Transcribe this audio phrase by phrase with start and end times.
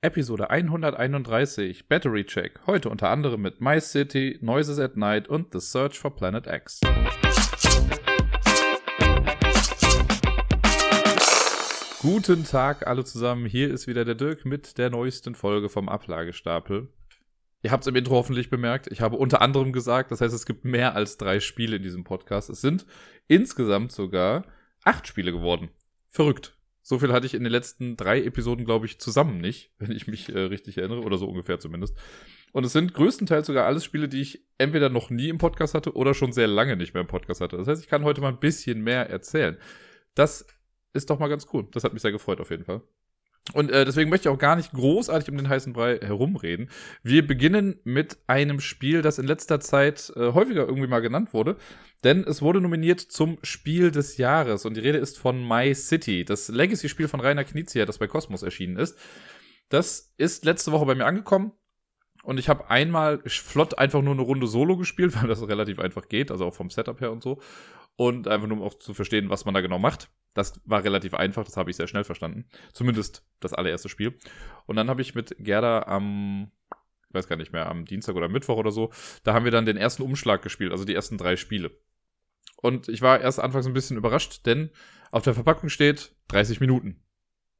[0.00, 2.60] Episode 131 Battery Check.
[2.68, 6.78] Heute unter anderem mit My City, Noises at Night und The Search for Planet X.
[12.00, 13.44] Guten Tag alle zusammen.
[13.46, 16.92] Hier ist wieder der Dirk mit der neuesten Folge vom Ablagestapel.
[17.62, 18.86] Ihr habt es im Intro hoffentlich bemerkt.
[18.92, 22.04] Ich habe unter anderem gesagt, das heißt, es gibt mehr als drei Spiele in diesem
[22.04, 22.50] Podcast.
[22.50, 22.86] Es sind
[23.26, 24.44] insgesamt sogar
[24.84, 25.70] acht Spiele geworden.
[26.08, 26.56] Verrückt.
[26.88, 30.06] So viel hatte ich in den letzten drei Episoden, glaube ich, zusammen nicht, wenn ich
[30.06, 31.94] mich äh, richtig erinnere, oder so ungefähr zumindest.
[32.52, 35.94] Und es sind größtenteils sogar alles Spiele, die ich entweder noch nie im Podcast hatte
[35.94, 37.58] oder schon sehr lange nicht mehr im Podcast hatte.
[37.58, 39.58] Das heißt, ich kann heute mal ein bisschen mehr erzählen.
[40.14, 40.46] Das
[40.94, 41.68] ist doch mal ganz cool.
[41.72, 42.80] Das hat mich sehr gefreut auf jeden Fall.
[43.52, 46.70] Und äh, deswegen möchte ich auch gar nicht großartig um den heißen Brei herumreden.
[47.02, 51.58] Wir beginnen mit einem Spiel, das in letzter Zeit äh, häufiger irgendwie mal genannt wurde.
[52.04, 54.64] Denn es wurde nominiert zum Spiel des Jahres.
[54.64, 58.42] Und die Rede ist von My City, das Legacy-Spiel von Rainer Knizia, das bei Cosmos
[58.42, 58.96] erschienen ist.
[59.68, 61.52] Das ist letzte Woche bei mir angekommen.
[62.22, 66.08] Und ich habe einmal flott einfach nur eine Runde Solo gespielt, weil das relativ einfach
[66.08, 67.40] geht, also auch vom Setup her und so.
[67.96, 70.08] Und einfach nur um auch zu verstehen, was man da genau macht.
[70.34, 72.44] Das war relativ einfach, das habe ich sehr schnell verstanden.
[72.72, 74.16] Zumindest das allererste Spiel.
[74.66, 76.52] Und dann habe ich mit Gerda am,
[77.08, 78.92] ich weiß gar nicht mehr, am Dienstag oder Mittwoch oder so,
[79.24, 81.72] da haben wir dann den ersten Umschlag gespielt, also die ersten drei Spiele.
[82.60, 84.70] Und ich war erst anfangs ein bisschen überrascht, denn
[85.10, 87.02] auf der Verpackung steht 30 Minuten.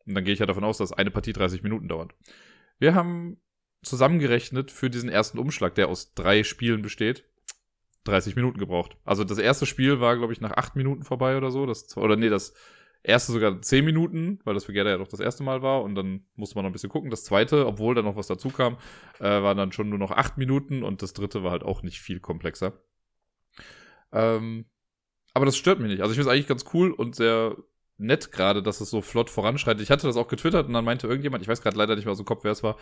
[0.07, 2.15] Und dann gehe ich ja davon aus, dass eine Partie 30 Minuten dauert.
[2.79, 3.41] Wir haben
[3.83, 7.25] zusammengerechnet für diesen ersten Umschlag, der aus drei Spielen besteht,
[8.05, 8.97] 30 Minuten gebraucht.
[9.05, 11.67] Also das erste Spiel war, glaube ich, nach acht Minuten vorbei oder so.
[11.67, 12.55] Das, oder nee, das
[13.03, 15.83] erste sogar zehn Minuten, weil das für Gerda ja doch das erste Mal war.
[15.83, 17.11] Und dann musste man noch ein bisschen gucken.
[17.11, 18.79] Das zweite, obwohl da noch was dazu kam,
[19.21, 20.83] äh, war dann schon nur noch acht Minuten.
[20.83, 22.81] Und das dritte war halt auch nicht viel komplexer.
[24.11, 24.65] Ähm,
[25.39, 26.03] aber das stört mich nicht.
[26.03, 27.57] Also ich finde es eigentlich ganz cool und sehr
[27.97, 29.81] nett gerade, dass es so flott voranschreitet.
[29.81, 32.13] Ich hatte das auch getwittert und dann meinte irgendjemand, ich weiß gerade leider nicht mehr
[32.13, 32.77] aus dem Kopf, wer es war,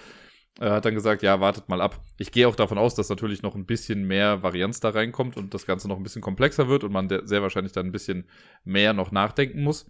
[0.58, 2.02] er hat dann gesagt, ja, wartet mal ab.
[2.16, 5.52] Ich gehe auch davon aus, dass natürlich noch ein bisschen mehr Varianz da reinkommt und
[5.52, 8.27] das Ganze noch ein bisschen komplexer wird und man sehr wahrscheinlich dann ein bisschen
[8.64, 9.86] mehr noch nachdenken muss.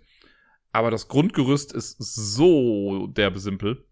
[0.72, 3.84] Aber das Grundgerüst ist so derbe simpel.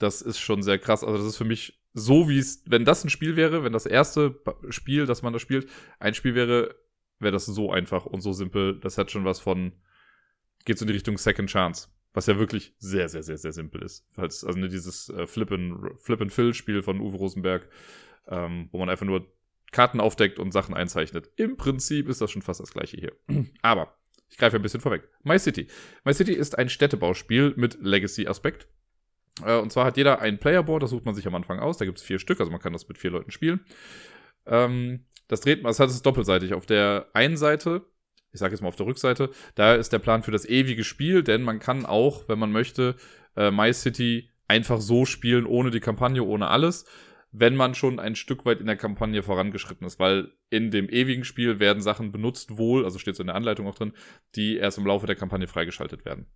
[0.00, 1.04] Das ist schon sehr krass.
[1.04, 3.86] Also das ist für mich so, wie es, wenn das ein Spiel wäre, wenn das
[3.86, 5.68] erste Spiel, das man da spielt,
[6.00, 6.74] ein Spiel wäre,
[7.22, 8.78] wäre das so einfach und so simpel.
[8.80, 9.72] Das hat schon was von,
[10.64, 11.88] geht so in die Richtung Second Chance.
[12.14, 14.06] Was ja wirklich sehr, sehr, sehr, sehr simpel ist.
[14.16, 17.68] Also ne, dieses äh, Flip-and-Fill-Spiel von Uwe Rosenberg,
[18.28, 19.32] ähm, wo man einfach nur
[19.70, 21.30] Karten aufdeckt und Sachen einzeichnet.
[21.36, 23.12] Im Prinzip ist das schon fast das gleiche hier.
[23.62, 23.96] Aber
[24.28, 25.08] ich greife ein bisschen vorweg.
[25.22, 25.66] My City.
[26.04, 28.68] My City ist ein Städtebauspiel mit Legacy-Aspekt.
[29.44, 31.78] Äh, und zwar hat jeder ein Playerboard, das sucht man sich am Anfang aus.
[31.78, 33.64] Da gibt es vier Stück, also man kann das mit vier Leuten spielen.
[34.46, 36.54] Ähm, das dreht man, das hat es doppelseitig.
[36.54, 37.86] Auf der einen Seite
[38.32, 41.22] ich sage jetzt mal auf der Rückseite, da ist der Plan für das ewige Spiel,
[41.22, 42.96] denn man kann auch, wenn man möchte,
[43.36, 46.86] äh, My City einfach so spielen, ohne die Kampagne, ohne alles,
[47.30, 51.24] wenn man schon ein Stück weit in der Kampagne vorangeschritten ist, weil in dem ewigen
[51.24, 53.92] Spiel werden Sachen benutzt wohl, also steht so in der Anleitung auch drin,
[54.34, 56.26] die erst im Laufe der Kampagne freigeschaltet werden.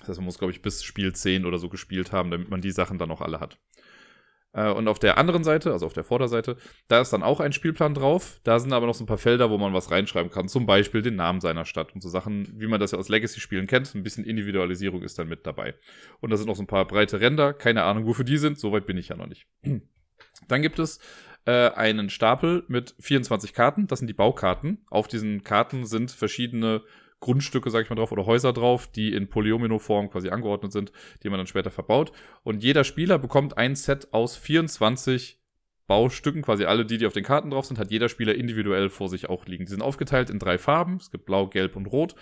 [0.00, 2.60] Das heißt, man muss, glaube ich, bis Spiel 10 oder so gespielt haben, damit man
[2.60, 3.58] die Sachen dann auch alle hat.
[4.52, 6.56] Äh, und auf der anderen Seite, also auf der Vorderseite,
[6.88, 8.40] da ist dann auch ein Spielplan drauf.
[8.44, 10.48] Da sind aber noch so ein paar Felder, wo man was reinschreiben kann.
[10.48, 13.66] Zum Beispiel den Namen seiner Stadt und so Sachen, wie man das ja aus Legacy-Spielen
[13.66, 13.94] kennt.
[13.94, 15.74] Ein bisschen Individualisierung ist dann mit dabei.
[16.20, 17.52] Und da sind noch so ein paar breite Ränder.
[17.52, 18.58] Keine Ahnung, wofür die sind.
[18.58, 19.46] Soweit bin ich ja noch nicht.
[20.48, 21.00] Dann gibt es
[21.46, 23.86] äh, einen Stapel mit 24 Karten.
[23.86, 24.84] Das sind die Baukarten.
[24.90, 26.82] Auf diesen Karten sind verschiedene
[27.20, 30.90] Grundstücke, sag ich mal drauf, oder Häuser drauf, die in Polyomino-Form quasi angeordnet sind,
[31.22, 32.12] die man dann später verbaut.
[32.42, 35.38] Und jeder Spieler bekommt ein Set aus 24
[35.86, 39.08] Baustücken, quasi alle die, die auf den Karten drauf sind, hat jeder Spieler individuell vor
[39.08, 39.64] sich auch liegen.
[39.64, 40.96] Die sind aufgeteilt in drei Farben.
[40.96, 42.14] Es gibt Blau, Gelb und Rot.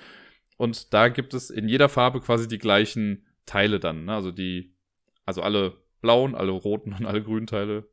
[0.56, 4.06] Und da gibt es in jeder Farbe quasi die gleichen Teile dann.
[4.06, 4.14] Ne?
[4.14, 4.74] Also die,
[5.26, 7.86] also alle blauen, alle roten und alle grünen Teile.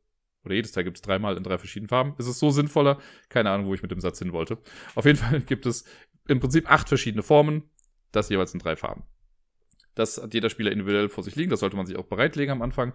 [0.46, 2.14] Oder jedes Teil gibt es dreimal in drei verschiedenen Farben.
[2.18, 2.98] Ist es so sinnvoller?
[3.28, 4.58] Keine Ahnung, wo ich mit dem Satz hin wollte.
[4.94, 5.84] Auf jeden Fall gibt es
[6.28, 7.70] im Prinzip acht verschiedene Formen,
[8.12, 9.04] das jeweils in drei Farben.
[9.94, 12.62] Das hat jeder Spieler individuell vor sich liegen, das sollte man sich auch bereitlegen am
[12.62, 12.92] Anfang.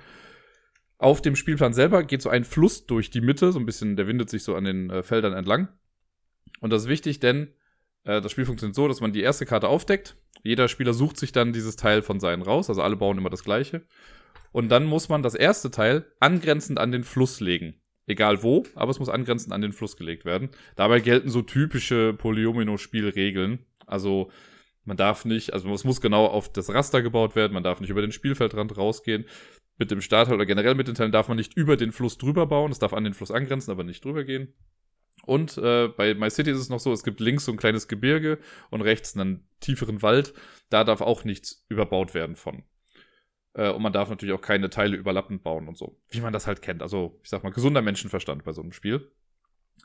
[0.98, 4.06] Auf dem Spielplan selber geht so ein Fluss durch die Mitte, so ein bisschen, der
[4.06, 5.68] windet sich so an den äh, Feldern entlang.
[6.60, 7.56] Und das ist wichtig, denn
[8.04, 10.16] äh, das Spiel funktioniert so, dass man die erste Karte aufdeckt.
[10.44, 13.44] Jeder Spieler sucht sich dann dieses Teil von seinen raus, also alle bauen immer das
[13.44, 13.84] gleiche.
[14.52, 17.81] Und dann muss man das erste Teil angrenzend an den Fluss legen.
[18.08, 20.50] Egal wo, aber es muss angrenzend an den Fluss gelegt werden.
[20.76, 23.60] Dabei gelten so typische Polyomino-Spielregeln.
[23.86, 24.32] Also
[24.84, 27.92] man darf nicht, also es muss genau auf das Raster gebaut werden, man darf nicht
[27.92, 29.26] über den Spielfeldrand rausgehen.
[29.78, 32.46] Mit dem Startteil oder generell mit den Teilen darf man nicht über den Fluss drüber
[32.46, 32.72] bauen.
[32.72, 34.54] Es darf an den Fluss angrenzen, aber nicht drüber gehen.
[35.24, 37.88] Und äh, bei My City ist es noch so, es gibt links so ein kleines
[37.88, 38.40] Gebirge
[38.70, 40.34] und rechts einen tieferen Wald.
[40.70, 42.64] Da darf auch nichts überbaut werden von.
[43.54, 45.98] Äh, und man darf natürlich auch keine Teile überlappend bauen und so.
[46.10, 46.82] Wie man das halt kennt.
[46.82, 49.12] Also, ich sag mal, gesunder Menschenverstand bei so einem Spiel.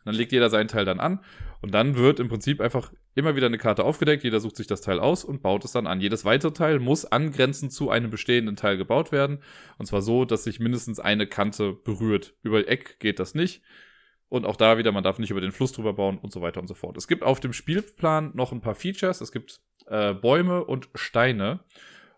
[0.04, 1.20] Dann legt jeder seinen Teil dann an
[1.62, 4.22] und dann wird im Prinzip einfach immer wieder eine Karte aufgedeckt.
[4.22, 6.00] Jeder sucht sich das Teil aus und baut es dann an.
[6.00, 9.42] Jedes weitere Teil muss angrenzend zu einem bestehenden Teil gebaut werden.
[9.78, 12.34] Und zwar so, dass sich mindestens eine Kante berührt.
[12.44, 13.62] Über Eck geht das nicht.
[14.28, 16.60] Und auch da wieder, man darf nicht über den Fluss drüber bauen und so weiter
[16.60, 16.96] und so fort.
[16.96, 19.20] Es gibt auf dem Spielplan noch ein paar Features.
[19.20, 21.64] Es gibt äh, Bäume und Steine.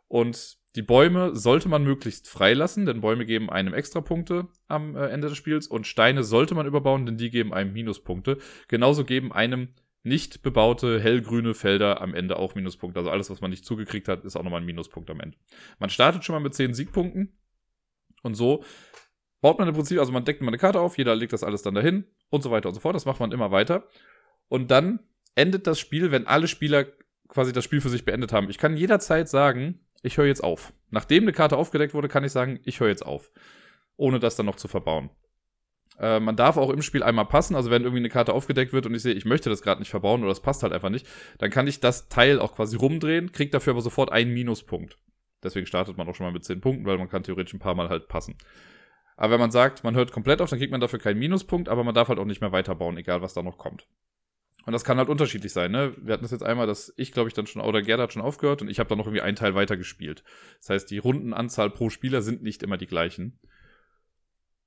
[0.08, 5.28] Und die Bäume sollte man möglichst freilassen, denn Bäume geben einem Extrapunkte am äh, Ende
[5.28, 5.66] des Spiels.
[5.66, 8.38] Und Steine sollte man überbauen, denn die geben einem Minuspunkte.
[8.68, 9.68] Genauso geben einem
[10.02, 13.00] nicht bebaute hellgrüne Felder am Ende auch Minuspunkte.
[13.00, 15.36] Also alles, was man nicht zugekriegt hat, ist auch nochmal ein Minuspunkt am Ende.
[15.78, 17.36] Man startet schon mal mit 10 Siegpunkten.
[18.22, 18.64] Und so
[19.40, 21.62] baut man im Prinzip, also man deckt mal eine Karte auf, jeder legt das alles
[21.62, 22.94] dann dahin und so weiter und so fort.
[22.94, 23.88] Das macht man immer weiter.
[24.48, 25.00] Und dann
[25.34, 26.86] endet das Spiel, wenn alle Spieler
[27.28, 28.50] quasi das Spiel für sich beendet haben.
[28.50, 30.72] Ich kann jederzeit sagen, ich höre jetzt auf.
[30.90, 33.30] Nachdem eine Karte aufgedeckt wurde, kann ich sagen, ich höre jetzt auf.
[33.96, 35.10] Ohne das dann noch zu verbauen.
[35.98, 38.86] Äh, man darf auch im Spiel einmal passen, also wenn irgendwie eine Karte aufgedeckt wird
[38.86, 41.06] und ich sehe, ich möchte das gerade nicht verbauen oder das passt halt einfach nicht,
[41.38, 44.96] dann kann ich das Teil auch quasi rumdrehen, kriegt dafür aber sofort einen Minuspunkt.
[45.42, 47.74] Deswegen startet man auch schon mal mit 10 Punkten, weil man kann theoretisch ein paar
[47.74, 48.36] Mal halt passen.
[49.16, 51.82] Aber wenn man sagt, man hört komplett auf, dann kriegt man dafür keinen Minuspunkt, aber
[51.82, 53.86] man darf halt auch nicht mehr weiterbauen, egal was da noch kommt.
[54.68, 55.94] Und das kann halt unterschiedlich sein, ne?
[55.96, 58.20] Wir hatten das jetzt einmal, dass ich, glaube ich, dann schon, oder Gerda hat schon
[58.20, 60.22] aufgehört und ich habe dann noch irgendwie einen Teil weitergespielt.
[60.58, 63.38] Das heißt, die Rundenanzahl pro Spieler sind nicht immer die gleichen.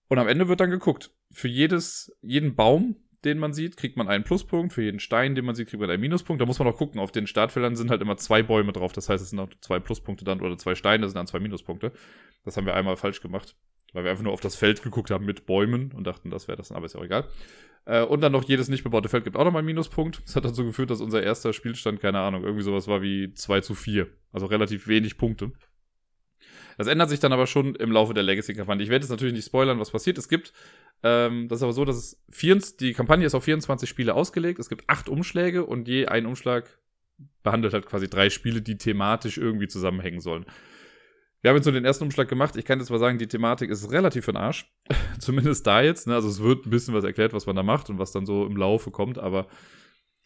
[0.07, 1.11] Und am Ende wird dann geguckt.
[1.29, 2.95] Für jedes, jeden Baum,
[3.25, 4.73] den man sieht, kriegt man einen Pluspunkt.
[4.73, 6.41] Für jeden Stein, den man sieht, kriegt man einen Minuspunkt.
[6.41, 6.99] Da muss man auch gucken.
[6.99, 8.93] Auf den Startfeldern sind halt immer zwei Bäume drauf.
[8.93, 11.91] Das heißt, es sind auch zwei Pluspunkte dann oder zwei Steine sind dann zwei Minuspunkte.
[12.43, 13.55] Das haben wir einmal falsch gemacht,
[13.93, 16.57] weil wir einfach nur auf das Feld geguckt haben mit Bäumen und dachten, das wäre
[16.57, 17.27] das, aber ist ja auch egal.
[17.85, 20.21] Äh, und dann noch jedes nicht bebaute Feld gibt auch nochmal einen Minuspunkt.
[20.25, 23.61] Das hat dazu geführt, dass unser erster Spielstand, keine Ahnung, irgendwie sowas war wie 2
[23.61, 24.07] zu 4.
[24.31, 25.51] Also relativ wenig Punkte.
[26.77, 28.83] Das ändert sich dann aber schon im Laufe der Legacy-Kampagne.
[28.83, 30.17] Ich werde jetzt natürlich nicht spoilern, was passiert.
[30.17, 30.53] Es gibt,
[31.03, 34.59] ähm, das ist aber so, dass es 24, die Kampagne ist auf 24 Spiele ausgelegt.
[34.59, 36.79] Es gibt acht Umschläge und je ein Umschlag
[37.43, 40.45] behandelt halt quasi drei Spiele, die thematisch irgendwie zusammenhängen sollen.
[41.41, 42.55] Wir haben jetzt so den ersten Umschlag gemacht.
[42.55, 44.71] Ich kann jetzt mal sagen, die Thematik ist relativ für den Arsch.
[45.19, 46.07] Zumindest da jetzt.
[46.07, 46.13] Ne?
[46.13, 48.45] Also es wird ein bisschen was erklärt, was man da macht und was dann so
[48.45, 49.17] im Laufe kommt.
[49.17, 49.47] Aber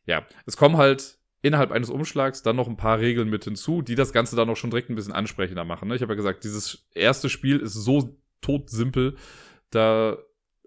[0.05, 3.95] ja, es kommen halt innerhalb eines Umschlags dann noch ein paar Regeln mit hinzu, die
[3.95, 5.87] das Ganze dann auch schon direkt ein bisschen ansprechender machen.
[5.87, 5.95] Ne?
[5.95, 9.15] Ich habe ja gesagt, dieses erste Spiel ist so todsimpel,
[9.69, 10.17] da,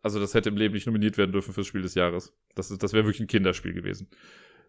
[0.02, 2.36] also das hätte im Leben nicht nominiert werden dürfen fürs Spiel des Jahres.
[2.54, 4.08] Das, das wäre wirklich ein Kinderspiel gewesen.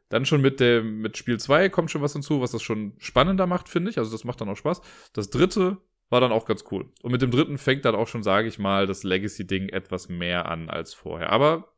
[0.10, 3.48] Dann schon mit dem, mit Spiel 2 kommt schon was hinzu, was das schon spannender
[3.48, 3.98] macht, finde ich.
[4.00, 4.82] Also das macht dann auch Spaß.
[5.14, 5.78] Das dritte
[6.10, 6.92] war dann auch ganz cool.
[7.04, 10.50] Und mit dem dritten fängt dann auch schon, sage ich mal, das Legacy-Ding etwas mehr
[10.50, 11.32] an als vorher.
[11.32, 11.74] Aber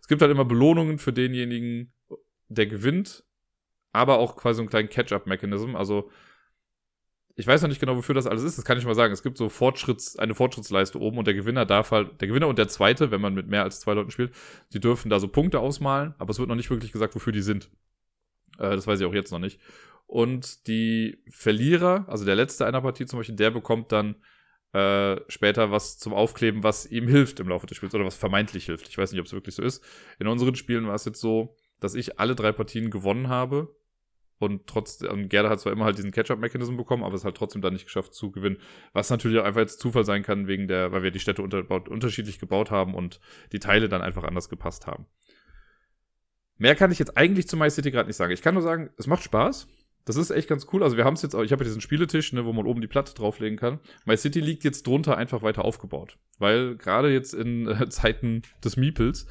[0.00, 1.94] es gibt halt immer Belohnungen für denjenigen,
[2.48, 3.24] der gewinnt,
[3.92, 5.76] aber auch quasi einen kleinen Catch-up-Mechanism.
[5.76, 6.10] Also
[7.36, 8.58] ich weiß noch nicht genau, wofür das alles ist.
[8.58, 9.12] Das kann ich mal sagen.
[9.12, 12.58] Es gibt so Fortschritts, eine Fortschrittsleiste oben und der Gewinner darf halt, der Gewinner und
[12.58, 14.32] der Zweite, wenn man mit mehr als zwei Leuten spielt,
[14.72, 17.42] die dürfen da so Punkte ausmalen, aber es wird noch nicht wirklich gesagt, wofür die
[17.42, 17.70] sind.
[18.58, 19.58] Äh, das weiß ich auch jetzt noch nicht.
[20.06, 24.14] Und die Verlierer, also der Letzte einer Partie zum Beispiel, der bekommt dann
[24.72, 28.66] äh, später was zum Aufkleben, was ihm hilft im Laufe des Spiels oder was vermeintlich
[28.66, 28.88] hilft.
[28.88, 29.82] Ich weiß nicht, ob es wirklich so ist.
[30.20, 33.74] In unseren Spielen war es jetzt so, dass ich alle drei Partien gewonnen habe
[34.44, 37.72] und und Gerda hat zwar immer halt diesen Catch-up-Mechanismus bekommen, aber es hat trotzdem dann
[37.72, 38.58] nicht geschafft zu gewinnen.
[38.92, 41.68] Was natürlich auch einfach jetzt Zufall sein kann, wegen der, weil wir die Städte unter,
[41.90, 43.20] unterschiedlich gebaut haben und
[43.52, 45.06] die Teile dann einfach anders gepasst haben.
[46.56, 48.32] Mehr kann ich jetzt eigentlich zu My City gerade nicht sagen.
[48.32, 49.66] Ich kann nur sagen, es macht Spaß.
[50.04, 50.82] Das ist echt ganz cool.
[50.82, 52.80] Also wir haben es jetzt auch, ich habe ja diesen Spieletisch, ne, wo man oben
[52.80, 53.80] die Platte drauflegen kann.
[54.04, 56.18] My City liegt jetzt drunter einfach weiter aufgebaut.
[56.38, 59.26] Weil gerade jetzt in äh, Zeiten des Meeples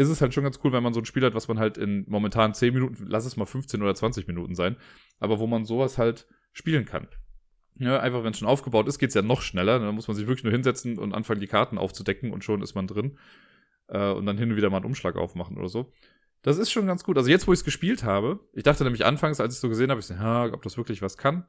[0.00, 1.76] ist es halt schon ganz cool, wenn man so ein Spiel hat, was man halt
[1.76, 4.76] in momentan 10 Minuten, lass es mal 15 oder 20 Minuten sein,
[5.18, 7.06] aber wo man sowas halt spielen kann.
[7.78, 9.78] Ja, einfach wenn es schon aufgebaut ist, geht es ja noch schneller.
[9.78, 12.74] Dann muss man sich wirklich nur hinsetzen und anfangen, die Karten aufzudecken und schon ist
[12.74, 13.18] man drin.
[13.88, 15.92] Äh, und dann hin und wieder mal einen Umschlag aufmachen oder so.
[16.42, 17.18] Das ist schon ganz gut.
[17.18, 19.90] Also jetzt, wo ich es gespielt habe, ich dachte nämlich anfangs, als ich so gesehen
[19.90, 21.46] habe, ich so, ja, ob das wirklich was kann.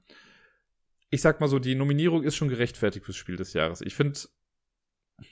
[1.09, 3.81] Ich sag mal so, die Nominierung ist schon gerechtfertigt fürs Spiel des Jahres.
[3.81, 4.19] Ich finde,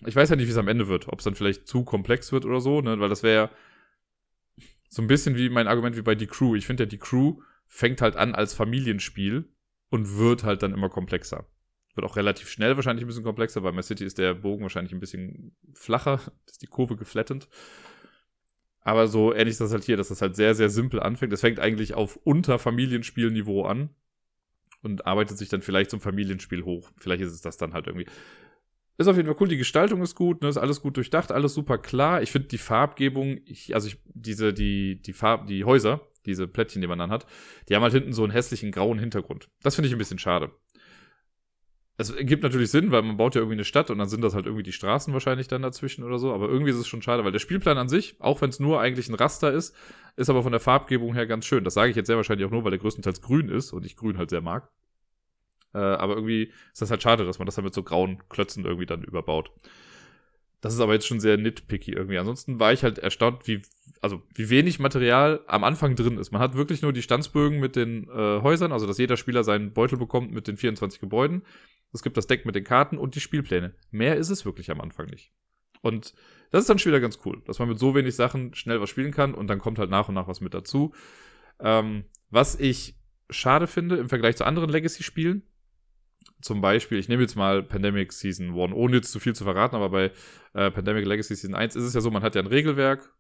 [0.06, 1.08] ich weiß ja nicht, wie es am Ende wird.
[1.08, 3.00] Ob es dann vielleicht zu komplex wird oder so, ne?
[3.00, 3.52] Weil das wäre ja
[4.90, 6.56] so ein bisschen wie mein Argument wie bei Die Crew.
[6.56, 9.48] Ich finde ja, Die Crew fängt halt an als Familienspiel
[9.90, 11.46] und wird halt dann immer komplexer.
[11.96, 13.62] Wird auch relativ schnell wahrscheinlich ein bisschen komplexer.
[13.62, 17.48] Bei My City ist der Bogen wahrscheinlich ein bisschen flacher, ist die Kurve geflattend.
[18.82, 21.34] Aber so ähnlich ist das halt hier, dass das halt sehr, sehr simpel anfängt.
[21.34, 23.90] Es fängt eigentlich auf unter Familienspielniveau an
[24.82, 26.90] und arbeitet sich dann vielleicht zum Familienspiel hoch.
[26.98, 28.08] Vielleicht ist es das dann halt irgendwie.
[29.00, 31.54] Ist auf jeden Fall cool, die Gestaltung ist gut, ne, ist alles gut durchdacht, alles
[31.54, 32.22] super klar.
[32.22, 36.82] Ich finde die Farbgebung, ich, also ich, diese, die, die Farb, die Häuser, diese Plättchen,
[36.82, 37.26] die man dann hat,
[37.70, 39.48] die haben halt hinten so einen hässlichen grauen Hintergrund.
[39.64, 40.52] Das finde ich ein bisschen schade.
[41.96, 44.36] es gibt natürlich Sinn, weil man baut ja irgendwie eine Stadt und dann sind das
[44.36, 46.34] halt irgendwie die Straßen wahrscheinlich dann dazwischen oder so.
[46.34, 48.82] Aber irgendwie ist es schon schade, weil der Spielplan an sich, auch wenn es nur
[48.82, 49.74] eigentlich ein Raster ist,
[50.18, 51.64] ist aber von der Farbgebung her ganz schön.
[51.64, 53.96] Das sage ich jetzt sehr wahrscheinlich auch nur, weil der größtenteils grün ist und ich
[53.96, 54.70] grün halt sehr mag.
[55.74, 58.66] Äh, aber irgendwie ist das halt schade, dass man das dann mit so grauen Klötzen
[58.66, 59.52] irgendwie dann überbaut.
[60.62, 62.18] Das ist aber jetzt schon sehr nitpicky irgendwie.
[62.18, 63.62] Ansonsten war ich halt erstaunt, wie,
[64.02, 66.32] also wie wenig Material am Anfang drin ist.
[66.32, 69.72] Man hat wirklich nur die Standsbögen mit den äh, Häusern, also dass jeder Spieler seinen
[69.72, 71.44] Beutel bekommt mit den 24 Gebäuden.
[71.94, 73.74] Es gibt das Deck mit den Karten und die Spielpläne.
[73.92, 75.32] Mehr ist es wirklich am Anfang nicht.
[75.82, 76.14] Und
[76.52, 78.90] das ist dann schon wieder ganz cool, dass man mit so wenig Sachen schnell was
[78.90, 80.94] spielen kann und dann kommt halt nach und nach was mit dazu.
[81.60, 82.96] Ähm, was ich
[83.30, 85.44] schade finde im Vergleich zu anderen Legacy-Spielen,
[86.42, 89.76] zum Beispiel, ich nehme jetzt mal Pandemic Season 1, ohne jetzt zu viel zu verraten,
[89.76, 90.12] aber bei
[90.54, 93.14] äh, Pandemic Legacy Season 1 ist es ja so, man hat ja ein Regelwerk,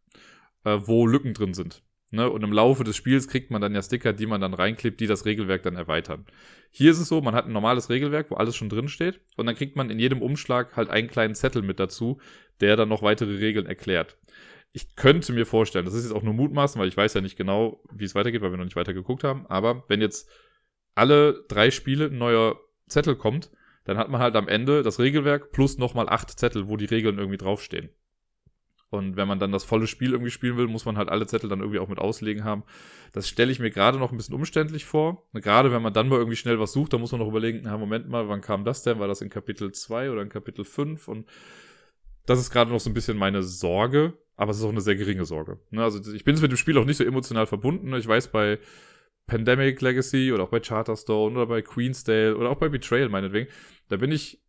[0.64, 1.84] äh, wo Lücken drin sind.
[2.12, 2.30] Ne?
[2.30, 5.08] Und im Laufe des Spiels kriegt man dann ja Sticker, die man dann reinklebt, die
[5.08, 6.26] das Regelwerk dann erweitern.
[6.72, 9.46] Hier ist es so, man hat ein normales Regelwerk, wo alles schon drin steht, und
[9.46, 12.20] dann kriegt man in jedem Umschlag halt einen kleinen Zettel mit dazu,
[12.62, 14.18] der dann noch weitere Regeln erklärt.
[14.72, 17.38] Ich könnte mir vorstellen, das ist jetzt auch nur Mutmaßen, weil ich weiß ja nicht
[17.38, 20.30] genau, wie es weitergeht, weil wir noch nicht weiter geguckt haben, aber wenn jetzt
[20.96, 23.51] alle drei Spiele ein neuer Zettel kommt,
[23.86, 27.17] dann hat man halt am Ende das Regelwerk plus nochmal acht Zettel, wo die Regeln
[27.17, 27.89] irgendwie draufstehen.
[28.91, 31.50] Und wenn man dann das volle Spiel irgendwie spielen will, muss man halt alle Zettel
[31.50, 32.63] dann irgendwie auch mit auslegen haben.
[33.13, 35.27] Das stelle ich mir gerade noch ein bisschen umständlich vor.
[35.34, 37.77] Gerade wenn man dann mal irgendwie schnell was sucht, dann muss man noch überlegen, na,
[37.77, 39.00] Moment mal, wann kam das denn?
[39.00, 41.08] War das in Kapitel 2 oder in Kapitel 5?
[41.08, 41.27] Und
[42.25, 44.96] das ist gerade noch so ein bisschen meine Sorge, aber es ist auch eine sehr
[44.96, 45.60] geringe Sorge.
[45.69, 47.93] Ne, also ich bin mit dem Spiel auch nicht so emotional verbunden.
[47.93, 48.58] Ich weiß, bei
[49.29, 53.50] Pandemic Legacy oder auch bei Charterstone oder bei Queensdale oder auch bei Betrayal meinetwegen,
[53.88, 54.41] da bin ich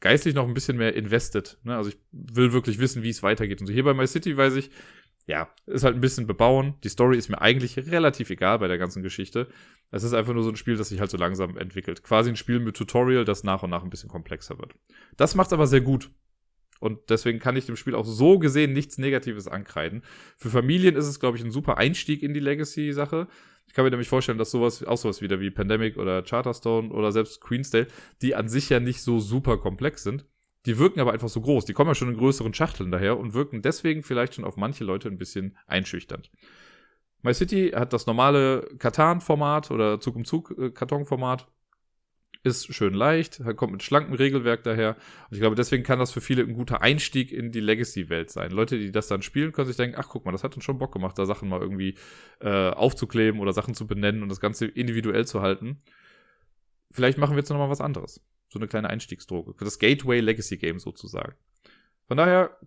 [0.00, 1.58] geistlich noch ein bisschen mehr invested.
[1.62, 1.76] Ne?
[1.76, 3.60] Also ich will wirklich wissen, wie es weitergeht.
[3.60, 4.70] Und so hier bei My City weiß ich,
[5.26, 6.74] ja, ist halt ein bisschen bebauen.
[6.82, 9.48] Die Story ist mir eigentlich relativ egal bei der ganzen Geschichte.
[9.90, 12.02] Es ist einfach nur so ein Spiel, das sich halt so langsam entwickelt.
[12.02, 14.74] Quasi ein Spiel mit Tutorial, das nach und nach ein bisschen komplexer wird.
[15.16, 16.10] Das macht aber sehr gut.
[16.80, 20.02] Und deswegen kann ich dem Spiel auch so gesehen nichts Negatives ankreiden.
[20.38, 23.28] Für Familien ist es, glaube ich, ein super Einstieg in die Legacy-Sache.
[23.70, 27.12] Ich kann mir nämlich vorstellen, dass sowas, auch sowas wieder wie Pandemic oder Charterstone oder
[27.12, 27.86] selbst Queensdale,
[28.20, 30.24] die an sich ja nicht so super komplex sind,
[30.66, 31.66] die wirken aber einfach so groß.
[31.66, 34.82] Die kommen ja schon in größeren Schachteln daher und wirken deswegen vielleicht schon auf manche
[34.82, 36.32] Leute ein bisschen einschüchternd.
[37.22, 41.46] My City hat das normale Katan-Format oder Zug um Zug-Karton-Format
[42.42, 44.96] ist schön leicht, kommt mit schlankem Regelwerk daher.
[45.28, 48.50] Und ich glaube, deswegen kann das für viele ein guter Einstieg in die Legacy-Welt sein.
[48.50, 50.78] Leute, die das dann spielen, können sich denken, ach guck mal, das hat uns schon
[50.78, 51.96] Bock gemacht, da Sachen mal irgendwie
[52.40, 55.82] äh, aufzukleben oder Sachen zu benennen und das Ganze individuell zu halten.
[56.90, 58.24] Vielleicht machen wir jetzt noch mal was anderes.
[58.48, 59.54] So eine kleine Einstiegsdroge.
[59.62, 61.34] Das Gateway Legacy Game sozusagen.
[62.08, 62.58] Von daher,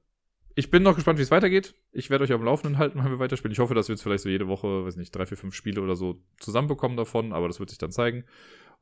[0.56, 1.74] ich bin noch gespannt, wie es weitergeht.
[1.92, 3.52] Ich werde euch dem Laufenden halten, wenn wir weiterspielen.
[3.52, 5.82] Ich hoffe, dass wir jetzt vielleicht so jede Woche, weiß nicht, drei, vier, fünf Spiele
[5.82, 8.24] oder so zusammenbekommen davon, aber das wird sich dann zeigen.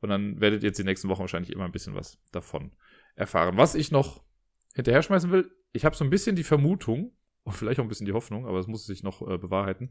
[0.02, 2.72] Und dann werdet ihr jetzt die nächsten Wochen wahrscheinlich immer ein bisschen was davon
[3.14, 3.56] erfahren.
[3.56, 4.22] Was ich noch
[4.74, 7.12] hinterher schmeißen will, ich habe so ein bisschen die Vermutung,
[7.44, 9.90] und vielleicht auch ein bisschen die Hoffnung, aber es muss sich noch äh, bewahrheiten.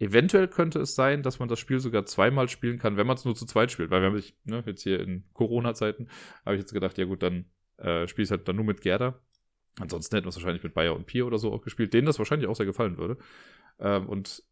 [0.00, 3.24] Eventuell könnte es sein, dass man das Spiel sogar zweimal spielen kann, wenn man es
[3.24, 3.90] nur zu zweit spielt.
[3.90, 6.08] Weil wir haben sich, ne, jetzt hier in Corona-Zeiten,
[6.44, 7.44] habe ich jetzt gedacht, ja gut, dann
[7.76, 9.20] äh, spiele ich halt dann nur mit Gerda.
[9.78, 12.18] Ansonsten hätten wir es wahrscheinlich mit Bayer und Pier oder so auch gespielt, denen das
[12.18, 13.18] wahrscheinlich auch sehr gefallen würde.
[13.78, 14.42] Ähm, und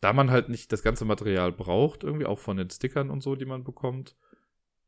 [0.00, 3.34] da man halt nicht das ganze Material braucht, irgendwie auch von den Stickern und so,
[3.34, 4.16] die man bekommt,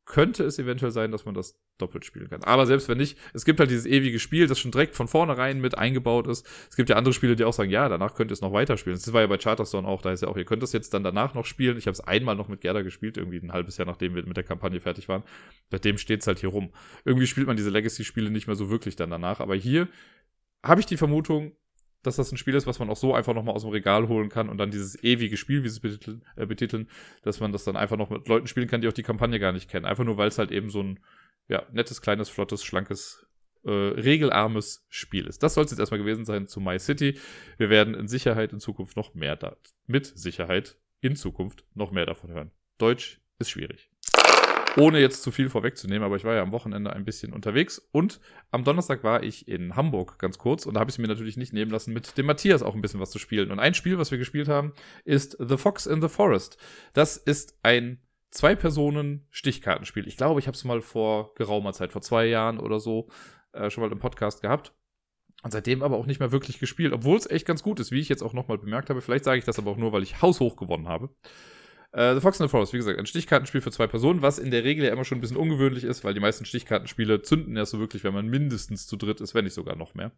[0.04, 2.42] könnte es eventuell sein, dass man das doppelt spielen kann.
[2.42, 5.60] Aber selbst wenn nicht, es gibt halt dieses ewige Spiel, das schon direkt von vornherein
[5.60, 6.46] mit eingebaut ist.
[6.68, 8.98] Es gibt ja andere Spiele, die auch sagen, ja, danach könnt ihr es noch weiterspielen.
[8.98, 11.04] Das war ja bei Charterstone auch, da ist ja auch, ihr könnt das jetzt dann
[11.04, 11.78] danach noch spielen.
[11.78, 14.36] Ich habe es einmal noch mit Gerda gespielt, irgendwie ein halbes Jahr, nachdem wir mit
[14.36, 15.22] der Kampagne fertig waren.
[15.70, 16.72] Seitdem steht es halt hier rum.
[17.04, 19.38] Irgendwie spielt man diese Legacy-Spiele nicht mehr so wirklich dann danach.
[19.40, 19.88] Aber hier
[20.62, 21.52] habe ich die Vermutung,
[22.02, 24.28] dass das ein Spiel ist, was man auch so einfach nochmal aus dem Regal holen
[24.28, 26.88] kann und dann dieses ewige Spiel, wie sie es betiteln, äh, betiteln,
[27.22, 29.52] dass man das dann einfach noch mit Leuten spielen kann, die auch die Kampagne gar
[29.52, 29.84] nicht kennen.
[29.84, 31.00] Einfach nur, weil es halt eben so ein
[31.48, 33.26] ja, nettes, kleines, flottes, schlankes,
[33.64, 35.42] äh, regelarmes Spiel ist.
[35.42, 37.18] Das soll es jetzt erstmal gewesen sein zu My City.
[37.58, 42.06] Wir werden in Sicherheit in Zukunft noch mehr da, mit Sicherheit in Zukunft noch mehr
[42.06, 42.50] davon hören.
[42.78, 43.89] Deutsch ist schwierig
[44.76, 48.20] ohne jetzt zu viel vorwegzunehmen, aber ich war ja am Wochenende ein bisschen unterwegs und
[48.50, 51.36] am Donnerstag war ich in Hamburg ganz kurz und da habe ich es mir natürlich
[51.36, 53.50] nicht nehmen lassen, mit dem Matthias auch ein bisschen was zu spielen.
[53.50, 54.72] Und ein Spiel, was wir gespielt haben,
[55.04, 56.58] ist The Fox in the Forest.
[56.92, 58.00] Das ist ein
[58.30, 60.06] Zwei-Personen-Stichkartenspiel.
[60.06, 63.08] Ich glaube, ich habe es mal vor geraumer Zeit, vor zwei Jahren oder so,
[63.52, 64.72] äh, schon mal im Podcast gehabt.
[65.42, 67.98] Und seitdem aber auch nicht mehr wirklich gespielt, obwohl es echt ganz gut ist, wie
[67.98, 69.00] ich jetzt auch nochmal bemerkt habe.
[69.00, 71.08] Vielleicht sage ich das aber auch nur, weil ich haushoch gewonnen habe.
[71.92, 74.50] Äh, The Fox in the Forest, wie gesagt, ein Stichkartenspiel für zwei Personen, was in
[74.50, 77.72] der Regel ja immer schon ein bisschen ungewöhnlich ist, weil die meisten Stichkartenspiele zünden erst
[77.72, 80.12] so wirklich, wenn man mindestens zu dritt ist, wenn nicht sogar noch mehr.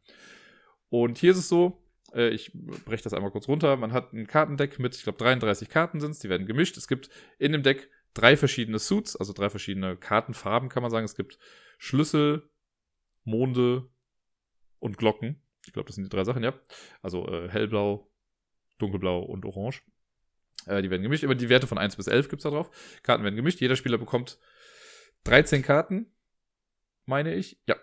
[0.91, 1.83] Und hier ist es so,
[2.15, 2.53] äh, ich
[2.85, 6.11] breche das einmal kurz runter, man hat ein Kartendeck mit, ich glaube, 33 Karten sind
[6.11, 6.77] es, die werden gemischt.
[6.77, 11.05] Es gibt in dem Deck drei verschiedene Suits, also drei verschiedene Kartenfarben, kann man sagen.
[11.05, 11.39] Es gibt
[11.79, 12.51] Schlüssel,
[13.25, 13.89] Monde
[14.79, 15.43] und Glocken.
[15.67, 16.55] Ich glaube, das sind die drei Sachen, ja.
[17.01, 18.11] Also äh, hellblau,
[18.79, 19.83] dunkelblau und orange.
[20.67, 21.25] Äh, die werden gemischt.
[21.25, 22.71] Immer die Werte von 1 bis 11 gibt es da drauf.
[23.03, 23.61] Karten werden gemischt.
[23.61, 24.39] Jeder Spieler bekommt
[25.25, 26.07] 13 Karten,
[27.05, 27.61] meine ich.
[27.67, 27.77] Ja,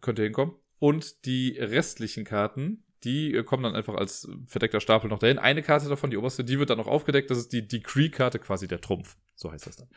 [0.00, 0.54] könnte hinkommen.
[0.78, 5.38] Und die restlichen Karten, die äh, kommen dann einfach als verdeckter Stapel noch dahin.
[5.38, 7.30] Eine Karte davon, die oberste, die wird dann noch aufgedeckt.
[7.30, 9.16] Das ist die Decree-Karte, quasi der Trumpf.
[9.34, 9.88] So heißt das dann.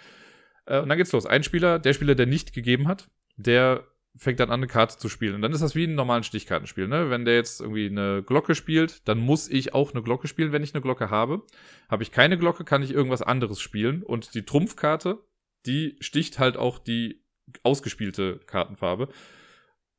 [0.66, 1.26] Äh, und dann geht's los.
[1.26, 5.10] Ein Spieler, der Spieler, der nicht gegeben hat, der fängt dann an, eine Karte zu
[5.10, 5.36] spielen.
[5.36, 6.88] Und dann ist das wie ein normalen Stichkartenspiel.
[6.88, 7.10] Ne?
[7.10, 10.64] Wenn der jetzt irgendwie eine Glocke spielt, dann muss ich auch eine Glocke spielen, wenn
[10.64, 11.44] ich eine Glocke habe.
[11.90, 14.04] Habe ich keine Glocke, kann ich irgendwas anderes spielen.
[14.04, 15.20] Und die Trumpfkarte,
[15.66, 17.24] die sticht halt auch die
[17.64, 19.10] ausgespielte Kartenfarbe.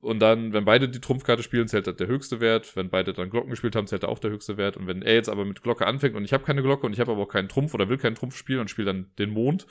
[0.00, 2.76] Und dann, wenn beide die Trumpfkarte spielen, zählt halt der höchste Wert.
[2.76, 4.76] Wenn beide dann Glocken gespielt haben, zählt auch der höchste Wert.
[4.76, 7.00] Und wenn er jetzt aber mit Glocke anfängt und ich habe keine Glocke und ich
[7.00, 9.66] habe aber auch keinen Trumpf oder will keinen Trumpf spielen und spiele dann den Mond,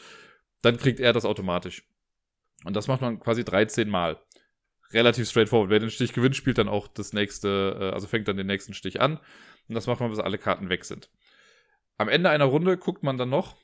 [0.62, 1.84] dann kriegt er das automatisch.
[2.66, 4.20] Und das macht man quasi 13 Mal.
[4.94, 5.70] Relativ straightforward.
[5.70, 8.74] Wer den Stich gewinnt, spielt dann auch das nächste, äh, also fängt dann den nächsten
[8.74, 9.20] Stich an.
[9.68, 11.10] Und das macht man, bis alle Karten weg sind.
[11.98, 13.58] Am Ende einer Runde guckt man dann noch,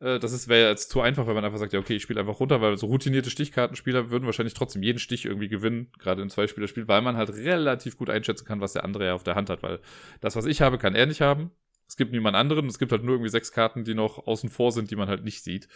[0.00, 2.40] äh, das wäre jetzt zu einfach, wenn man einfach sagt, ja, okay, ich spiele einfach
[2.40, 6.88] runter, weil so routinierte Stichkartenspieler würden wahrscheinlich trotzdem jeden Stich irgendwie gewinnen, gerade im Zweispielerspiel,
[6.88, 9.62] weil man halt relativ gut einschätzen kann, was der andere ja auf der Hand hat,
[9.62, 9.80] weil
[10.20, 11.50] das, was ich habe, kann er nicht haben.
[11.86, 14.72] Es gibt niemand anderen, es gibt halt nur irgendwie sechs Karten, die noch außen vor
[14.72, 15.68] sind, die man halt nicht sieht.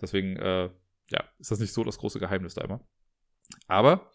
[0.00, 0.70] Deswegen, äh,
[1.10, 2.80] ja, ist das nicht so das große Geheimnis da immer.
[3.66, 4.12] Aber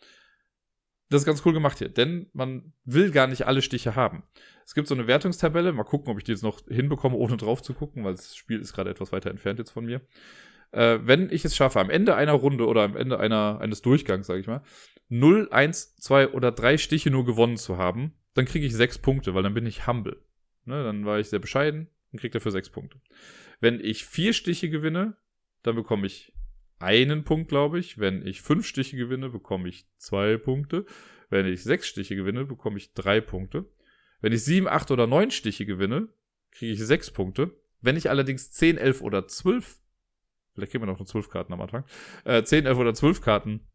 [1.10, 4.24] das ist ganz cool gemacht hier, denn man will gar nicht alle Stiche haben.
[4.64, 7.64] Es gibt so eine Wertungstabelle, mal gucken, ob ich die jetzt noch hinbekomme, ohne drauf
[7.64, 10.02] zu gucken, weil das Spiel ist gerade etwas weiter entfernt jetzt von mir.
[10.72, 14.28] Äh, wenn ich es schaffe, am Ende einer Runde oder am Ende einer, eines Durchgangs,
[14.28, 14.62] sage ich mal,
[15.08, 19.34] 0, 1, 2 oder 3 Stiche nur gewonnen zu haben, dann kriege ich 6 Punkte,
[19.34, 20.24] weil dann bin ich humble.
[20.66, 23.02] Ne, dann war ich sehr bescheiden und kriege dafür 6 Punkte.
[23.60, 25.18] Wenn ich 4 Stiche gewinne,
[25.64, 26.32] dann bekomme ich
[26.80, 28.00] einen Punkt, glaube ich.
[28.00, 30.86] Wenn ich fünf Stiche gewinne, bekomme ich zwei Punkte.
[31.30, 33.66] Wenn ich sechs Stiche gewinne, bekomme ich drei Punkte.
[34.22, 36.10] Wenn ich sieben, acht oder neun Stiche gewinne,
[36.52, 37.56] kriege ich sechs Punkte.
[37.82, 39.80] Wenn ich allerdings zehn, elf oder zwölf,
[40.54, 41.86] vielleicht kriegen wir noch nur zwölf Karten am Anfang,
[42.26, 43.68] äh, zehn, elf oder zwölf Karten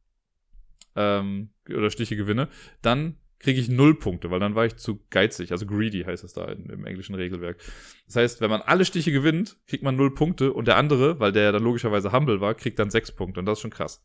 [0.96, 2.48] ähm, oder Stiche gewinne,
[2.82, 5.52] dann kriege ich null Punkte, weil dann war ich zu geizig.
[5.52, 7.59] Also greedy heißt das da in, im englischen Regelwerk.
[8.07, 11.30] Das heißt, wenn man alle Stiche gewinnt, kriegt man null Punkte und der andere, weil
[11.30, 14.02] der dann logischerweise humble war, kriegt dann sechs Punkte und das ist schon krass.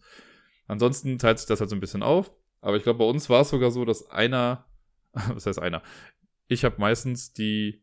[0.67, 2.31] Ansonsten teilt sich das halt so ein bisschen auf.
[2.59, 4.65] Aber ich glaube, bei uns war es sogar so, dass einer,
[5.13, 5.81] was heißt einer?
[6.47, 7.81] Ich habe meistens die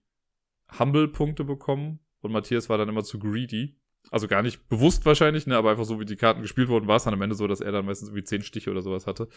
[0.78, 3.80] Humble-Punkte bekommen und Matthias war dann immer zu greedy.
[4.10, 6.96] Also gar nicht bewusst wahrscheinlich, ne, aber einfach so, wie die Karten gespielt wurden, war
[6.96, 9.28] es dann am Ende so, dass er dann meistens irgendwie zehn Stiche oder sowas hatte.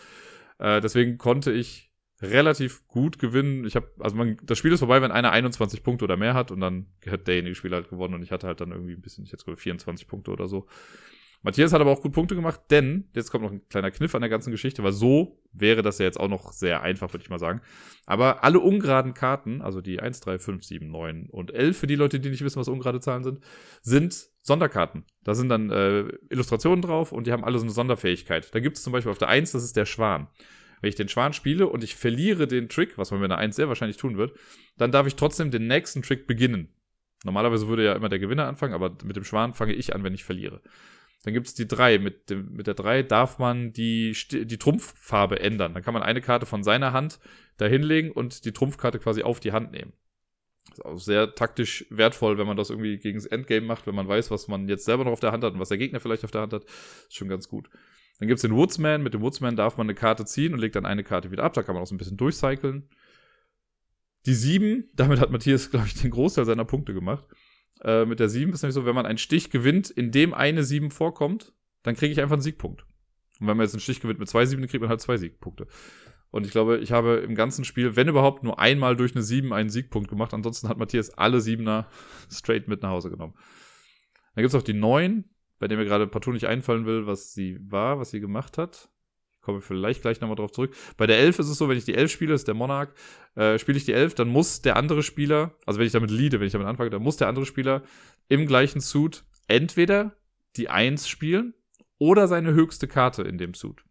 [0.60, 1.89] Äh, deswegen konnte ich
[2.22, 3.66] relativ gut gewinnen.
[3.66, 6.52] Ich habe, also man, das Spiel ist vorbei, wenn einer 21 Punkte oder mehr hat
[6.52, 9.24] und dann hat derjenige Spieler halt gewonnen und ich hatte halt dann irgendwie ein bisschen,
[9.24, 10.68] ich hätte 24 Punkte oder so.
[11.42, 14.22] Matthias hat aber auch gut Punkte gemacht, denn jetzt kommt noch ein kleiner Kniff an
[14.22, 17.30] der ganzen Geschichte, weil so wäre das ja jetzt auch noch sehr einfach, würde ich
[17.30, 17.62] mal sagen.
[18.06, 21.96] Aber alle ungeraden Karten, also die 1, 3, 5, 7, 9 und 11, für die
[21.96, 23.40] Leute, die nicht wissen, was ungerade Zahlen sind,
[23.82, 25.06] sind Sonderkarten.
[25.24, 28.54] Da sind dann äh, Illustrationen drauf und die haben alle so eine Sonderfähigkeit.
[28.54, 30.28] Da gibt es zum Beispiel auf der 1, das ist der Schwan.
[30.82, 33.56] Wenn ich den Schwan spiele und ich verliere den Trick, was man mit einer 1
[33.56, 34.38] sehr wahrscheinlich tun wird,
[34.78, 36.70] dann darf ich trotzdem den nächsten Trick beginnen.
[37.24, 40.14] Normalerweise würde ja immer der Gewinner anfangen, aber mit dem Schwan fange ich an, wenn
[40.14, 40.62] ich verliere.
[41.24, 42.00] Dann gibt es die 3.
[42.00, 45.74] Mit, dem, mit der 3 darf man die, die Trumpffarbe ändern.
[45.74, 47.20] Dann kann man eine Karte von seiner Hand
[47.58, 49.92] da hinlegen und die Trumpfkarte quasi auf die Hand nehmen.
[50.72, 54.08] Ist auch sehr taktisch wertvoll, wenn man das irgendwie gegen das Endgame macht, wenn man
[54.08, 56.24] weiß, was man jetzt selber noch auf der Hand hat und was der Gegner vielleicht
[56.24, 56.64] auf der Hand hat.
[56.64, 57.70] Ist schon ganz gut.
[58.20, 59.02] Dann gibt es den Woodsman.
[59.02, 61.54] Mit dem Woodsman darf man eine Karte ziehen und legt dann eine Karte wieder ab.
[61.54, 62.90] Da kann man auch so ein bisschen durchcyclen.
[64.26, 67.26] Die 7, damit hat Matthias, glaube ich, den Großteil seiner Punkte gemacht.
[67.82, 70.64] Äh, mit der 7 ist nämlich so, wenn man einen Stich gewinnt, in dem eine
[70.64, 71.54] 7 vorkommt,
[71.84, 72.86] dann kriege ich einfach einen Siegpunkt.
[73.40, 75.16] Und wenn man jetzt einen Stich gewinnt mit zwei 7, dann kriegt man halt zwei
[75.16, 75.68] Siegpunkte.
[76.32, 79.54] Und ich glaube, ich habe im ganzen Spiel, wenn überhaupt, nur einmal durch eine 7
[79.54, 80.34] einen Siegpunkt gemacht.
[80.34, 81.86] Ansonsten hat Matthias alle 7er
[82.32, 83.34] straight mit nach Hause genommen.
[84.36, 85.24] Dann gibt es auch die 9
[85.60, 88.90] bei dem mir gerade partout nicht einfallen will, was sie war, was sie gemacht hat.
[89.36, 90.76] Ich komme vielleicht gleich nochmal drauf zurück.
[90.98, 92.90] Bei der Elf ist es so, wenn ich die Elf spiele, ist der Monarch,
[93.36, 96.40] äh, spiele ich die Elf, dann muss der andere Spieler, also wenn ich damit leade,
[96.40, 97.84] wenn ich damit anfange, dann muss der andere Spieler
[98.28, 100.16] im gleichen Suit entweder
[100.56, 101.54] die Eins spielen
[101.98, 103.84] oder seine höchste Karte in dem Suit.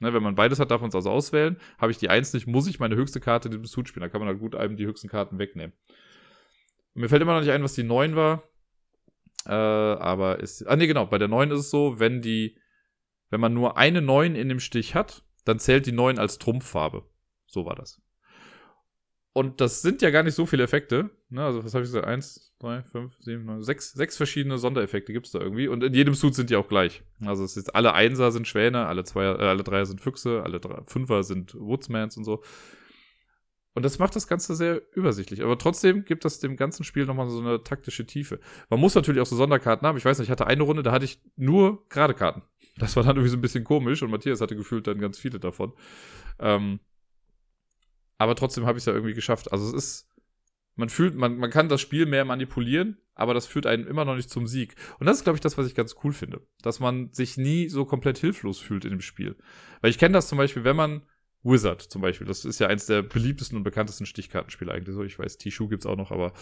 [0.00, 1.56] Ne, wenn man beides hat, darf man es also auswählen.
[1.78, 4.02] Habe ich die Eins nicht, muss ich meine höchste Karte in dem Suit spielen.
[4.02, 5.72] Da kann man halt gut einem die höchsten Karten wegnehmen.
[6.94, 8.42] Mir fällt immer noch nicht ein, was die 9 war.
[9.46, 10.66] Äh, aber ist.
[10.66, 11.06] Ah, nee, genau.
[11.06, 12.58] Bei der 9 ist es so, wenn die,
[13.30, 17.04] wenn man nur eine 9 in dem Stich hat, dann zählt die 9 als Trumpffarbe.
[17.46, 18.00] So war das.
[19.34, 21.10] Und das sind ja gar nicht so viele Effekte.
[21.30, 21.42] Ne?
[21.42, 22.06] Also, was habe ich gesagt?
[22.06, 25.68] Eins, drei, fünf, sieben, neun, sechs, sechs verschiedene Sondereffekte gibt's da irgendwie.
[25.68, 27.02] Und in jedem Suit sind die auch gleich.
[27.24, 30.60] Also, es ist alle Einser sind Schwäne, alle zwei, äh, alle Dreier sind Füchse, alle
[30.60, 32.42] drei, Fünfer sind Woodsmans und so.
[33.74, 35.42] Und das macht das Ganze sehr übersichtlich.
[35.42, 38.38] Aber trotzdem gibt das dem ganzen Spiel nochmal so eine taktische Tiefe.
[38.68, 39.96] Man muss natürlich auch so Sonderkarten haben.
[39.96, 42.42] Ich weiß nicht, ich hatte eine Runde, da hatte ich nur gerade Karten.
[42.76, 45.40] Das war dann irgendwie so ein bisschen komisch und Matthias hatte gefühlt dann ganz viele
[45.40, 45.72] davon.
[46.38, 46.80] Ähm,
[48.18, 49.52] aber trotzdem habe ich es ja irgendwie geschafft.
[49.52, 50.08] Also es ist,
[50.76, 54.16] man fühlt, man, man kann das Spiel mehr manipulieren, aber das führt einen immer noch
[54.16, 54.74] nicht zum Sieg.
[54.98, 56.46] Und das ist, glaube ich, das, was ich ganz cool finde.
[56.62, 59.36] Dass man sich nie so komplett hilflos fühlt in dem Spiel.
[59.80, 61.02] Weil ich kenne das zum Beispiel, wenn man
[61.44, 65.02] Wizard zum Beispiel, das ist ja eins der beliebtesten und bekanntesten Stichkartenspiele eigentlich so.
[65.02, 66.32] Ich weiß, Tishu gibt's auch noch, aber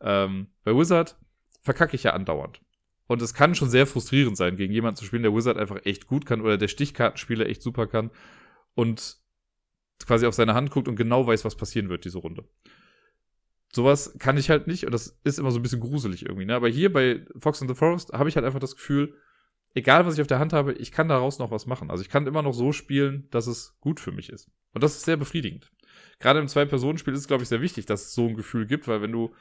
[0.00, 1.16] ähm, bei Wizard
[1.62, 2.60] verkacke ich ja andauernd.
[3.06, 6.06] Und es kann schon sehr frustrierend sein, gegen jemanden zu spielen, der Wizard einfach echt
[6.06, 8.10] gut kann oder der Stichkartenspieler echt super kann.
[8.74, 9.16] Und
[10.04, 12.44] quasi auf seine Hand guckt und genau weiß, was passieren wird, diese Runde.
[13.72, 16.46] Sowas kann ich halt nicht und das ist immer so ein bisschen gruselig irgendwie.
[16.46, 16.54] Ne?
[16.54, 19.14] Aber hier bei Fox in the Forest habe ich halt einfach das Gefühl,
[19.78, 21.90] egal was ich auf der Hand habe, ich kann daraus noch was machen.
[21.90, 24.50] Also ich kann immer noch so spielen, dass es gut für mich ist.
[24.74, 25.70] Und das ist sehr befriedigend.
[26.20, 28.88] Gerade im Zwei-Personen-Spiel ist es, glaube ich, sehr wichtig, dass es so ein Gefühl gibt,
[28.88, 29.34] weil wenn du,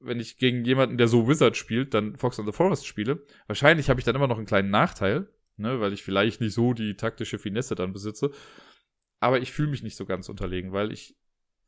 [0.00, 3.90] wenn ich gegen jemanden, der so Wizard spielt, dann Fox in the Forest spiele, wahrscheinlich
[3.90, 6.96] habe ich dann immer noch einen kleinen Nachteil, ne, weil ich vielleicht nicht so die
[6.96, 8.30] taktische Finesse dann besitze
[9.20, 11.16] aber ich fühle mich nicht so ganz unterlegen, weil ich,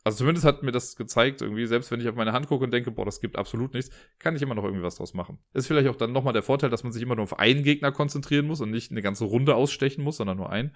[0.02, 2.70] also zumindest hat mir das gezeigt, irgendwie, selbst wenn ich auf meine Hand gucke und
[2.70, 5.38] denke, boah, das gibt absolut nichts, kann ich immer noch irgendwie was draus machen.
[5.52, 7.92] Ist vielleicht auch dann nochmal der Vorteil, dass man sich immer nur auf einen Gegner
[7.92, 10.74] konzentrieren muss und nicht eine ganze Runde ausstechen muss, sondern nur einen.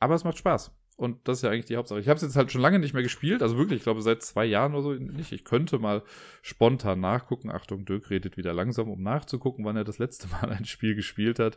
[0.00, 0.72] Aber es macht Spaß.
[0.96, 2.00] Und das ist ja eigentlich die Hauptsache.
[2.00, 4.22] Ich habe es jetzt halt schon lange nicht mehr gespielt, also wirklich, ich glaube seit
[4.22, 5.32] zwei Jahren oder so nicht.
[5.32, 6.02] Ich könnte mal
[6.42, 7.50] spontan nachgucken.
[7.50, 11.38] Achtung, Dirk redet wieder langsam, um nachzugucken, wann er das letzte Mal ein Spiel gespielt
[11.38, 11.56] hat.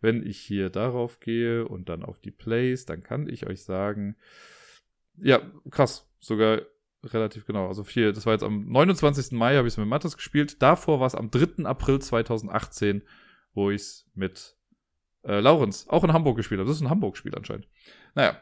[0.00, 4.16] Wenn ich hier darauf gehe und dann auf die Plays, dann kann ich euch sagen,
[5.20, 6.60] ja, krass, sogar
[7.04, 7.68] relativ genau.
[7.68, 9.32] Also vier, das war jetzt am 29.
[9.32, 10.60] Mai habe ich es mit Mattes gespielt.
[10.62, 11.64] Davor war es am 3.
[11.64, 13.02] April 2018,
[13.54, 14.56] wo ich es mit
[15.24, 16.68] äh, Laurenz auch in Hamburg gespielt habe.
[16.68, 17.68] Das ist ein Hamburg-Spiel anscheinend.
[18.14, 18.40] Naja,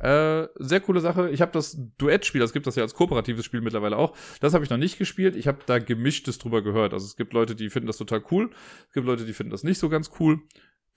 [0.00, 1.30] äh, sehr coole Sache.
[1.30, 4.16] Ich habe das Duettspiel, das gibt das ja als kooperatives Spiel mittlerweile auch.
[4.40, 5.36] Das habe ich noch nicht gespielt.
[5.36, 6.94] Ich habe da gemischtes drüber gehört.
[6.94, 8.50] Also es gibt Leute, die finden das total cool.
[8.88, 10.40] Es gibt Leute, die finden das nicht so ganz cool.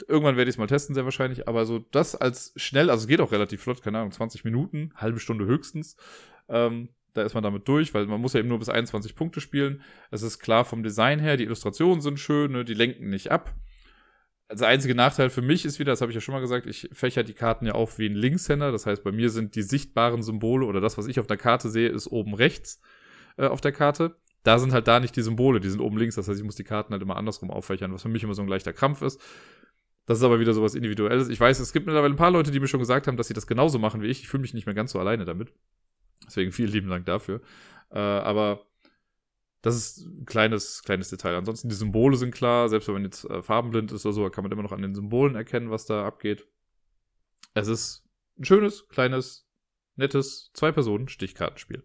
[0.08, 1.48] Irgendwann werde ich es mal testen, sehr wahrscheinlich.
[1.48, 4.92] Aber so das als schnell, also es geht auch relativ flott, keine Ahnung, 20 Minuten,
[4.96, 5.96] halbe Stunde höchstens.
[6.50, 9.40] Ähm, da ist man damit durch, weil man muss ja eben nur bis 21 Punkte
[9.40, 9.84] spielen.
[10.10, 13.54] Es ist klar vom Design her, die Illustrationen sind schön, ne, die lenken nicht ab.
[14.48, 16.66] Also der einzige Nachteil für mich ist wieder, das habe ich ja schon mal gesagt,
[16.68, 18.72] ich fächer die Karten ja auf wie ein Linkshänder.
[18.72, 21.70] Das heißt, bei mir sind die sichtbaren Symbole oder das, was ich auf der Karte
[21.70, 22.82] sehe, ist oben rechts
[23.38, 24.16] äh, auf der Karte.
[24.44, 26.16] Da sind halt da nicht die Symbole, die sind oben links.
[26.16, 28.42] Das heißt, ich muss die Karten halt immer andersrum auffächern, was für mich immer so
[28.42, 29.22] ein leichter Krampf ist.
[30.06, 31.30] Das ist aber wieder sowas Individuelles.
[31.30, 33.34] Ich weiß, es gibt mittlerweile ein paar Leute, die mir schon gesagt haben, dass sie
[33.34, 34.22] das genauso machen wie ich.
[34.22, 35.54] Ich fühle mich nicht mehr ganz so alleine damit.
[36.26, 37.42] Deswegen vielen lieben Dank dafür.
[37.90, 38.66] Äh, aber
[39.62, 41.36] das ist ein kleines, kleines Detail.
[41.36, 44.44] Ansonsten die Symbole sind klar, selbst wenn man jetzt äh, farbenblind ist oder so, kann
[44.44, 46.46] man immer noch an den Symbolen erkennen, was da abgeht.
[47.54, 48.06] Es ist
[48.38, 49.48] ein schönes, kleines,
[49.96, 51.84] nettes Zwei-Personen-Stichkartenspiel.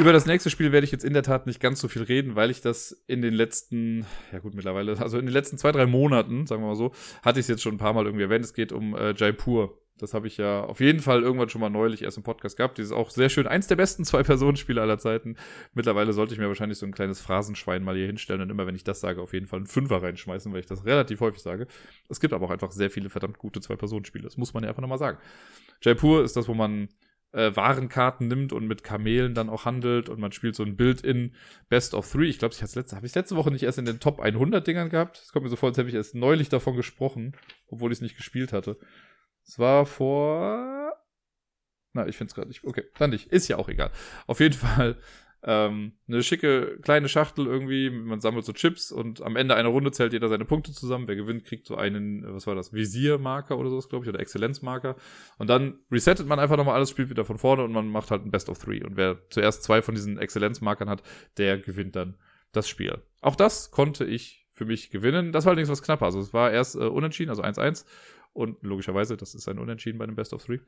[0.00, 2.34] Über das nächste Spiel werde ich jetzt in der Tat nicht ganz so viel reden,
[2.34, 5.84] weil ich das in den letzten, ja gut, mittlerweile, also in den letzten zwei, drei
[5.84, 8.42] Monaten, sagen wir mal so, hatte ich es jetzt schon ein paar Mal irgendwie erwähnt.
[8.42, 9.78] Es geht um äh, Jaipur.
[9.98, 12.78] Das habe ich ja auf jeden Fall irgendwann schon mal neulich erst im Podcast gehabt.
[12.78, 15.36] Dieses auch sehr schön, eins der besten Zwei-Personen-Spiele aller Zeiten.
[15.74, 18.74] Mittlerweile sollte ich mir wahrscheinlich so ein kleines Phrasenschwein mal hier hinstellen und immer, wenn
[18.74, 21.66] ich das sage, auf jeden Fall einen Fünfer reinschmeißen, weil ich das relativ häufig sage.
[22.08, 24.24] Es gibt aber auch einfach sehr viele verdammt gute Zwei-Personen-Spiele.
[24.24, 25.18] Das muss man ja einfach nochmal sagen.
[25.82, 26.88] Jaipur ist das, wo man
[27.32, 31.00] äh, Warenkarten nimmt und mit Kamelen dann auch handelt und man spielt so ein Bild
[31.02, 31.34] in
[31.68, 32.28] Best of Three.
[32.28, 35.20] Ich glaube, ich habe es letzte Woche nicht erst in den Top 100 Dingern gehabt.
[35.22, 37.36] Es kommt mir so vor, als hätte ich erst neulich davon gesprochen,
[37.68, 38.78] obwohl ich es nicht gespielt hatte.
[39.46, 40.92] Es war vor.
[41.92, 42.64] Na, ich finde es gerade nicht.
[42.64, 43.32] Okay, dann nicht.
[43.32, 43.90] Ist ja auch egal.
[44.26, 44.96] Auf jeden Fall
[45.42, 47.88] ähm, eine schicke kleine Schachtel irgendwie.
[47.88, 51.08] Man sammelt so Chips und am Ende einer Runde zählt jeder seine Punkte zusammen.
[51.08, 54.96] Wer gewinnt, kriegt so einen, was war das, Visiermarker oder sowas, glaube ich, oder Exzellenzmarker.
[55.38, 58.24] Und dann resettet man einfach nochmal alles, spielt wieder von vorne und man macht halt
[58.24, 58.84] ein Best of Three.
[58.84, 61.02] Und wer zuerst zwei von diesen Exzellenzmarkern hat,
[61.38, 62.16] der gewinnt dann
[62.52, 62.98] das Spiel.
[63.20, 65.32] Auch das konnte ich für mich gewinnen.
[65.32, 66.04] Das war allerdings was knapper.
[66.04, 67.86] Also es war erst äh, unentschieden, also 1-1.
[68.32, 70.58] Und logischerweise, das ist ein Unentschieden bei dem Best of Three.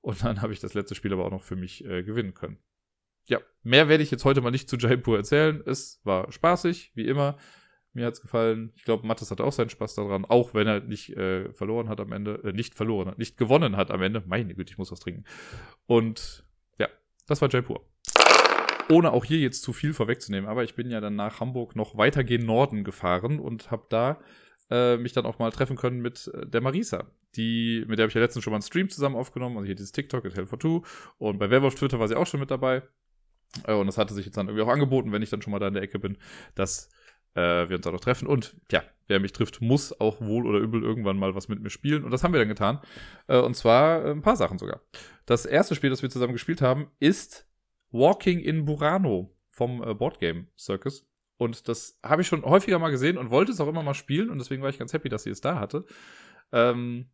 [0.00, 2.58] Und dann habe ich das letzte Spiel aber auch noch für mich äh, gewinnen können.
[3.26, 5.62] Ja, mehr werde ich jetzt heute mal nicht zu Jaipur erzählen.
[5.66, 7.36] Es war spaßig, wie immer.
[7.92, 8.72] Mir hat's gefallen.
[8.76, 11.98] Ich glaube, Mattes hatte auch seinen Spaß daran, auch wenn er nicht äh, verloren hat
[11.98, 14.22] am Ende, äh, nicht verloren hat, nicht gewonnen hat am Ende.
[14.26, 15.24] Meine Güte, ich muss was trinken.
[15.86, 16.44] Und
[16.78, 16.88] ja,
[17.26, 17.88] das war Jaipur.
[18.90, 21.96] Ohne auch hier jetzt zu viel vorwegzunehmen, aber ich bin ja dann nach Hamburg noch
[21.96, 24.20] weiter gen Norden gefahren und habe da
[24.70, 27.10] äh, mich dann auch mal treffen können mit äh, der Marisa.
[27.34, 29.74] Die, mit der habe ich ja letztens schon mal einen Stream zusammen aufgenommen, also hier
[29.74, 30.82] dieses TikTok, at Hell for Two.
[31.18, 32.82] Und bei Werwolf Twitter war sie auch schon mit dabei.
[33.66, 35.58] Äh, und das hatte sich jetzt dann irgendwie auch angeboten, wenn ich dann schon mal
[35.58, 36.18] da in der Ecke bin,
[36.54, 36.90] dass
[37.34, 38.26] äh, wir uns da noch treffen.
[38.26, 41.70] Und ja, wer mich trifft, muss auch wohl oder übel irgendwann mal was mit mir
[41.70, 42.04] spielen.
[42.04, 42.80] Und das haben wir dann getan.
[43.28, 44.80] Äh, und zwar äh, ein paar Sachen sogar.
[45.26, 47.48] Das erste Spiel, das wir zusammen gespielt haben, ist
[47.90, 51.06] Walking in Burano vom äh, Boardgame Circus.
[51.38, 54.30] Und das habe ich schon häufiger mal gesehen und wollte es auch immer mal spielen.
[54.30, 55.84] Und deswegen war ich ganz happy, dass sie es da hatte.
[56.52, 57.10] Ähm,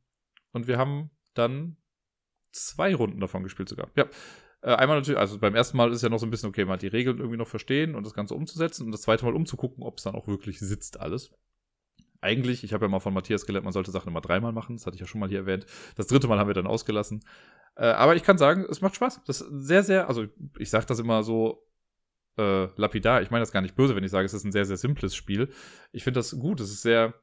[0.52, 1.76] und wir haben dann
[2.52, 3.90] zwei Runden davon gespielt sogar.
[3.96, 4.06] Ja.
[4.62, 6.76] Äh, einmal natürlich, also beim ersten Mal ist ja noch so ein bisschen, okay, mal
[6.76, 8.86] die Regeln irgendwie noch verstehen und das Ganze umzusetzen.
[8.86, 11.32] Und das zweite Mal umzugucken, ob es dann auch wirklich sitzt alles.
[12.20, 14.76] Eigentlich, ich habe ja mal von Matthias gelernt, man sollte Sachen immer dreimal machen.
[14.76, 15.66] Das hatte ich ja schon mal hier erwähnt.
[15.96, 17.24] Das dritte Mal haben wir dann ausgelassen.
[17.74, 19.22] Äh, aber ich kann sagen, es macht Spaß.
[19.26, 21.66] Das ist sehr, sehr, also ich sage das immer so
[22.38, 23.22] äh, lapidar.
[23.22, 25.16] Ich meine das gar nicht böse, wenn ich sage, es ist ein sehr, sehr simples
[25.16, 25.48] Spiel.
[25.90, 26.60] Ich finde das gut.
[26.60, 27.14] Es ist sehr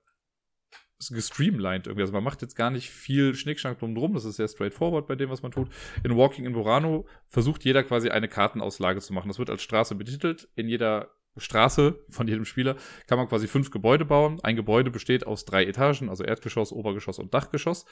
[1.07, 2.01] gestreamlined irgendwie.
[2.01, 5.29] Also man macht jetzt gar nicht viel Schnickschnack drum Das ist sehr straightforward bei dem,
[5.29, 5.69] was man tut.
[6.03, 9.29] In Walking in Burano versucht jeder quasi eine Kartenauslage zu machen.
[9.29, 10.49] Das wird als Straße betitelt.
[10.55, 12.75] In jeder Straße von jedem Spieler
[13.07, 14.39] kann man quasi fünf Gebäude bauen.
[14.43, 17.85] Ein Gebäude besteht aus drei Etagen, also Erdgeschoss, Obergeschoss und Dachgeschoss.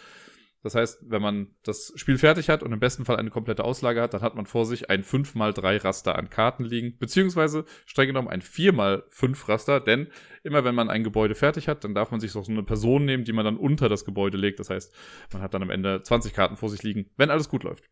[0.63, 4.02] Das heißt, wenn man das Spiel fertig hat und im besten Fall eine komplette Auslage
[4.02, 8.28] hat, dann hat man vor sich ein 5x3 Raster an Karten liegen, beziehungsweise streng genommen
[8.28, 10.08] ein 4x5 Raster, denn
[10.43, 13.24] immer wenn man ein Gebäude fertig hat, dann darf man sich so eine Person nehmen,
[13.24, 14.60] die man dann unter das Gebäude legt.
[14.60, 14.93] Das heißt,
[15.32, 17.86] man hat dann am Ende 20 Karten vor sich liegen, wenn alles gut läuft.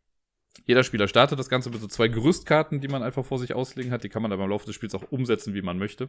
[0.65, 3.91] Jeder Spieler startet das Ganze mit so zwei Gerüstkarten, die man einfach vor sich auslegen
[3.91, 4.03] hat.
[4.03, 6.05] Die kann man aber im Laufe des Spiels auch umsetzen, wie man möchte.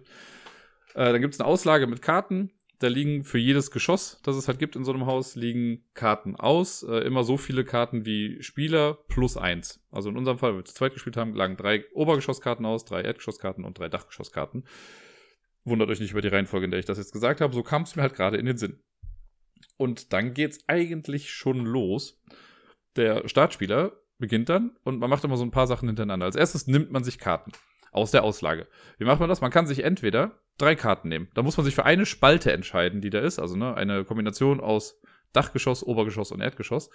[0.95, 4.49] Äh, dann gibt es eine Auslage mit Karten da liegen für jedes Geschoss, das es
[4.49, 6.83] halt gibt in so einem Haus, liegen Karten aus.
[6.83, 9.83] Äh, immer so viele Karten wie Spieler plus eins.
[9.91, 13.03] Also in unserem Fall, weil wir zu zweit gespielt haben, lagen drei Obergeschosskarten aus, drei
[13.03, 14.67] Erdgeschosskarten und drei Dachgeschosskarten.
[15.65, 17.55] Wundert euch nicht über die Reihenfolge, in der ich das jetzt gesagt habe.
[17.55, 18.79] So kam es mir halt gerade in den Sinn.
[19.79, 22.23] Und dann geht's eigentlich schon los.
[22.97, 26.27] Der Startspieler beginnt dann und man macht immer so ein paar Sachen hintereinander.
[26.27, 27.53] Als erstes nimmt man sich Karten
[27.91, 28.69] aus der Auslage.
[28.99, 29.41] Wie macht man das?
[29.41, 31.29] Man kann sich entweder drei Karten nehmen.
[31.35, 33.38] Da muss man sich für eine Spalte entscheiden, die da ist.
[33.38, 35.01] Also ne, eine Kombination aus
[35.33, 36.90] Dachgeschoss, Obergeschoss und Erdgeschoss.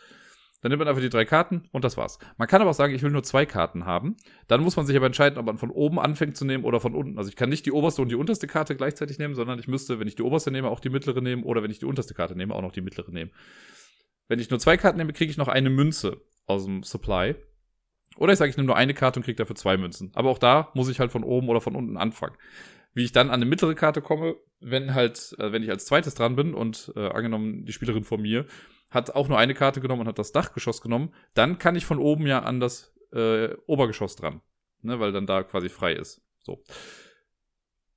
[0.62, 2.20] Dann nimmt man einfach die drei Karten und das war's.
[2.38, 4.16] Man kann aber auch sagen, ich will nur zwei Karten haben.
[4.48, 6.94] Dann muss man sich aber entscheiden, ob man von oben anfängt zu nehmen oder von
[6.94, 7.18] unten.
[7.18, 10.00] Also ich kann nicht die oberste und die unterste Karte gleichzeitig nehmen, sondern ich müsste,
[10.00, 12.36] wenn ich die oberste nehme, auch die mittlere nehmen oder wenn ich die unterste Karte
[12.36, 13.32] nehme, auch noch die mittlere nehmen.
[14.28, 17.36] Wenn ich nur zwei Karten nehme, kriege ich noch eine Münze aus dem Supply.
[18.18, 20.12] Oder ich sage, ich nehme nur eine Karte und kriege dafür zwei Münzen.
[20.14, 22.36] Aber auch da muss ich halt von oben oder von unten anfangen.
[22.94, 26.16] Wie ich dann an eine mittlere Karte komme, wenn halt, äh, wenn ich als zweites
[26.16, 28.46] dran bin und äh, angenommen die Spielerin vor mir
[28.92, 31.98] hat auch nur eine Karte genommen und hat das Dachgeschoss genommen, dann kann ich von
[31.98, 34.42] oben ja an das äh, Obergeschoss dran.
[34.84, 36.22] Ne, weil dann da quasi frei ist.
[36.40, 36.64] So.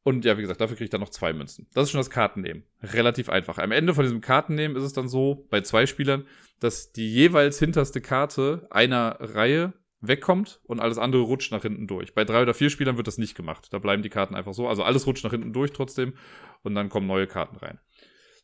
[0.02, 1.66] Und ja, wie gesagt, dafür kriege ich dann noch zwei Münzen.
[1.72, 2.64] Das ist schon das Kartennehmen.
[2.82, 3.56] Relativ einfach.
[3.56, 6.26] Am Ende von diesem Kartennehmen ist es dann so, bei zwei Spielern,
[6.60, 9.72] dass die jeweils hinterste Karte einer Reihe
[10.08, 12.14] wegkommt und alles andere rutscht nach hinten durch.
[12.14, 13.68] Bei drei oder vier Spielern wird das nicht gemacht.
[13.72, 14.68] Da bleiben die Karten einfach so.
[14.68, 16.14] Also alles rutscht nach hinten durch trotzdem
[16.62, 17.78] und dann kommen neue Karten rein.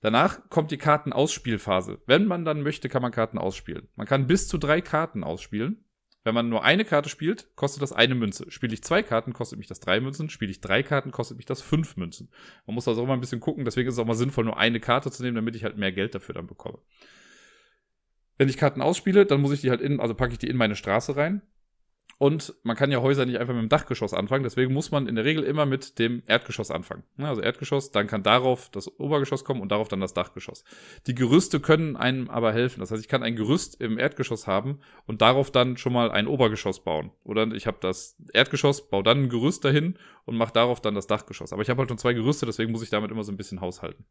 [0.01, 2.01] Danach kommt die Kartenausspielphase.
[2.07, 3.89] Wenn man dann möchte, kann man Karten ausspielen.
[3.97, 5.85] Man kann bis zu drei Karten ausspielen.
[6.23, 8.51] Wenn man nur eine Karte spielt, kostet das eine Münze.
[8.51, 10.29] Spiele ich zwei Karten, kostet mich das drei Münzen.
[10.29, 12.31] Spiele ich drei Karten, kostet mich das fünf Münzen.
[12.67, 13.65] Man muss also auch mal ein bisschen gucken.
[13.65, 15.93] Deswegen ist es auch mal sinnvoll, nur eine Karte zu nehmen, damit ich halt mehr
[15.93, 16.79] Geld dafür dann bekomme.
[18.41, 20.57] Wenn ich Karten ausspiele, dann muss ich die halt in, also packe ich die in
[20.57, 21.43] meine Straße rein.
[22.17, 25.15] Und man kann ja Häuser nicht einfach mit dem Dachgeschoss anfangen, deswegen muss man in
[25.15, 27.03] der Regel immer mit dem Erdgeschoss anfangen.
[27.19, 30.65] Also Erdgeschoss, dann kann darauf das Obergeschoss kommen und darauf dann das Dachgeschoss.
[31.07, 32.81] Die Gerüste können einem aber helfen.
[32.81, 36.27] Das heißt, ich kann ein Gerüst im Erdgeschoss haben und darauf dann schon mal ein
[36.27, 37.11] Obergeschoss bauen.
[37.25, 41.07] Oder ich habe das Erdgeschoss, baue dann ein Gerüst dahin und mache darauf dann das
[41.07, 41.53] Dachgeschoss.
[41.53, 43.61] Aber ich habe halt schon zwei Gerüste, deswegen muss ich damit immer so ein bisschen
[43.61, 44.07] haushalten.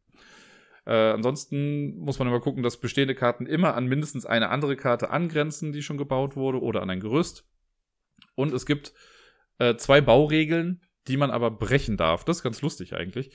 [0.86, 5.10] Äh, ansonsten muss man immer gucken, dass bestehende Karten immer an mindestens eine andere Karte
[5.10, 7.46] angrenzen, die schon gebaut wurde, oder an ein Gerüst.
[8.34, 8.92] Und es gibt
[9.58, 12.24] äh, zwei Bauregeln, die man aber brechen darf.
[12.24, 13.30] Das ist ganz lustig eigentlich.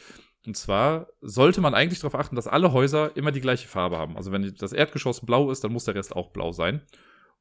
[0.46, 4.16] Und zwar sollte man eigentlich darauf achten, dass alle Häuser immer die gleiche Farbe haben.
[4.16, 6.82] Also wenn das Erdgeschoss blau ist, dann muss der Rest auch blau sein.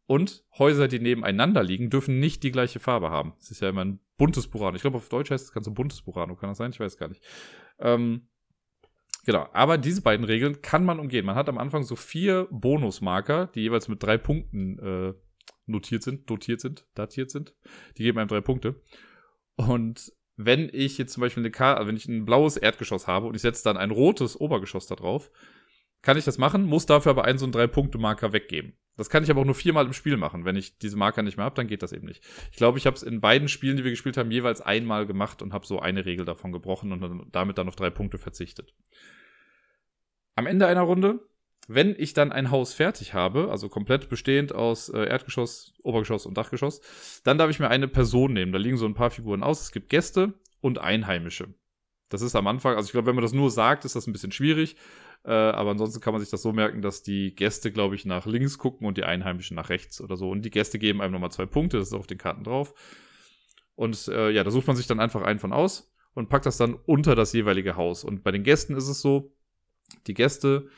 [0.07, 3.35] Und Häuser, die nebeneinander liegen, dürfen nicht die gleiche Farbe haben.
[3.40, 4.77] Es ist ja immer ein buntes Burano.
[4.77, 6.37] Ich glaube, auf Deutsch heißt es ganz so buntes Burano.
[6.37, 6.73] Kann das sein?
[6.73, 7.23] Ich weiß gar nicht.
[7.79, 8.29] Ähm,
[9.24, 11.24] Genau, aber diese beiden Regeln kann man umgehen.
[11.24, 15.14] Man hat am Anfang so vier Bonusmarker, die jeweils mit drei Punkten äh,
[15.66, 17.54] notiert sind, dotiert sind, datiert sind.
[17.96, 18.82] Die geben einem drei Punkte.
[19.56, 23.34] Und wenn ich jetzt zum Beispiel eine Karte, wenn ich ein blaues Erdgeschoss habe und
[23.34, 25.30] ich setze dann ein rotes Obergeschoss da drauf,
[26.05, 28.75] kann ich das machen, muss dafür aber einen so einen Drei-Punkte-Marker weggeben.
[28.97, 30.45] Das kann ich aber auch nur viermal im Spiel machen.
[30.45, 32.23] Wenn ich diese Marker nicht mehr habe, dann geht das eben nicht.
[32.51, 35.40] Ich glaube, ich habe es in beiden Spielen, die wir gespielt haben, jeweils einmal gemacht
[35.40, 38.75] und habe so eine Regel davon gebrochen und dann, damit dann auf drei Punkte verzichtet.
[40.37, 41.27] Am Ende einer Runde,
[41.69, 46.37] wenn ich dann ein Haus fertig habe, also komplett bestehend aus äh, Erdgeschoss, Obergeschoss und
[46.37, 46.83] Dachgeschoss,
[47.25, 48.53] dann darf ich mir eine Person nehmen.
[48.53, 49.62] Da liegen so ein paar Figuren aus.
[49.62, 51.55] Es gibt Gäste und Einheimische.
[52.11, 54.12] Das ist am Anfang, also ich glaube, wenn man das nur sagt, ist das ein
[54.12, 54.77] bisschen schwierig.
[55.24, 58.26] Äh, aber ansonsten kann man sich das so merken, dass die Gäste, glaube ich, nach
[58.26, 60.30] links gucken und die Einheimischen nach rechts oder so.
[60.30, 62.74] Und die Gäste geben einem nochmal zwei Punkte, das ist auf den Karten drauf.
[63.74, 66.58] Und äh, ja, da sucht man sich dann einfach einen von aus und packt das
[66.58, 68.04] dann unter das jeweilige Haus.
[68.04, 69.34] Und bei den Gästen ist es so,
[70.06, 70.68] die Gäste,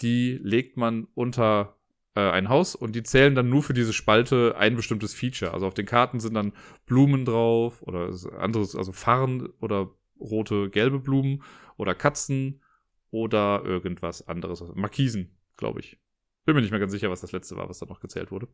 [0.00, 1.76] die legt man unter
[2.14, 5.52] äh, ein Haus und die zählen dann nur für diese Spalte ein bestimmtes Feature.
[5.52, 6.52] Also auf den Karten sind dann
[6.86, 11.42] Blumen drauf oder anderes, also Farren oder rote, gelbe Blumen
[11.76, 12.62] oder Katzen
[13.10, 14.62] oder irgendwas anderes.
[14.74, 15.98] Markisen, glaube ich.
[16.44, 18.48] Bin mir nicht mehr ganz sicher, was das letzte war, was da noch gezählt wurde.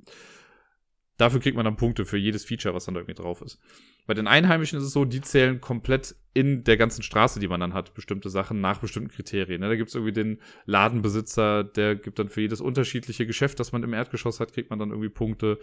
[1.19, 3.61] Dafür kriegt man dann Punkte für jedes Feature, was dann da irgendwie drauf ist.
[4.07, 7.61] Bei den Einheimischen ist es so, die zählen komplett in der ganzen Straße, die man
[7.61, 9.61] dann hat, bestimmte Sachen nach bestimmten Kriterien.
[9.61, 9.69] Ne?
[9.69, 13.83] Da gibt es irgendwie den Ladenbesitzer, der gibt dann für jedes unterschiedliche Geschäft, das man
[13.83, 15.59] im Erdgeschoss hat, kriegt man dann irgendwie Punkte.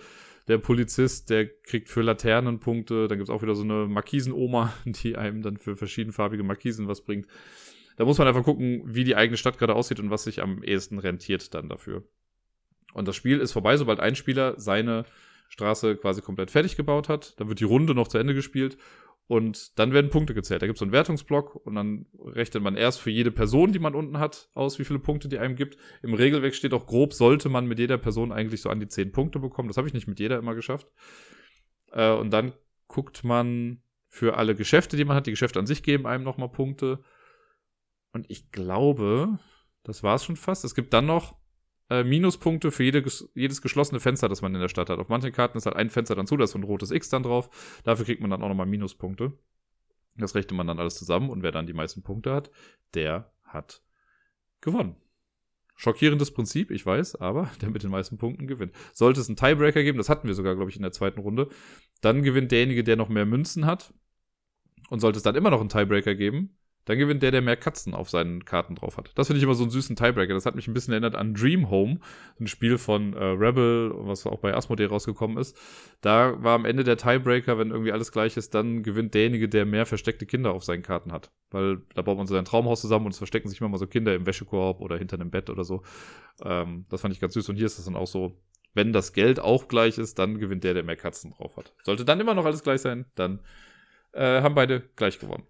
[0.47, 3.07] Der Polizist, der kriegt für Laternen Punkte.
[3.07, 7.01] Dann gibt es auch wieder so eine Markisenoma, die einem dann für verschiedenfarbige Markisen was
[7.01, 7.27] bringt.
[7.99, 10.63] Da muss man einfach gucken, wie die eigene Stadt gerade aussieht und was sich am
[10.63, 12.05] ehesten rentiert dann dafür.
[12.93, 15.03] Und das Spiel ist vorbei, sobald ein Spieler seine
[15.49, 17.37] Straße quasi komplett fertig gebaut hat.
[17.37, 18.77] Dann wird die Runde noch zu Ende gespielt
[19.27, 20.61] und dann werden Punkte gezählt.
[20.61, 23.79] Da gibt es so einen Wertungsblock und dann rechnet man erst für jede Person, die
[23.79, 25.77] man unten hat, aus, wie viele Punkte die einem gibt.
[26.01, 29.11] Im Regelwerk steht auch grob, sollte man mit jeder Person eigentlich so an die 10
[29.11, 29.67] Punkte bekommen.
[29.67, 30.87] Das habe ich nicht mit jeder immer geschafft.
[31.91, 32.53] Äh, und dann
[32.87, 35.27] guckt man für alle Geschäfte, die man hat.
[35.27, 37.03] Die Geschäfte an sich geben einem nochmal Punkte.
[38.11, 39.39] Und ich glaube,
[39.83, 40.65] das war es schon fast.
[40.65, 41.35] Es gibt dann noch
[41.89, 43.03] äh, Minuspunkte für jede,
[43.35, 44.99] jedes geschlossene Fenster, das man in der Stadt hat.
[44.99, 47.09] Auf manchen Karten ist halt ein Fenster dann zu, da ist so ein rotes X
[47.09, 47.49] dann drauf.
[47.83, 49.33] Dafür kriegt man dann auch nochmal Minuspunkte.
[50.17, 52.51] Das rechnet man dann alles zusammen und wer dann die meisten Punkte hat,
[52.93, 53.81] der hat
[54.61, 54.95] gewonnen.
[55.75, 58.73] Schockierendes Prinzip, ich weiß, aber der mit den meisten Punkten gewinnt.
[58.93, 61.49] Sollte es einen Tiebreaker geben, das hatten wir sogar, glaube ich, in der zweiten Runde,
[62.01, 63.93] dann gewinnt derjenige, der noch mehr Münzen hat.
[64.89, 66.57] Und sollte es dann immer noch einen Tiebreaker geben,
[66.89, 69.11] dann gewinnt der, der mehr Katzen auf seinen Karten drauf hat.
[69.13, 70.33] Das finde ich immer so einen süßen Tiebreaker.
[70.33, 71.99] Das hat mich ein bisschen erinnert an Dream Home,
[72.39, 75.55] ein Spiel von äh, Rebel, was auch bei Asmodee rausgekommen ist.
[76.01, 79.67] Da war am Ende der Tiebreaker, wenn irgendwie alles gleich ist, dann gewinnt derjenige, der
[79.67, 81.29] mehr versteckte Kinder auf seinen Karten hat.
[81.51, 83.85] Weil da baut man so sein Traumhaus zusammen und es verstecken sich immer mal so
[83.85, 85.83] Kinder im Wäschekorb oder hinter einem Bett oder so.
[86.43, 87.49] Ähm, das fand ich ganz süß.
[87.49, 88.35] Und hier ist das dann auch so,
[88.73, 91.71] wenn das Geld auch gleich ist, dann gewinnt der, der mehr Katzen drauf hat.
[91.83, 93.41] Sollte dann immer noch alles gleich sein, dann
[94.13, 95.43] äh, haben beide gleich gewonnen.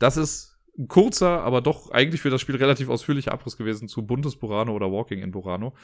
[0.00, 4.04] Das ist ein kurzer, aber doch eigentlich für das Spiel relativ ausführlicher Abriss gewesen zu
[4.04, 5.74] Buntes Burano oder Walking in Burano.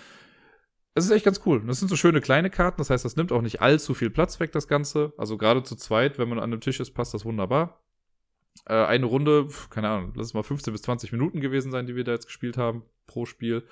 [0.95, 1.63] Es ist echt ganz cool.
[1.67, 4.41] Das sind so schöne kleine Karten, das heißt, das nimmt auch nicht allzu viel Platz
[4.41, 5.13] weg, das Ganze.
[5.19, 7.85] Also gerade zu zweit, wenn man an einem Tisch ist, passt das wunderbar.
[8.65, 11.95] Äh, eine Runde, keine Ahnung, lass es mal 15 bis 20 Minuten gewesen sein, die
[11.95, 13.65] wir da jetzt gespielt haben pro Spiel.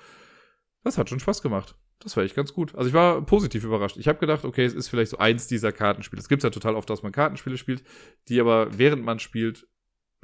[0.83, 1.75] Das hat schon Spaß gemacht.
[1.99, 2.75] Das war echt ganz gut.
[2.75, 3.97] Also ich war positiv überrascht.
[3.97, 6.19] Ich habe gedacht, okay, es ist vielleicht so eins dieser Kartenspiele.
[6.19, 7.83] Es gibt ja total oft, dass man Kartenspiele spielt,
[8.27, 9.67] die aber während man spielt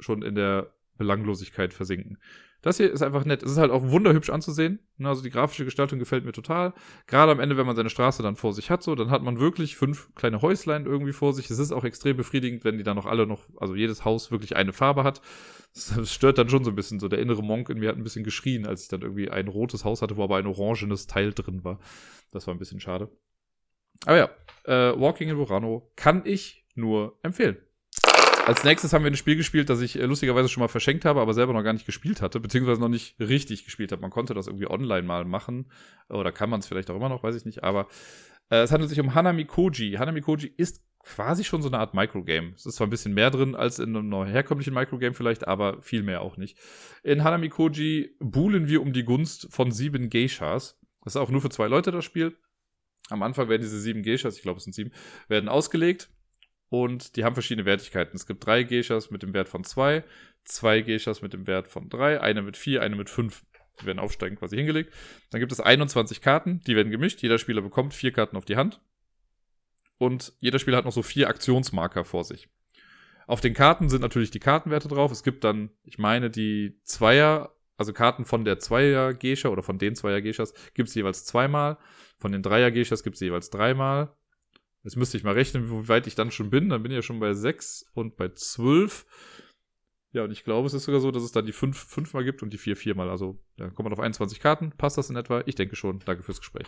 [0.02, 2.18] schon in der Belanglosigkeit versinken.
[2.62, 3.42] Das hier ist einfach nett.
[3.42, 4.78] Es ist halt auch wunderhübsch anzusehen.
[4.96, 6.74] Ne, also die grafische Gestaltung gefällt mir total.
[7.08, 9.40] Gerade am Ende, wenn man seine Straße dann vor sich hat, so, dann hat man
[9.40, 11.50] wirklich fünf kleine Häuslein irgendwie vor sich.
[11.50, 14.54] Es ist auch extrem befriedigend, wenn die dann noch alle noch, also jedes Haus wirklich
[14.54, 15.20] eine Farbe hat.
[15.74, 17.00] Das stört dann schon so ein bisschen.
[17.00, 19.48] So der innere Monk in mir hat ein bisschen geschrien, als ich dann irgendwie ein
[19.48, 21.80] rotes Haus hatte, wo aber ein orangenes Teil drin war.
[22.30, 23.10] Das war ein bisschen schade.
[24.06, 24.30] Aber ja,
[24.64, 27.56] äh, Walking in Burano kann ich nur empfehlen.
[28.44, 31.20] Als nächstes haben wir ein Spiel gespielt, das ich äh, lustigerweise schon mal verschenkt habe,
[31.20, 34.02] aber selber noch gar nicht gespielt hatte, beziehungsweise noch nicht richtig gespielt habe.
[34.02, 35.70] Man konnte das irgendwie online mal machen,
[36.08, 37.86] oder kann man es vielleicht auch immer noch, weiß ich nicht, aber
[38.50, 39.92] äh, es handelt sich um Hanami Koji.
[39.92, 42.52] Hanami Koji ist quasi schon so eine Art Microgame.
[42.56, 46.02] Es ist zwar ein bisschen mehr drin als in einem herkömmlichen Microgame vielleicht, aber viel
[46.02, 46.58] mehr auch nicht.
[47.04, 50.80] In Hanami Koji buhlen wir um die Gunst von sieben Geishas.
[51.04, 52.36] Das ist auch nur für zwei Leute das Spiel.
[53.08, 54.90] Am Anfang werden diese sieben Geishas, ich glaube es sind sieben,
[55.28, 56.10] werden ausgelegt
[56.72, 58.16] und die haben verschiedene Wertigkeiten.
[58.16, 60.04] Es gibt drei Geishas mit dem Wert von zwei,
[60.42, 63.44] zwei Geishas mit dem Wert von drei, eine mit vier, eine mit fünf.
[63.78, 64.90] Die werden aufsteigend quasi hingelegt.
[65.30, 67.20] Dann gibt es 21 Karten, die werden gemischt.
[67.20, 68.80] Jeder Spieler bekommt vier Karten auf die Hand.
[69.98, 72.48] Und jeder Spieler hat noch so vier Aktionsmarker vor sich.
[73.26, 75.12] Auf den Karten sind natürlich die Kartenwerte drauf.
[75.12, 79.76] Es gibt dann, ich meine, die Zweier, also Karten von der Zweier Geisha oder von
[79.76, 81.76] den Zweier Geishas gibt es jeweils zweimal.
[82.18, 84.16] Von den Dreier Geishas gibt es jeweils dreimal.
[84.84, 86.68] Jetzt müsste ich mal rechnen, wie weit ich dann schon bin.
[86.68, 89.06] Dann bin ich ja schon bei 6 und bei 12.
[90.12, 92.42] Ja, und ich glaube, es ist sogar so, dass es dann die 5 fünfmal gibt
[92.42, 93.08] und die 4 viermal.
[93.08, 94.72] Also, da kommt man auf 21 Karten.
[94.72, 95.42] Passt das in etwa?
[95.46, 96.00] Ich denke schon.
[96.00, 96.66] Danke fürs Gespräch.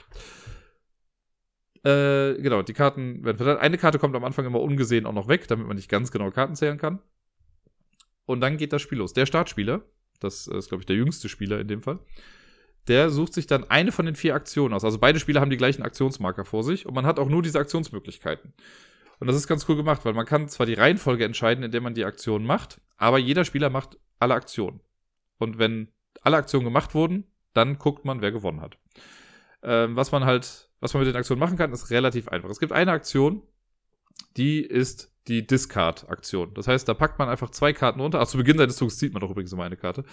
[1.85, 3.61] Äh, genau, die Karten werden verteilt.
[3.61, 6.31] Eine Karte kommt am Anfang immer ungesehen auch noch weg, damit man nicht ganz genau
[6.31, 7.01] Karten zählen kann.
[8.25, 9.13] Und dann geht das Spiel los.
[9.13, 9.83] Der Startspieler,
[10.19, 11.99] das ist, glaube ich, der jüngste Spieler in dem Fall,
[12.89, 14.85] der sucht sich dann eine von den vier Aktionen aus.
[14.85, 17.59] Also beide Spieler haben die gleichen Aktionsmarker vor sich und man hat auch nur diese
[17.59, 18.53] Aktionsmöglichkeiten.
[19.21, 21.95] Und das ist ganz cool gemacht, weil man kann zwar die Reihenfolge entscheiden, indem man
[21.95, 24.81] die Aktion macht, aber jeder Spieler macht alle Aktionen.
[25.39, 25.89] Und wenn
[26.23, 28.79] alle Aktionen gemacht wurden, dann guckt man, wer gewonnen hat.
[29.63, 32.51] Ähm, was man halt, was man mit den Aktionen machen kann, ist relativ einfach.
[32.51, 33.43] Es gibt eine Aktion,
[34.37, 36.53] die ist die Discard-Aktion.
[36.55, 38.21] Das heißt, da packt man einfach zwei Karten runter.
[38.21, 40.05] Ach, zu Beginn seines Zugs zieht man doch übrigens immer eine Karte.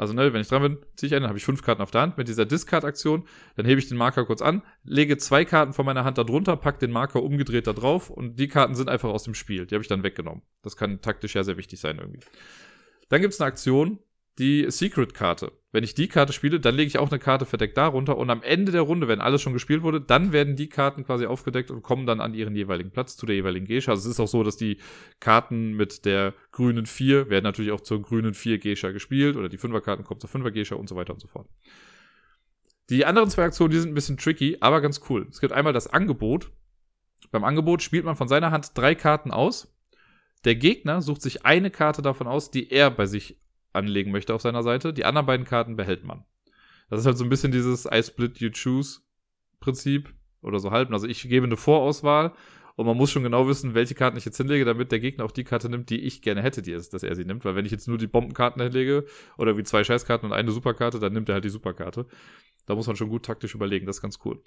[0.00, 2.00] Also, ne, wenn ich dran bin, ziehe ich eine, habe ich fünf Karten auf der
[2.00, 2.16] Hand.
[2.16, 3.24] Mit dieser Discard-Aktion,
[3.56, 6.56] dann hebe ich den Marker kurz an, lege zwei Karten von meiner Hand da drunter,
[6.56, 9.66] packe den Marker umgedreht da drauf und die Karten sind einfach aus dem Spiel.
[9.66, 10.40] Die habe ich dann weggenommen.
[10.62, 12.20] Das kann taktisch ja sehr wichtig sein irgendwie.
[13.10, 13.98] Dann gibt es eine Aktion,
[14.40, 15.52] die Secret-Karte.
[15.70, 18.42] Wenn ich die Karte spiele, dann lege ich auch eine Karte verdeckt darunter und am
[18.42, 21.82] Ende der Runde, wenn alles schon gespielt wurde, dann werden die Karten quasi aufgedeckt und
[21.82, 23.92] kommen dann an ihren jeweiligen Platz zu der jeweiligen Geisha.
[23.92, 24.78] Also es ist auch so, dass die
[25.20, 29.58] Karten mit der grünen 4 werden natürlich auch zur grünen 4 Geisha gespielt oder die
[29.58, 31.46] 5er Karten kommen zur 5er Geisha und so weiter und so fort.
[32.88, 35.28] Die anderen zwei Aktionen, die sind ein bisschen tricky, aber ganz cool.
[35.30, 36.50] Es gibt einmal das Angebot.
[37.30, 39.72] Beim Angebot spielt man von seiner Hand drei Karten aus.
[40.44, 43.39] Der Gegner sucht sich eine Karte davon aus, die er bei sich
[43.72, 44.92] anlegen möchte auf seiner Seite.
[44.92, 46.24] Die anderen beiden Karten behält man.
[46.88, 49.00] Das ist halt so ein bisschen dieses I split you choose
[49.60, 50.12] Prinzip
[50.42, 50.92] oder so halten.
[50.92, 52.32] Also ich gebe eine Vorauswahl
[52.76, 55.32] und man muss schon genau wissen, welche Karten ich jetzt hinlege, damit der Gegner auch
[55.32, 57.44] die Karte nimmt, die ich gerne hätte, die ist, dass er sie nimmt.
[57.44, 59.04] Weil wenn ich jetzt nur die Bombenkarten hinlege
[59.38, 62.06] oder wie zwei Scheißkarten und eine Superkarte, dann nimmt er halt die Superkarte.
[62.66, 63.86] Da muss man schon gut taktisch überlegen.
[63.86, 64.42] Das ist ganz cool.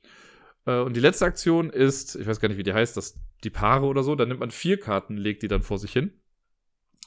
[0.65, 3.49] Äh, und die letzte Aktion ist, ich weiß gar nicht, wie die heißt, das, die
[3.49, 4.15] Paare oder so.
[4.15, 6.13] Da nimmt man vier Karten, legt die dann vor sich hin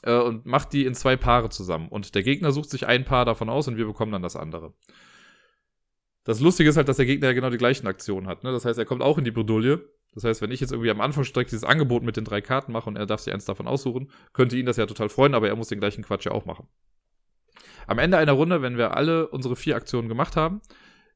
[0.06, 1.88] äh, und macht die in zwei Paare zusammen.
[1.88, 4.72] Und der Gegner sucht sich ein Paar davon aus und wir bekommen dann das andere.
[6.24, 8.42] Das Lustige ist halt, dass der Gegner ja genau die gleichen Aktionen hat.
[8.42, 8.52] Ne?
[8.52, 9.88] Das heißt, er kommt auch in die Bredouille.
[10.14, 12.72] Das heißt, wenn ich jetzt irgendwie am Anfang direkt dieses Angebot mit den drei Karten
[12.72, 15.48] mache und er darf sich eins davon aussuchen, könnte ihn das ja total freuen, aber
[15.48, 16.66] er muss den gleichen Quatsch ja auch machen.
[17.86, 20.62] Am Ende einer Runde, wenn wir alle unsere vier Aktionen gemacht haben,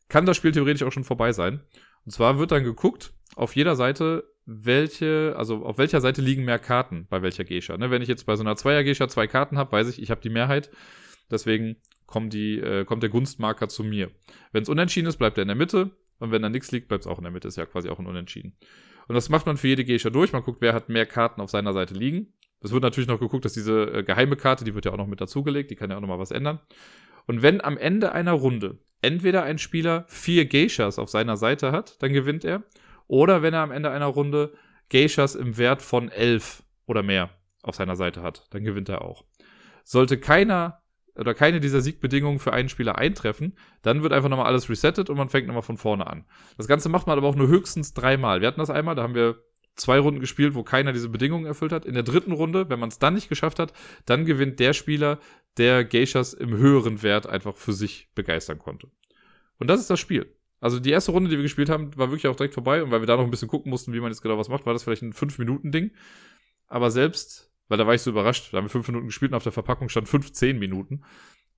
[0.08, 1.60] kann das Spiel theoretisch auch schon vorbei sein.
[2.04, 6.58] Und zwar wird dann geguckt, auf jeder Seite, welche, also auf welcher Seite liegen mehr
[6.58, 7.76] Karten bei welcher Geisha.
[7.76, 7.90] Ne?
[7.90, 10.30] Wenn ich jetzt bei so einer Zweier-Geisha zwei Karten habe, weiß ich, ich habe die
[10.30, 10.70] Mehrheit.
[11.30, 11.76] Deswegen
[12.06, 14.10] kommt, die, äh, kommt der Gunstmarker zu mir.
[14.52, 15.92] Wenn es unentschieden ist, bleibt er in der Mitte.
[16.18, 17.46] Und wenn da nichts liegt, bleibt es auch in der Mitte.
[17.46, 18.56] Ist ja quasi auch ein Unentschieden.
[19.06, 20.32] Und das macht man für jede Geisha durch.
[20.32, 22.34] Man guckt, wer hat mehr Karten auf seiner Seite liegen.
[22.60, 25.06] Es wird natürlich noch geguckt, dass diese äh, geheime Karte, die wird ja auch noch
[25.06, 26.60] mit dazugelegt, die kann ja auch noch mal was ändern.
[27.26, 32.02] Und wenn am Ende einer Runde entweder ein Spieler vier Geishas auf seiner Seite hat,
[32.02, 32.64] dann gewinnt er.
[33.10, 34.52] Oder wenn er am Ende einer Runde
[34.88, 37.30] Geishas im Wert von 11 oder mehr
[37.60, 39.24] auf seiner Seite hat, dann gewinnt er auch.
[39.82, 40.80] Sollte keiner
[41.16, 45.16] oder keine dieser Siegbedingungen für einen Spieler eintreffen, dann wird einfach nochmal alles resettet und
[45.16, 46.24] man fängt nochmal von vorne an.
[46.56, 48.42] Das Ganze macht man aber auch nur höchstens dreimal.
[48.42, 49.42] Wir hatten das einmal, da haben wir
[49.74, 51.86] zwei Runden gespielt, wo keiner diese Bedingungen erfüllt hat.
[51.86, 53.72] In der dritten Runde, wenn man es dann nicht geschafft hat,
[54.06, 55.18] dann gewinnt der Spieler,
[55.56, 58.88] der Geishas im höheren Wert einfach für sich begeistern konnte.
[59.58, 60.32] Und das ist das Spiel.
[60.60, 62.82] Also die erste Runde, die wir gespielt haben, war wirklich auch direkt vorbei.
[62.82, 64.66] Und weil wir da noch ein bisschen gucken mussten, wie man jetzt genau was macht,
[64.66, 65.90] war das vielleicht ein 5-Minuten-Ding.
[66.66, 69.36] Aber selbst, weil da war ich so überrascht, da haben wir 5 Minuten gespielt und
[69.36, 71.02] auf der Verpackung stand 15 Minuten.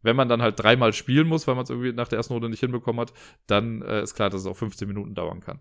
[0.02, 2.48] Wenn man dann halt dreimal spielen muss, weil man es irgendwie nach der ersten Runde
[2.48, 3.12] nicht hinbekommen hat,
[3.46, 5.60] dann äh, ist klar, dass es auch 15 Minuten dauern kann.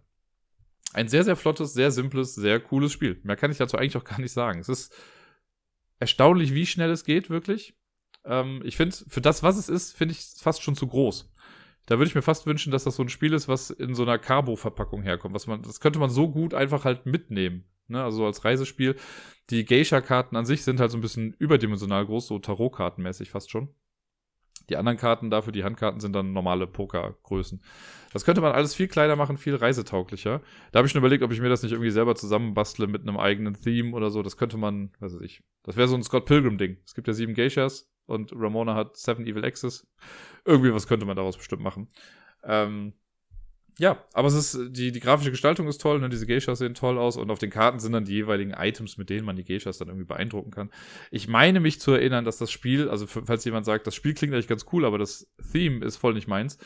[0.94, 3.20] Ein sehr, sehr flottes, sehr simples, sehr cooles Spiel.
[3.24, 4.60] Mehr kann ich dazu eigentlich auch gar nicht sagen.
[4.60, 4.94] Es ist
[6.00, 7.76] erstaunlich, wie schnell es geht, wirklich.
[8.26, 11.31] Ähm, ich finde, für das, was es ist, finde ich es fast schon zu groß.
[11.92, 14.04] Da würde ich mir fast wünschen, dass das so ein Spiel ist, was in so
[14.04, 15.36] einer Carbo-Verpackung herkommt.
[15.36, 17.66] Was man, das könnte man so gut einfach halt mitnehmen.
[17.90, 18.02] Ne?
[18.02, 18.96] Also als Reisespiel.
[19.50, 23.76] Die Geisha-Karten an sich sind halt so ein bisschen überdimensional groß, so Tarot-Kartenmäßig fast schon.
[24.70, 27.62] Die anderen Karten dafür, die Handkarten, sind dann normale Pokergrößen.
[28.14, 30.42] Das könnte man alles viel kleiner machen, viel reisetauglicher.
[30.72, 33.18] Da habe ich schon überlegt, ob ich mir das nicht irgendwie selber zusammenbastle mit einem
[33.18, 34.24] eigenen Theme oder so.
[34.24, 35.44] Das könnte man, weiß ich.
[35.64, 36.78] Das wäre so ein Scott Pilgrim-Ding.
[36.86, 39.88] Es gibt ja sieben Geishas und Ramona hat Seven Evil Exes.
[40.46, 41.88] Irgendwie was könnte man daraus bestimmt machen.
[42.44, 42.94] Ähm,
[43.78, 46.10] ja, aber es ist, die, die grafische Gestaltung ist toll, ne?
[46.10, 49.10] diese Geishas sehen toll aus und auf den Karten sind dann die jeweiligen Items, mit
[49.10, 50.70] denen man die Geishas dann irgendwie beeindrucken kann.
[51.10, 54.34] Ich meine mich zu erinnern, dass das Spiel, also falls jemand sagt, das Spiel klingt
[54.34, 56.58] eigentlich ganz cool, aber das Theme ist voll nicht meins.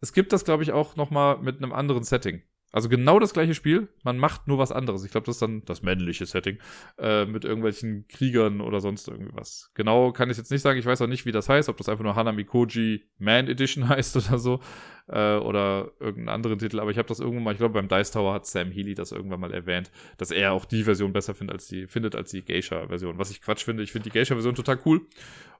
[0.00, 2.42] Es gibt das, glaube ich, auch nochmal mit einem anderen Setting.
[2.70, 5.02] Also genau das gleiche Spiel, man macht nur was anderes.
[5.04, 6.58] Ich glaube, das ist dann das männliche Setting
[6.98, 9.70] äh, mit irgendwelchen Kriegern oder sonst irgendwas.
[9.74, 10.78] Genau kann ich jetzt nicht sagen.
[10.78, 14.16] Ich weiß auch nicht, wie das heißt, ob das einfach nur Hanamikoji Man Edition heißt
[14.16, 14.60] oder so
[15.06, 16.78] äh, oder irgendeinen anderen Titel.
[16.80, 19.12] Aber ich habe das irgendwann mal, ich glaube, beim Dice Tower hat Sam Healy das
[19.12, 22.44] irgendwann mal erwähnt, dass er auch die Version besser findet als die, findet als die
[22.44, 23.18] Geisha-Version.
[23.18, 23.82] Was ich Quatsch finde.
[23.82, 25.06] Ich finde die Geisha-Version total cool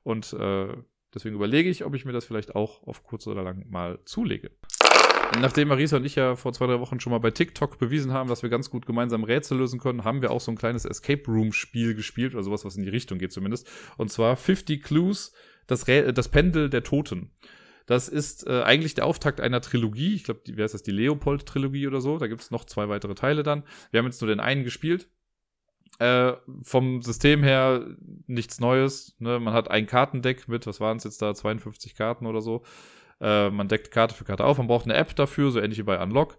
[0.02, 0.68] und äh,
[1.14, 4.50] deswegen überlege ich, ob ich mir das vielleicht auch auf kurz oder lang mal zulege.
[5.40, 8.28] Nachdem Marisa und ich ja vor zwei, drei Wochen schon mal bei TikTok bewiesen haben,
[8.28, 11.22] dass wir ganz gut gemeinsam Rätsel lösen können, haben wir auch so ein kleines Escape
[11.26, 13.68] Room Spiel gespielt oder sowas, was in die Richtung geht zumindest.
[13.96, 15.32] Und zwar 50 Clues
[15.66, 17.30] das, das Pendel der Toten.
[17.86, 20.14] Das ist äh, eigentlich der Auftakt einer Trilogie.
[20.14, 20.82] Ich glaube, wer ist das?
[20.82, 22.18] Die Leopold-Trilogie oder so.
[22.18, 23.64] Da gibt es noch zwei weitere Teile dann.
[23.90, 25.08] Wir haben jetzt nur den einen gespielt.
[25.98, 27.86] Äh, vom System her
[28.26, 29.16] nichts Neues.
[29.20, 29.40] Ne?
[29.40, 32.62] Man hat ein Kartendeck mit, was waren es jetzt da, 52 Karten oder so.
[33.20, 34.58] Äh, man deckt Karte für Karte auf.
[34.58, 36.38] Man braucht eine App dafür, so ähnlich wie bei Unlock.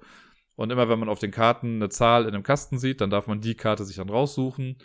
[0.55, 3.27] Und immer wenn man auf den Karten eine Zahl in einem Kasten sieht, dann darf
[3.27, 4.77] man die Karte sich dann raussuchen.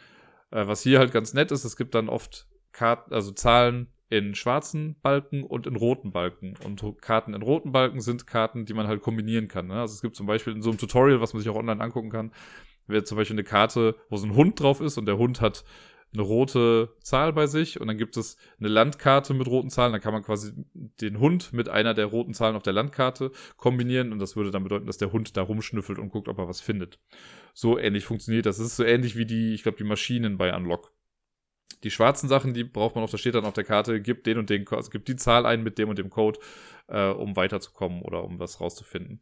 [0.50, 4.34] Äh, was hier halt ganz nett ist, es gibt dann oft Karten, also Zahlen in
[4.34, 6.54] schwarzen Balken und in roten Balken.
[6.64, 9.66] Und Karten in roten Balken sind Karten, die man halt kombinieren kann.
[9.66, 9.80] Ne?
[9.80, 12.10] Also es gibt zum Beispiel in so einem Tutorial, was man sich auch online angucken
[12.10, 12.32] kann,
[12.86, 15.64] wäre zum Beispiel eine Karte, wo so ein Hund drauf ist und der Hund hat
[16.14, 19.92] eine rote Zahl bei sich und dann gibt es eine Landkarte mit roten Zahlen.
[19.92, 24.12] Dann kann man quasi den Hund mit einer der roten Zahlen auf der Landkarte kombinieren
[24.12, 26.60] und das würde dann bedeuten, dass der Hund da rumschnüffelt und guckt, ob er was
[26.60, 26.98] findet.
[27.52, 28.58] So ähnlich funktioniert das.
[28.58, 30.92] Es ist so ähnlich wie die, ich glaube, die Maschinen bei Unlock.
[31.82, 34.38] Die schwarzen Sachen, die braucht man auf, da steht dann auf der Karte, gibt den
[34.38, 36.38] und den, also gibt die Zahl ein mit dem und dem Code,
[36.86, 39.20] äh, um weiterzukommen oder um was rauszufinden.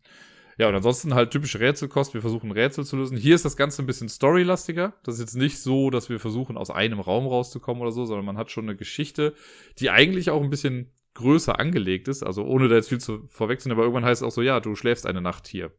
[0.59, 2.15] Ja, und ansonsten halt typische Rätselkost.
[2.15, 3.17] Wir versuchen Rätsel zu lösen.
[3.17, 4.95] Hier ist das Ganze ein bisschen storylastiger.
[5.03, 8.27] Das ist jetzt nicht so, dass wir versuchen, aus einem Raum rauszukommen oder so, sondern
[8.27, 9.35] man hat schon eine Geschichte,
[9.79, 12.23] die eigentlich auch ein bisschen größer angelegt ist.
[12.23, 14.75] Also ohne da jetzt viel zu vorwechseln, aber irgendwann heißt es auch so, ja, du
[14.75, 15.73] schläfst eine Nacht hier.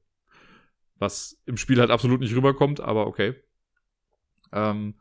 [0.97, 3.35] Was im Spiel halt absolut nicht rüberkommt, aber okay.
[4.51, 4.95] Ähm,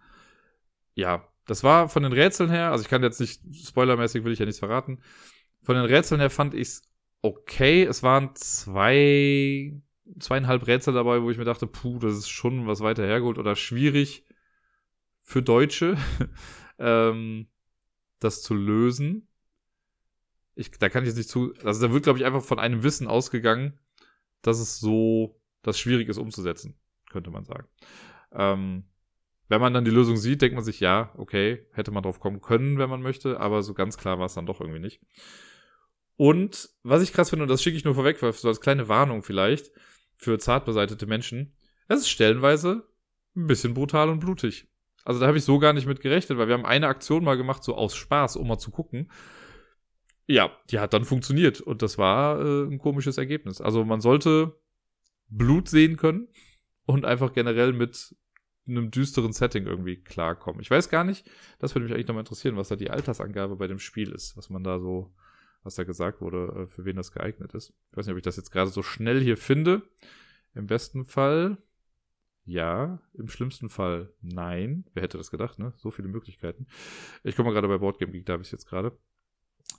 [0.94, 4.38] ja, das war von den Rätseln her, also ich kann jetzt nicht, spoilermäßig will ich
[4.38, 5.00] ja nichts verraten.
[5.62, 6.91] Von den Rätseln her fand ich es
[7.22, 7.84] okay.
[7.84, 9.80] Es waren zwei,
[10.18, 13.56] zweieinhalb Rätsel dabei, wo ich mir dachte, puh, das ist schon was weiter hergeholt oder
[13.56, 14.24] schwierig
[15.22, 15.96] für Deutsche,
[16.78, 17.48] ähm,
[18.18, 19.28] das zu lösen.
[20.54, 22.82] Ich, da kann ich jetzt nicht zu, also da wird, glaube ich, einfach von einem
[22.82, 23.78] Wissen ausgegangen,
[24.42, 26.76] dass es so, das schwierig ist umzusetzen,
[27.10, 27.68] könnte man sagen.
[28.32, 28.84] Ähm,
[29.48, 32.40] wenn man dann die Lösung sieht, denkt man sich, ja, okay, hätte man drauf kommen
[32.40, 35.00] können, wenn man möchte, aber so ganz klar war es dann doch irgendwie nicht.
[36.22, 39.24] Und was ich krass finde, und das schicke ich nur vorweg, so als kleine Warnung
[39.24, 39.72] vielleicht
[40.14, 41.52] für zart beseitete Menschen,
[41.88, 42.86] es ist stellenweise
[43.34, 44.68] ein bisschen brutal und blutig.
[45.02, 47.36] Also da habe ich so gar nicht mit gerechnet, weil wir haben eine Aktion mal
[47.36, 49.10] gemacht, so aus Spaß, um mal zu gucken.
[50.28, 53.60] Ja, die hat dann funktioniert und das war äh, ein komisches Ergebnis.
[53.60, 54.56] Also man sollte
[55.26, 56.28] Blut sehen können
[56.86, 58.14] und einfach generell mit
[58.68, 60.60] einem düsteren Setting irgendwie klarkommen.
[60.60, 63.66] Ich weiß gar nicht, das würde mich eigentlich nochmal interessieren, was da die Altersangabe bei
[63.66, 65.12] dem Spiel ist, was man da so,
[65.62, 67.72] was da gesagt wurde, äh, für wen das geeignet ist.
[67.90, 69.82] Ich weiß nicht, ob ich das jetzt gerade so schnell hier finde.
[70.54, 71.58] Im besten Fall
[72.44, 74.84] ja, im schlimmsten Fall nein.
[74.94, 75.72] Wer hätte das gedacht, ne?
[75.76, 76.66] So viele Möglichkeiten.
[77.22, 78.98] Ich komme mal gerade bei Boardgame Geek, da habe ich es jetzt gerade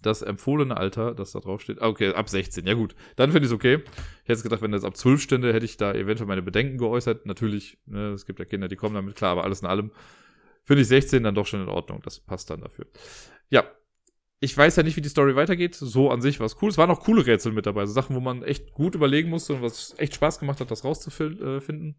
[0.01, 1.81] das empfohlene Alter, das da drauf steht.
[1.81, 2.65] Ah, okay, ab 16.
[2.65, 3.83] Ja gut, dann finde ich es okay.
[4.23, 7.25] Ich hätte gedacht, wenn das ab 12 stände, hätte ich da eventuell meine Bedenken geäußert.
[7.25, 9.91] Natürlich, ne, es gibt ja Kinder, die kommen damit klar, aber alles in allem
[10.63, 12.01] finde ich 16 dann doch schon in Ordnung.
[12.03, 12.87] Das passt dann dafür.
[13.49, 13.65] Ja,
[14.43, 15.73] ich weiß ja nicht, wie die Story weitergeht.
[15.73, 16.69] So an sich war es cool.
[16.69, 17.85] Es waren auch coole Rätsel mit dabei.
[17.85, 20.83] So Sachen, wo man echt gut überlegen musste und was echt Spaß gemacht hat, das
[20.83, 21.95] rauszufinden.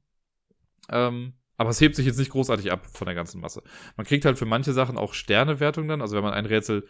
[0.91, 3.63] Ähm, aber es hebt sich jetzt nicht großartig ab von der ganzen Masse.
[3.97, 6.03] Man kriegt halt für manche Sachen auch Sternewertung dann.
[6.03, 6.87] Also wenn man ein Rätsel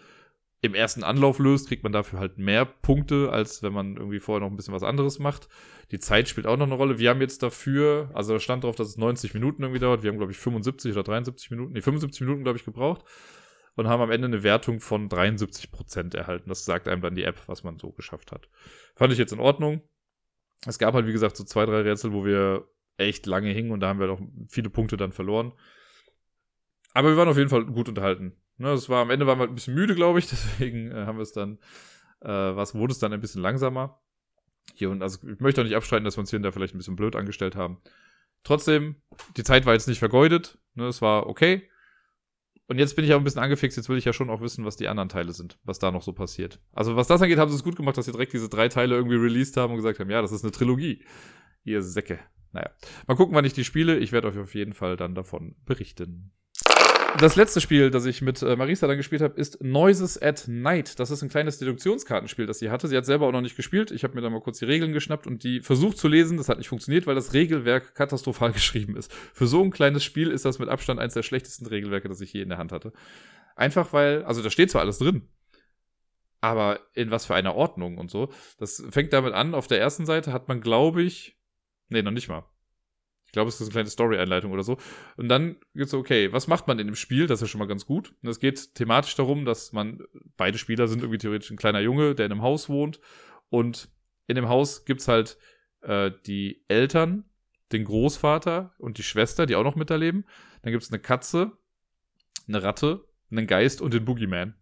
[0.60, 4.40] im ersten Anlauf löst, kriegt man dafür halt mehr Punkte, als wenn man irgendwie vorher
[4.40, 5.48] noch ein bisschen was anderes macht.
[5.92, 6.98] Die Zeit spielt auch noch eine Rolle.
[6.98, 10.02] Wir haben jetzt dafür, also da stand drauf, dass es 90 Minuten irgendwie dauert.
[10.02, 13.04] Wir haben, glaube ich, 75 oder 73 Minuten, nee, 75 Minuten, glaube ich, gebraucht.
[13.76, 16.48] Und haben am Ende eine Wertung von 73 Prozent erhalten.
[16.48, 18.48] Das sagt einem dann die App, was man so geschafft hat.
[18.94, 19.82] Fand ich jetzt in Ordnung.
[20.64, 23.80] Es gab halt, wie gesagt, so zwei, drei Rätsel, wo wir echt lange hingen und
[23.80, 25.52] da haben wir doch viele Punkte dann verloren.
[26.92, 28.36] Aber wir waren auf jeden Fall gut unterhalten.
[28.56, 31.18] Ne, das war am Ende waren wir ein bisschen müde, glaube ich, deswegen äh, haben
[31.18, 31.58] wir es dann,
[32.20, 34.00] äh, was wurde es dann ein bisschen langsamer.
[34.74, 36.74] Hier und also ich möchte auch nicht abstreiten, dass wir uns hier und da vielleicht
[36.74, 37.82] ein bisschen blöd angestellt haben.
[38.44, 38.96] Trotzdem,
[39.36, 41.68] die Zeit war jetzt nicht vergeudet, ne, es war okay.
[42.66, 44.64] Und jetzt bin ich auch ein bisschen angefixt, jetzt will ich ja schon auch wissen,
[44.64, 46.60] was die anderen Teile sind, was da noch so passiert.
[46.72, 48.94] Also was das angeht, haben sie es gut gemacht, dass sie direkt diese drei Teile
[48.94, 51.04] irgendwie released haben und gesagt haben, ja, das ist eine Trilogie.
[51.64, 52.20] Ihr Säcke.
[52.52, 52.70] Naja,
[53.06, 53.98] mal gucken, wann ich die spiele.
[53.98, 56.32] Ich werde euch auf jeden Fall dann davon berichten.
[57.18, 60.98] Das letzte Spiel, das ich mit äh, Marisa dann gespielt habe, ist Noises at Night.
[60.98, 62.88] Das ist ein kleines Deduktionskartenspiel, das sie hatte.
[62.88, 63.92] Sie hat selber auch noch nicht gespielt.
[63.92, 66.38] Ich habe mir da mal kurz die Regeln geschnappt und die versucht zu lesen.
[66.38, 69.12] Das hat nicht funktioniert, weil das Regelwerk katastrophal geschrieben ist.
[69.12, 72.32] Für so ein kleines Spiel ist das mit Abstand eines der schlechtesten Regelwerke, das ich
[72.32, 72.92] je in der Hand hatte.
[73.54, 75.28] Einfach weil, also da steht zwar alles drin,
[76.40, 78.32] aber in was für einer Ordnung und so.
[78.58, 81.38] Das fängt damit an, auf der ersten Seite hat man, glaube ich,
[81.88, 82.44] nee, noch nicht mal
[83.34, 84.78] glaube, es ist eine kleine Story-Einleitung oder so.
[85.16, 87.26] Und dann geht's so, okay, was macht man in dem Spiel?
[87.26, 88.14] Das ist ja schon mal ganz gut.
[88.22, 90.00] Und es geht thematisch darum, dass man,
[90.36, 93.00] beide Spieler sind irgendwie theoretisch ein kleiner Junge, der in einem Haus wohnt.
[93.50, 93.88] Und
[94.26, 95.36] in dem Haus gibt's halt
[95.82, 97.24] äh, die Eltern,
[97.72, 100.24] den Großvater und die Schwester, die auch noch miterleben.
[100.62, 101.52] Dann gibt's eine Katze,
[102.48, 104.54] eine Ratte, einen Geist und den Boogeyman.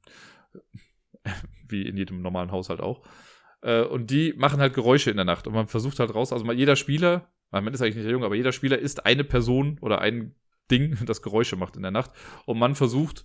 [1.69, 3.03] wie in jedem normalen Haushalt auch.
[3.63, 5.47] Äh, und die machen halt Geräusche in der Nacht.
[5.47, 8.27] Und man versucht halt raus, also mal jeder Spieler, man ist eigentlich nicht der Junge,
[8.27, 10.35] aber jeder Spieler ist eine Person oder ein
[10.71, 12.11] Ding, das Geräusche macht in der Nacht.
[12.47, 13.25] Und man versucht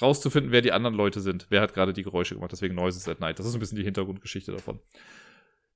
[0.00, 1.46] rauszufinden, wer die anderen Leute sind.
[1.50, 3.38] Wer hat gerade die Geräusche gemacht, deswegen Noises at Night.
[3.38, 4.80] Das ist ein bisschen die Hintergrundgeschichte davon.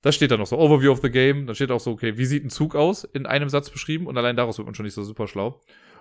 [0.02, 1.46] Das steht dann noch so, Overview of the Game.
[1.46, 3.04] Dann steht auch so, okay, wie sieht ein Zug aus?
[3.04, 4.06] In einem Satz beschrieben.
[4.06, 5.60] Und allein daraus wird man schon nicht so super schlau.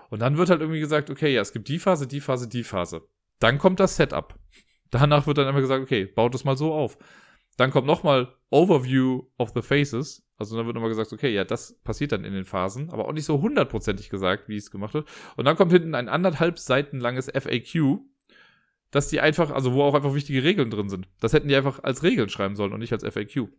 [0.10, 2.64] Und dann wird halt irgendwie gesagt, okay, ja, es gibt die Phase, die Phase, die
[2.64, 3.08] Phase.
[3.40, 4.36] Dann kommt das Setup.
[4.90, 6.98] Danach wird dann immer gesagt, okay, baut es mal so auf.
[7.58, 10.26] Dann kommt nochmal Overview of the Phases.
[10.40, 13.12] Also dann wird nochmal gesagt, okay, ja, das passiert dann in den Phasen, aber auch
[13.12, 15.08] nicht so hundertprozentig gesagt, wie es gemacht wird.
[15.36, 18.00] Und dann kommt hinten ein anderthalb Seiten langes FAQ,
[18.90, 21.10] dass die einfach, also wo auch einfach wichtige Regeln drin sind.
[21.20, 23.50] Das hätten die einfach als Regeln schreiben sollen und nicht als FAQ.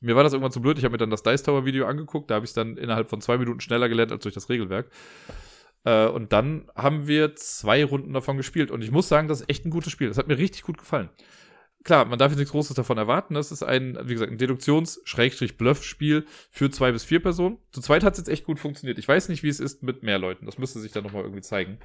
[0.00, 0.78] Mir war das irgendwann zu blöd.
[0.78, 2.30] Ich habe mir dann das Dice Tower Video angeguckt.
[2.30, 4.90] Da habe ich es dann innerhalb von zwei Minuten schneller gelernt als durch das Regelwerk.
[5.82, 8.70] Äh, und dann haben wir zwei Runden davon gespielt.
[8.70, 10.06] Und ich muss sagen, das ist echt ein gutes Spiel.
[10.06, 11.10] Das hat mir richtig gut gefallen
[11.84, 13.34] klar, man darf jetzt nichts Großes davon erwarten.
[13.34, 17.58] Das ist ein, wie gesagt, ein Deduktions-Bluff-Spiel für zwei bis vier Personen.
[17.72, 18.98] Zu zweit hat es jetzt echt gut funktioniert.
[18.98, 20.46] Ich weiß nicht, wie es ist mit mehr Leuten.
[20.46, 21.78] Das müsste sich dann nochmal irgendwie zeigen.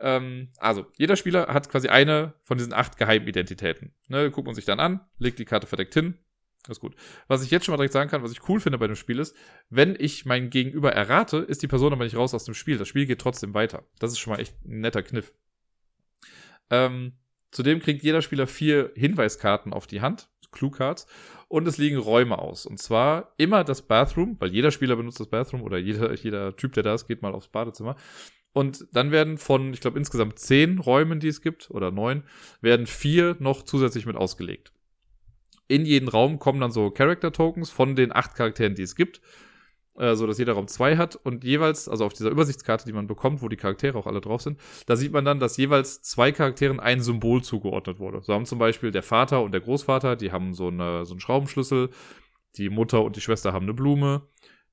[0.00, 3.92] Ähm, also, jeder Spieler hat quasi eine von diesen acht Geheimidentitäten.
[4.08, 6.18] Ne, guckt man sich dann an, legt die Karte verdeckt hin.
[6.64, 6.94] Das ist gut.
[7.28, 9.18] Was ich jetzt schon mal direkt sagen kann, was ich cool finde bei dem Spiel
[9.18, 9.34] ist,
[9.70, 12.78] wenn ich mein Gegenüber errate, ist die Person aber nicht raus aus dem Spiel.
[12.78, 13.84] Das Spiel geht trotzdem weiter.
[13.98, 15.32] Das ist schon mal echt ein netter Kniff.
[16.70, 17.12] Ähm,
[17.50, 21.06] Zudem kriegt jeder Spieler vier Hinweiskarten auf die Hand, Clue Cards,
[21.48, 22.66] und es liegen Räume aus.
[22.66, 26.72] Und zwar immer das Bathroom, weil jeder Spieler benutzt das Bathroom oder jeder, jeder Typ,
[26.74, 27.96] der da ist, geht mal aufs Badezimmer.
[28.52, 32.24] Und dann werden von, ich glaube, insgesamt zehn Räumen, die es gibt, oder neun,
[32.60, 34.72] werden vier noch zusätzlich mit ausgelegt.
[35.68, 39.20] In jeden Raum kommen dann so Character Tokens von den acht Charakteren, die es gibt
[39.98, 43.06] äh, so dass jeder Raum zwei hat und jeweils, also auf dieser Übersichtskarte, die man
[43.06, 46.32] bekommt, wo die Charaktere auch alle drauf sind, da sieht man dann, dass jeweils zwei
[46.32, 48.22] Charakteren ein Symbol zugeordnet wurde.
[48.22, 51.20] So haben zum Beispiel der Vater und der Großvater, die haben so, eine, so einen
[51.20, 51.90] Schraubenschlüssel,
[52.56, 54.22] die Mutter und die Schwester haben eine Blume,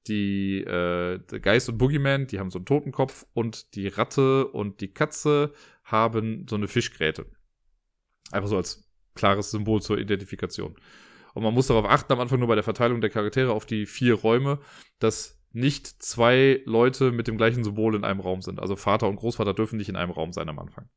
[0.08, 4.94] die äh, Geist und Boogeyman, die haben so einen Totenkopf und die Ratte und die
[4.94, 5.54] Katze
[5.84, 7.26] haben so eine Fischgräte.
[8.32, 10.76] Einfach so als klares Symbol zur Identifikation.
[11.36, 13.86] Und man muss darauf achten, am Anfang nur bei der Verteilung der Charaktere auf die
[13.86, 14.60] vier Räume,
[15.00, 18.60] dass nicht zwei Leute mit dem gleichen Symbol in einem Raum sind.
[18.60, 20.90] Also Vater und Großvater dürfen nicht in einem Raum sein am Anfang.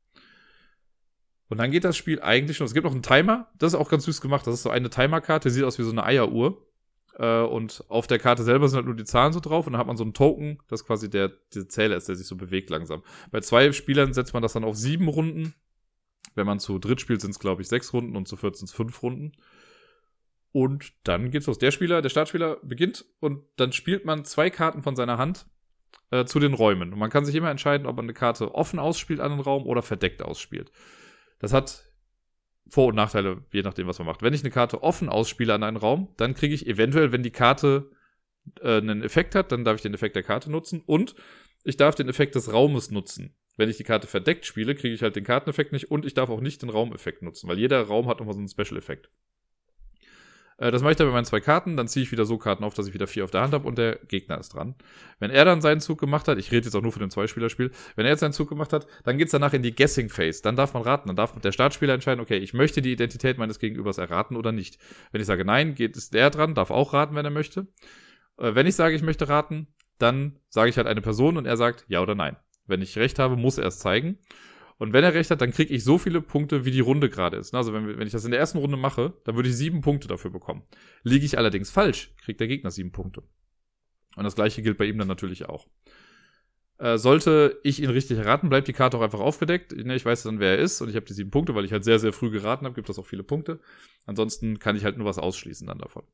[1.49, 2.67] Und dann geht das Spiel eigentlich schon.
[2.67, 4.47] Es gibt noch einen Timer, das ist auch ganz süß gemacht.
[4.47, 6.65] Das ist so eine Timerkarte, die sieht aus wie so eine Eieruhr.
[7.19, 9.81] Äh, und auf der Karte selber sind halt nur die Zahlen so drauf und dann
[9.81, 12.71] hat man so einen Token, das quasi der, der Zähler ist, der sich so bewegt
[12.71, 13.03] langsam.
[13.33, 15.55] Bei zwei Spielern setzt man das dann auf sieben Runden.
[16.37, 18.69] Wenn man zu dritt spielt, sind es, glaube ich, sechs Runden und zu viert sind
[18.69, 19.33] es fünf Runden.
[20.53, 21.59] Und dann geht's los.
[21.59, 25.47] Der Spieler, der Startspieler beginnt und dann spielt man zwei Karten von seiner Hand
[26.11, 26.93] äh, zu den Räumen.
[26.93, 29.67] Und man kann sich immer entscheiden, ob man eine Karte offen ausspielt an den Raum
[29.67, 30.71] oder verdeckt ausspielt.
[31.39, 31.85] Das hat
[32.69, 34.23] Vor- und Nachteile, je nachdem, was man macht.
[34.23, 37.31] Wenn ich eine Karte offen ausspiele an einen Raum, dann kriege ich eventuell, wenn die
[37.31, 37.91] Karte
[38.61, 41.15] äh, einen Effekt hat, dann darf ich den Effekt der Karte nutzen und
[41.65, 43.37] ich darf den Effekt des Raumes nutzen.
[43.57, 46.31] Wenn ich die Karte verdeckt spiele, kriege ich halt den Karteneffekt nicht und ich darf
[46.31, 49.11] auch nicht den Raumeffekt nutzen, weil jeder Raum hat nochmal so einen Special-Effekt.
[50.59, 52.65] Äh, das mache ich dann mit meinen zwei Karten, dann ziehe ich wieder so Karten
[52.65, 54.75] auf, dass ich wieder vier auf der Hand habe und der Gegner ist dran.
[55.19, 57.71] Wenn er dann seinen Zug gemacht hat, ich rede jetzt auch nur von dem Zweispielerspiel,
[57.97, 60.43] wenn er jetzt seinen Zug gemacht hat, dann geht's danach in die Guessing Phase.
[60.43, 63.59] Dann darf man raten, dann darf der Startspieler entscheiden, okay, ich möchte die Identität meines
[63.59, 64.79] Gegenübers erraten oder nicht.
[65.13, 67.69] Wenn ich sage nein, geht es der dran, darf auch raten, wenn er möchte.
[68.39, 71.57] Äh, wenn ich sage, ich möchte raten, dann sage ich halt eine Person und er
[71.57, 72.37] sagt ja oder nein.
[72.67, 74.19] Wenn ich recht habe, muss er es zeigen.
[74.79, 77.37] Und wenn er recht hat, dann kriege ich so viele Punkte, wie die Runde gerade
[77.37, 77.53] ist.
[77.55, 80.07] Also wenn, wenn ich das in der ersten Runde mache, dann würde ich sieben Punkte
[80.07, 80.63] dafür bekommen.
[81.03, 83.25] Liege ich allerdings falsch, kriegt der Gegner sieben Punkte.
[84.17, 85.67] Und das gleiche gilt bei ihm dann natürlich auch.
[86.79, 89.73] Äh, sollte ich ihn richtig erraten, bleibt die Karte auch einfach aufgedeckt.
[89.73, 91.73] Ne, ich weiß dann, wer er ist und ich habe die sieben Punkte, weil ich
[91.73, 93.59] halt sehr, sehr früh geraten habe, gibt das auch viele Punkte.
[94.07, 96.05] Ansonsten kann ich halt nur was ausschließen dann davon.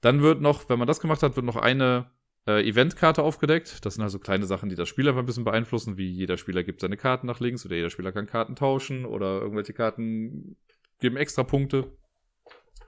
[0.00, 2.08] Dann wird noch, wenn man das gemacht hat, wird noch eine
[2.48, 3.84] äh, Eventkarte aufgedeckt.
[3.84, 6.64] Das sind also kleine Sachen, die das Spiel einfach ein bisschen beeinflussen, wie jeder Spieler
[6.64, 10.56] gibt seine Karten nach links oder jeder Spieler kann Karten tauschen oder irgendwelche Karten
[10.98, 11.92] geben extra Punkte.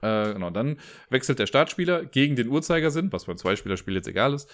[0.01, 0.79] Äh, genau, dann
[1.11, 4.51] wechselt der Startspieler gegen den Uhrzeigersinn, was beim Zweispielerspiel jetzt egal ist.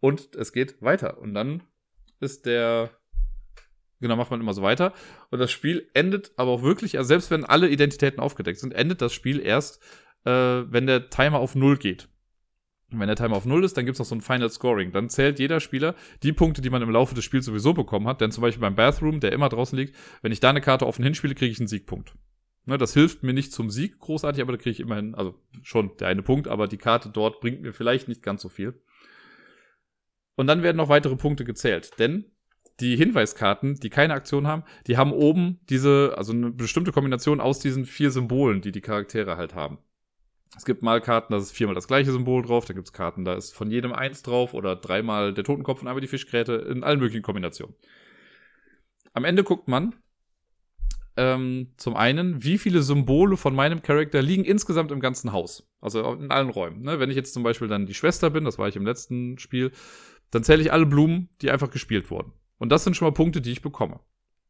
[0.00, 1.18] Und es geht weiter.
[1.18, 1.62] Und dann
[2.20, 2.90] ist der
[3.98, 4.92] Genau, macht man immer so weiter.
[5.30, 9.00] Und das Spiel endet aber auch wirklich, also selbst wenn alle Identitäten aufgedeckt sind, endet
[9.00, 9.82] das Spiel erst,
[10.24, 12.06] äh, wenn der Timer auf Null geht.
[12.92, 14.92] Und wenn der Timer auf Null ist, dann gibt es noch so ein Final Scoring.
[14.92, 18.20] Dann zählt jeder Spieler die Punkte, die man im Laufe des Spiels sowieso bekommen hat.
[18.20, 21.02] Denn zum Beispiel beim Bathroom, der immer draußen liegt, wenn ich da eine Karte offen
[21.02, 22.14] hinspiele, kriege ich einen Siegpunkt.
[22.64, 25.96] Ne, das hilft mir nicht zum Sieg großartig, aber da kriege ich immerhin, also schon
[25.98, 28.80] der eine Punkt, aber die Karte dort bringt mir vielleicht nicht ganz so viel.
[30.36, 31.92] Und dann werden noch weitere Punkte gezählt.
[31.98, 32.24] Denn
[32.80, 37.58] die Hinweiskarten, die keine Aktion haben, die haben oben diese, also eine bestimmte Kombination aus
[37.58, 39.78] diesen vier Symbolen, die die Charaktere halt haben.
[40.56, 43.34] Es gibt mal Karten, da ist viermal das gleiche Symbol drauf, da gibt's Karten, da
[43.34, 46.98] ist von jedem eins drauf oder dreimal der Totenkopf und einmal die Fischgräte in allen
[46.98, 47.76] möglichen Kombinationen.
[49.12, 49.94] Am Ende guckt man
[51.16, 55.68] ähm, zum einen, wie viele Symbole von meinem Charakter liegen insgesamt im ganzen Haus.
[55.80, 56.82] Also in allen Räumen.
[56.82, 57.00] Ne?
[57.00, 59.72] Wenn ich jetzt zum Beispiel dann die Schwester bin, das war ich im letzten Spiel,
[60.30, 62.32] dann zähle ich alle Blumen, die einfach gespielt wurden.
[62.58, 64.00] Und das sind schon mal Punkte, die ich bekomme.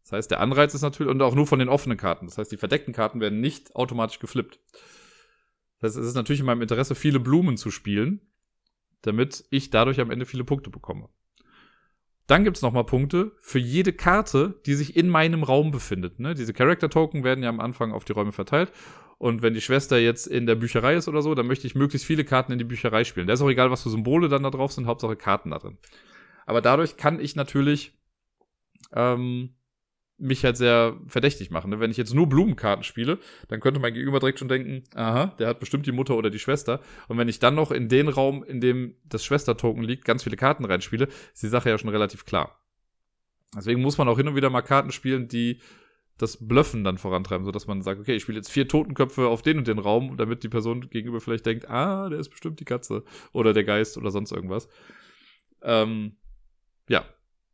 [0.02, 2.26] Das heißt, der Anreiz ist natürlich, und auch nur von den offenen Karten.
[2.26, 4.60] Das heißt, die verdeckten Karten werden nicht automatisch geflippt.
[5.80, 8.20] Das heißt, es ist natürlich in meinem Interesse, viele Blumen zu spielen,
[9.02, 11.08] damit ich dadurch am Ende viele Punkte bekomme.
[12.26, 16.18] Dann gibt's noch mal Punkte für jede Karte, die sich in meinem Raum befindet.
[16.18, 16.34] Ne?
[16.34, 18.72] Diese Character-Token werden ja am Anfang auf die Räume verteilt.
[19.18, 22.06] Und wenn die Schwester jetzt in der Bücherei ist oder so, dann möchte ich möglichst
[22.06, 23.28] viele Karten in die Bücherei spielen.
[23.28, 25.78] Da ist auch egal, was für Symbole dann da drauf sind, Hauptsache Karten da drin.
[26.44, 27.96] Aber dadurch kann ich natürlich
[28.92, 29.54] ähm,
[30.18, 31.70] mich halt sehr verdächtig machen.
[31.70, 31.80] Ne?
[31.80, 35.48] Wenn ich jetzt nur Blumenkarten spiele, dann könnte mein Gegenüber direkt schon denken, aha, der
[35.48, 36.80] hat bestimmt die Mutter oder die Schwester.
[37.08, 40.36] Und wenn ich dann noch in den Raum, in dem das Schwestertoken liegt, ganz viele
[40.36, 42.60] Karten reinspiele, ist die Sache ja schon relativ klar.
[43.54, 45.60] Deswegen muss man auch hin und wieder mal Karten spielen, die
[46.18, 49.42] das Blöffen dann vorantreiben, so dass man sagt, okay, ich spiele jetzt vier Totenköpfe auf
[49.42, 52.64] den und den Raum, damit die Person gegenüber vielleicht denkt, ah, der ist bestimmt die
[52.64, 54.66] Katze oder der Geist oder sonst irgendwas.
[55.62, 56.16] Ähm,
[56.88, 57.04] ja,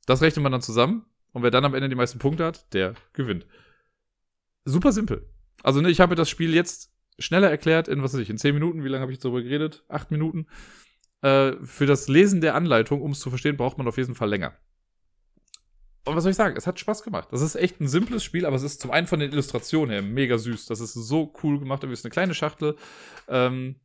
[0.06, 2.95] das rechnet man dann zusammen und wer dann am Ende die meisten Punkte hat, der
[3.12, 3.47] gewinnt.
[4.64, 5.28] Super simpel.
[5.62, 8.55] Also, ne, ich habe das Spiel jetzt schneller erklärt in, was weiß ich, in 10
[8.55, 8.85] Minuten.
[8.85, 9.85] Wie lange habe ich darüber geredet?
[9.89, 10.47] 8 Minuten.
[11.22, 14.28] Äh, für das Lesen der Anleitung, um es zu verstehen, braucht man auf jeden Fall
[14.28, 14.55] länger.
[16.05, 16.57] Und was soll ich sagen?
[16.57, 17.28] Es hat Spaß gemacht.
[17.30, 20.03] Das ist echt ein simples Spiel, aber es ist zum einen von den Illustrationen her
[20.03, 20.66] mega süß.
[20.66, 21.85] Das ist so cool gemacht.
[21.85, 22.76] Es ist eine kleine Schachtel.
[23.28, 23.76] Ähm,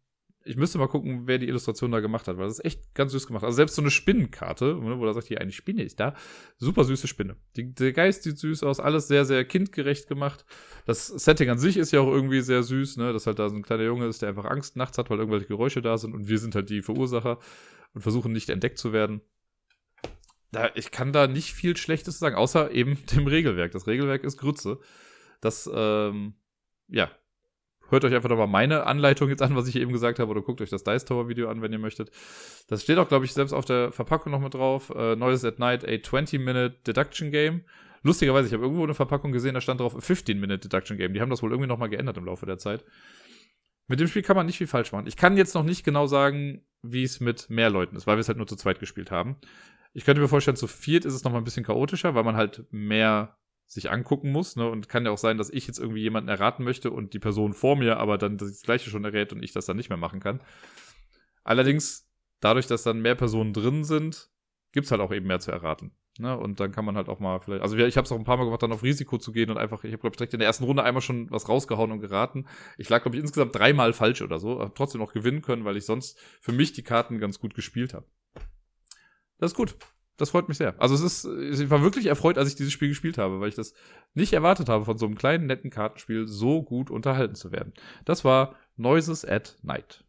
[0.48, 3.12] ich müsste mal gucken, wer die Illustration da gemacht hat, weil das ist echt ganz
[3.12, 3.43] süß gemacht.
[3.43, 6.16] Also selbst so eine Spinnenkarte, ne, wo er sagt, hier eine Spinne ist da,
[6.58, 7.36] super süße Spinne.
[7.56, 10.45] Die, der Geist sieht süß aus, alles sehr, sehr kindgerecht gemacht.
[10.86, 13.56] Das Setting an sich ist ja auch irgendwie sehr süß, ne, dass halt da so
[13.56, 16.28] ein kleiner Junge ist, der einfach Angst nachts hat, weil irgendwelche Geräusche da sind und
[16.28, 17.39] wir sind halt die Verursacher
[17.93, 19.22] und versuchen nicht entdeckt zu werden.
[20.52, 23.72] Da, ich kann da nicht viel Schlechtes sagen, außer eben dem Regelwerk.
[23.74, 24.80] Das Regelwerk ist Grütze.
[25.41, 26.36] Das, ähm,
[26.88, 27.12] ja,
[27.89, 30.61] hört euch einfach nochmal meine Anleitung jetzt an, was ich eben gesagt habe, oder guckt
[30.61, 32.11] euch das Dice Tower Video an, wenn ihr möchtet.
[32.67, 34.91] Das steht auch, glaube ich, selbst auf der Verpackung noch mit drauf.
[34.95, 37.61] Äh, Neues at Night, a 20-Minute Deduction Game.
[38.03, 41.13] Lustigerweise, ich habe irgendwo eine Verpackung gesehen, da stand drauf 15-Minute Deduction Game.
[41.13, 42.85] Die haben das wohl irgendwie nochmal geändert im Laufe der Zeit.
[43.88, 45.07] Mit dem Spiel kann man nicht viel falsch machen.
[45.07, 48.21] Ich kann jetzt noch nicht genau sagen, wie es mit mehr Leuten ist, weil wir
[48.21, 49.38] es halt nur zu zweit gespielt haben.
[49.93, 52.65] Ich könnte mir vorstellen, zu viert ist es nochmal ein bisschen chaotischer, weil man halt
[52.69, 53.38] mehr
[53.68, 54.55] sich angucken muss.
[54.55, 54.68] Ne?
[54.68, 57.53] Und kann ja auch sein, dass ich jetzt irgendwie jemanden erraten möchte und die Person
[57.53, 60.20] vor mir aber dann das gleiche schon errät und ich das dann nicht mehr machen
[60.20, 60.41] kann.
[61.43, 62.09] Allerdings,
[62.39, 64.30] dadurch, dass dann mehr Personen drin sind,
[64.72, 65.91] gibt's halt auch eben mehr zu erraten.
[66.18, 66.36] Ne?
[66.36, 68.38] Und dann kann man halt auch mal vielleicht, also ich habe es auch ein paar
[68.38, 70.39] Mal gemacht, dann auf Risiko zu gehen und einfach, ich habe glaube ich direkt in
[70.39, 72.47] der ersten Runde einmal schon was rausgehauen und geraten.
[72.78, 75.78] Ich lag glaube ich insgesamt dreimal falsch oder so, habe trotzdem noch gewinnen können, weil
[75.78, 78.07] ich sonst für mich die Karten ganz gut gespielt habe.
[79.38, 79.78] Das ist gut
[80.18, 80.76] das freut mich sehr.
[80.80, 83.55] Also es ist, ich war wirklich erfreut, als ich dieses Spiel gespielt habe, weil ich
[83.55, 83.74] das
[84.13, 87.74] nicht erwartet habe, von so einem kleinen, netten Kartenspiel so gut unterhalten zu werden.
[88.05, 90.03] Das war Noises at Night.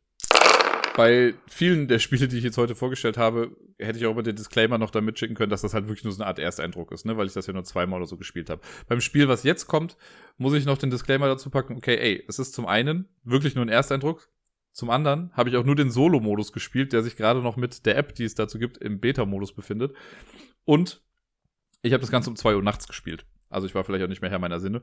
[0.96, 4.34] Bei vielen der Spiele, die ich jetzt heute vorgestellt habe, hätte ich auch immer den
[4.34, 7.06] Disclaimer noch damit schicken können, dass das halt wirklich nur so eine Art Ersteindruck ist,
[7.06, 8.60] ne, weil ich das ja nur zweimal oder so gespielt habe.
[8.88, 9.96] Beim Spiel, was jetzt kommt,
[10.38, 13.64] muss ich noch den Disclaimer dazu packen, okay, ey, es ist zum einen wirklich nur
[13.64, 14.28] ein Ersteindruck,
[14.78, 17.96] zum anderen habe ich auch nur den Solo-Modus gespielt, der sich gerade noch mit der
[17.96, 19.92] App, die es dazu gibt, im Beta-Modus befindet.
[20.64, 21.02] Und
[21.82, 23.26] ich habe das Ganze um 2 Uhr nachts gespielt.
[23.50, 24.80] Also ich war vielleicht auch nicht mehr Herr meiner Sinne.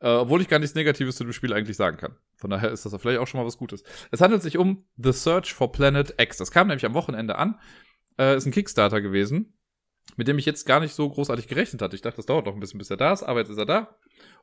[0.00, 2.16] Äh, obwohl ich gar nichts Negatives zu dem Spiel eigentlich sagen kann.
[2.36, 3.84] Von daher ist das vielleicht auch schon mal was Gutes.
[4.10, 6.36] Es handelt sich um The Search for Planet X.
[6.36, 7.58] Das kam nämlich am Wochenende an.
[8.18, 9.57] Äh, ist ein Kickstarter gewesen,
[10.16, 11.96] mit dem ich jetzt gar nicht so großartig gerechnet hatte.
[11.96, 13.66] Ich dachte, das dauert noch ein bisschen, bis er da ist, aber jetzt ist er
[13.66, 13.96] da.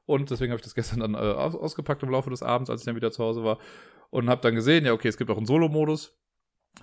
[0.06, 2.86] Und deswegen habe ich das gestern dann äh, ausgepackt im Laufe des Abends, als ich
[2.86, 3.58] dann wieder zu Hause war
[4.10, 6.18] und habe dann gesehen, ja, okay, es gibt auch einen Solo-Modus.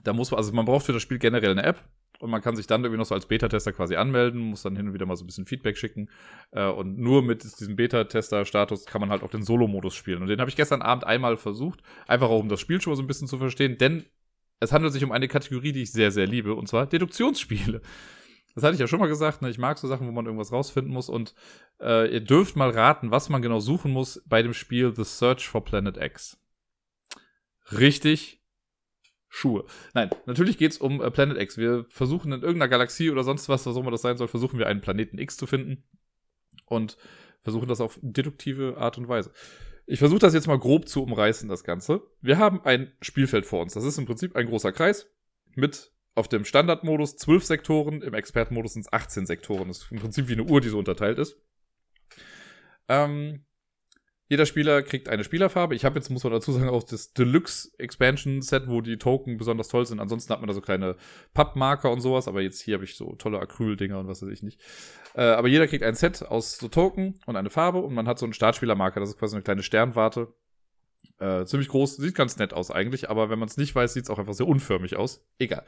[0.04, 1.84] Da muss man, also man braucht für das Spiel generell eine App
[2.18, 4.88] und man kann sich dann irgendwie noch so als Beta-Tester quasi anmelden, muss dann hin
[4.88, 6.08] und wieder mal so ein bisschen Feedback schicken.
[6.50, 10.22] Äh, und nur mit diesem Beta-Tester-Status kann man halt auch den Solo-Modus spielen.
[10.22, 12.96] Und den habe ich gestern Abend einmal versucht, einfach auch um das Spiel schon mal
[12.96, 14.04] so ein bisschen zu verstehen, denn
[14.60, 17.82] es handelt sich um eine Kategorie, die ich sehr, sehr liebe, und zwar Deduktionsspiele.
[18.54, 19.50] Das hatte ich ja schon mal gesagt, ne?
[19.50, 21.34] ich mag so Sachen, wo man irgendwas rausfinden muss und
[21.80, 25.48] äh, ihr dürft mal raten, was man genau suchen muss bei dem Spiel The Search
[25.48, 26.38] for Planet X
[27.70, 28.40] richtig
[29.28, 29.64] Schuhe.
[29.94, 31.56] Nein, natürlich geht's um äh, Planet X.
[31.56, 34.58] Wir versuchen in irgendeiner Galaxie oder sonst was, was auch immer das sein soll, versuchen
[34.58, 35.84] wir einen Planeten X zu finden
[36.66, 36.98] und
[37.40, 39.32] versuchen das auf deduktive Art und Weise.
[39.86, 42.02] Ich versuche das jetzt mal grob zu umreißen, das Ganze.
[42.20, 43.72] Wir haben ein Spielfeld vor uns.
[43.72, 45.10] Das ist im Prinzip ein großer Kreis
[45.54, 49.68] mit auf dem Standardmodus 12 Sektoren, im Expertenmodus sind es 18 Sektoren.
[49.68, 51.36] Das ist im Prinzip wie eine Uhr, die so unterteilt ist.
[52.88, 53.44] Ähm,
[54.32, 55.74] jeder Spieler kriegt eine Spielerfarbe.
[55.74, 59.36] Ich habe jetzt, muss man dazu sagen, auch das Deluxe Expansion Set, wo die Token
[59.36, 60.00] besonders toll sind.
[60.00, 60.96] Ansonsten hat man da so kleine
[61.34, 64.42] Pappmarker und sowas, aber jetzt hier habe ich so tolle Acryl-Dinger und was weiß ich
[64.42, 64.58] nicht.
[65.14, 68.18] Äh, aber jeder kriegt ein Set aus so Token und eine Farbe und man hat
[68.18, 69.00] so einen Startspielermarker.
[69.00, 70.32] Das ist quasi eine kleine Sternwarte.
[71.22, 74.04] Äh, ziemlich groß, sieht ganz nett aus eigentlich, aber wenn man es nicht weiß, sieht
[74.04, 75.24] es auch einfach sehr unförmig aus.
[75.38, 75.64] Egal.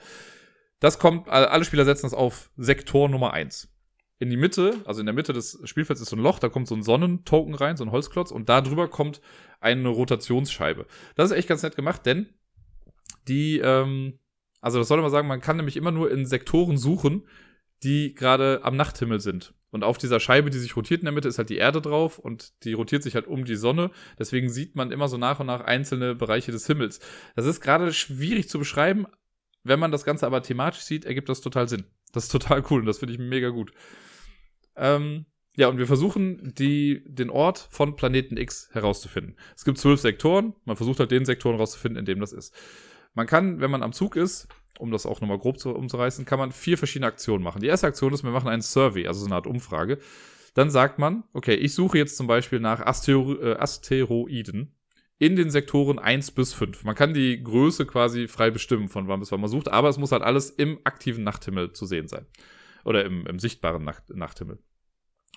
[0.80, 3.68] Das kommt, alle Spieler setzen das auf Sektor Nummer 1
[4.18, 6.68] in die Mitte, also in der Mitte des Spielfelds ist so ein Loch, da kommt
[6.68, 9.20] so ein Sonnentoken rein, so ein Holzklotz, und da drüber kommt
[9.61, 10.86] eine Rotationsscheibe.
[11.14, 12.28] Das ist echt ganz nett gemacht, denn
[13.28, 14.18] die, ähm,
[14.61, 17.26] also das soll man sagen, man kann nämlich immer nur in Sektoren suchen,
[17.82, 19.52] die gerade am Nachthimmel sind.
[19.75, 22.20] Und auf dieser Scheibe, die sich rotiert in der Mitte, ist halt die Erde drauf
[22.20, 23.91] und die rotiert sich halt um die Sonne.
[24.16, 27.01] Deswegen sieht man immer so nach und nach einzelne Bereiche des Himmels.
[27.35, 29.09] Das ist gerade schwierig zu beschreiben.
[29.64, 31.87] Wenn man das Ganze aber thematisch sieht, ergibt das total Sinn.
[32.12, 33.72] Das ist total cool und das finde ich mega gut.
[34.77, 39.35] Ähm, ja, und wir versuchen, die, den Ort von Planeten X herauszufinden.
[39.57, 40.55] Es gibt zwölf Sektoren.
[40.66, 42.55] Man versucht halt den Sektoren herauszufinden, in dem das ist.
[43.12, 44.47] Man kann, wenn man am Zug ist,
[44.79, 47.61] um das auch nochmal grob zu, umzureißen, kann man vier verschiedene Aktionen machen.
[47.61, 49.99] Die erste Aktion ist, wir machen einen Survey, also so eine Art Umfrage.
[50.55, 54.75] Dann sagt man, okay, ich suche jetzt zum Beispiel nach Astero äh, Asteroiden
[55.18, 56.85] in den Sektoren 1 bis 5.
[56.85, 59.99] Man kann die Größe quasi frei bestimmen, von wann bis wann man sucht, aber es
[59.99, 62.27] muss halt alles im aktiven Nachthimmel zu sehen sein.
[62.85, 64.59] Oder im, im sichtbaren Nacht, Nachthimmel.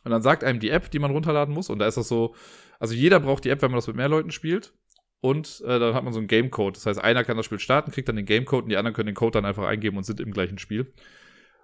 [0.03, 1.69] Und dann sagt einem die App, die man runterladen muss.
[1.69, 2.35] Und da ist das so,
[2.79, 4.73] also jeder braucht die App, wenn man das mit mehr Leuten spielt.
[5.19, 6.75] Und äh, dann hat man so einen Gamecode.
[6.75, 9.07] Das heißt, einer kann das Spiel starten, kriegt dann den Gamecode und die anderen können
[9.07, 10.93] den Code dann einfach eingeben und sind im gleichen Spiel.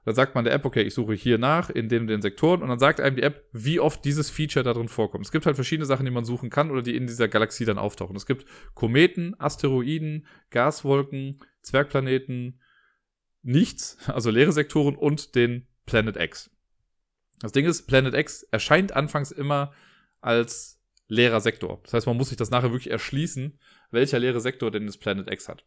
[0.05, 2.67] Dann sagt man der App, okay, ich suche hier nach in den, den Sektoren und
[2.67, 5.25] dann sagt einem die App, wie oft dieses Feature da drin vorkommt.
[5.25, 7.77] Es gibt halt verschiedene Sachen, die man suchen kann oder die in dieser Galaxie dann
[7.77, 8.15] auftauchen.
[8.15, 12.59] Es gibt Kometen, Asteroiden, Gaswolken, Zwergplaneten,
[13.43, 16.49] nichts, also leere Sektoren und den Planet X.
[17.39, 19.73] Das Ding ist, Planet X erscheint anfangs immer
[20.21, 20.81] als
[21.13, 21.79] leerer Sektor.
[21.83, 23.59] Das heißt, man muss sich das nachher wirklich erschließen,
[23.91, 25.65] welcher leere Sektor denn das Planet X hat.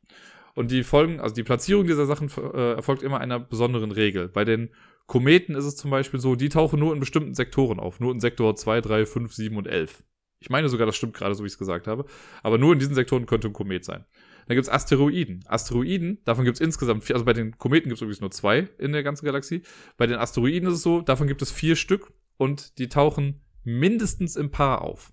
[0.55, 4.29] Und die Folgen, also die Platzierung dieser Sachen äh, erfolgt immer einer besonderen Regel.
[4.29, 4.71] Bei den
[5.07, 8.01] Kometen ist es zum Beispiel so, die tauchen nur in bestimmten Sektoren auf.
[8.01, 10.03] Nur in Sektor 2, 3, 5, 7 und 11.
[10.41, 12.07] Ich meine sogar, das stimmt gerade, so wie ich es gesagt habe.
[12.43, 14.05] Aber nur in diesen Sektoren könnte ein Komet sein.
[14.47, 15.45] Dann gibt's Asteroiden.
[15.47, 19.03] Asteroiden, davon gibt's insgesamt vier, also bei den Kometen gibt's übrigens nur zwei in der
[19.03, 19.63] ganzen Galaxie.
[19.97, 24.37] Bei den Asteroiden ist es so, davon gibt es vier Stück und die tauchen mindestens
[24.37, 25.13] im Paar auf.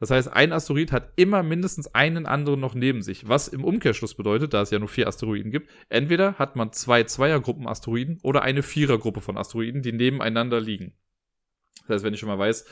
[0.00, 4.14] Das heißt, ein Asteroid hat immer mindestens einen anderen noch neben sich, was im Umkehrschluss
[4.14, 8.42] bedeutet, da es ja nur vier Asteroiden gibt, entweder hat man zwei Zweiergruppen Asteroiden oder
[8.42, 10.94] eine Vierergruppe von Asteroiden, die nebeneinander liegen.
[11.86, 12.64] Das heißt, wenn ich schon mal weiß,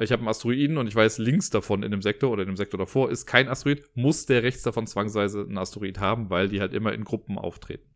[0.00, 2.56] ich habe einen Asteroiden und ich weiß, links davon in dem Sektor oder in dem
[2.56, 6.60] Sektor davor ist kein Asteroid, muss der rechts davon zwangsweise einen Asteroid haben, weil die
[6.60, 7.88] halt immer in Gruppen auftreten.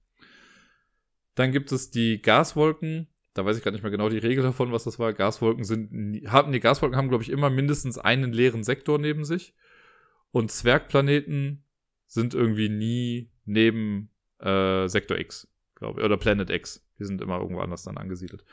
[1.34, 3.08] Dann gibt es die Gaswolken.
[3.34, 5.12] Da weiß ich gar nicht mehr genau die Regel davon, was das war.
[5.12, 9.54] Gaswolken sind, haben, die Gaswolken haben, glaube ich, immer mindestens einen leeren Sektor neben sich.
[10.30, 11.64] Und Zwergplaneten
[12.06, 16.04] sind irgendwie nie neben äh, Sektor X, glaube ich.
[16.04, 16.86] Oder Planet X.
[16.98, 18.44] Die sind immer irgendwo anders dann angesiedelt.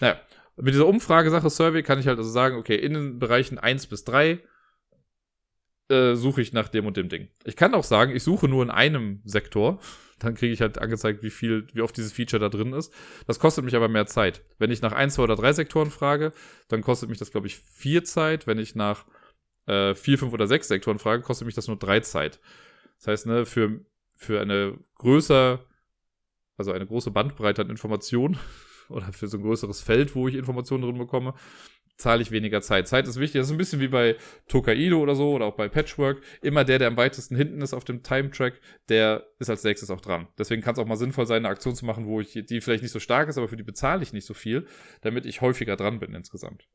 [0.00, 0.20] Naja,
[0.56, 4.04] mit dieser Umfragesache Survey kann ich halt also sagen, okay, in den Bereichen 1 bis
[4.04, 4.40] 3
[5.88, 7.28] äh, suche ich nach dem und dem Ding.
[7.44, 9.80] Ich kann auch sagen, ich suche nur in einem Sektor.
[10.20, 12.92] Dann kriege ich halt angezeigt, wie viel, wie oft dieses Feature da drin ist.
[13.26, 14.42] Das kostet mich aber mehr Zeit.
[14.58, 16.32] Wenn ich nach 1, 2 oder 3 Sektoren frage,
[16.68, 18.46] dann kostet mich das, glaube ich, 4 Zeit.
[18.46, 19.06] Wenn ich nach
[19.66, 22.40] äh, 4, 5 oder 6 Sektoren frage, kostet mich das nur 3 Zeit.
[22.98, 23.80] Das heißt, ne, für,
[24.14, 25.64] für eine größer,
[26.56, 28.38] also eine große Bandbreite an Informationen
[28.90, 31.34] oder für so ein größeres Feld, wo ich Informationen drin bekomme,
[32.00, 32.88] zahle ich weniger Zeit.
[32.88, 33.40] Zeit ist wichtig.
[33.40, 34.16] Das ist ein bisschen wie bei
[34.48, 36.22] Tokaido oder so oder auch bei Patchwork.
[36.42, 40.00] Immer der, der am weitesten hinten ist auf dem Time-Track, der ist als nächstes auch
[40.00, 40.26] dran.
[40.38, 42.82] Deswegen kann es auch mal sinnvoll sein, eine Aktion zu machen, wo ich die vielleicht
[42.82, 44.66] nicht so stark ist, aber für die bezahle ich nicht so viel,
[45.02, 46.66] damit ich häufiger dran bin insgesamt.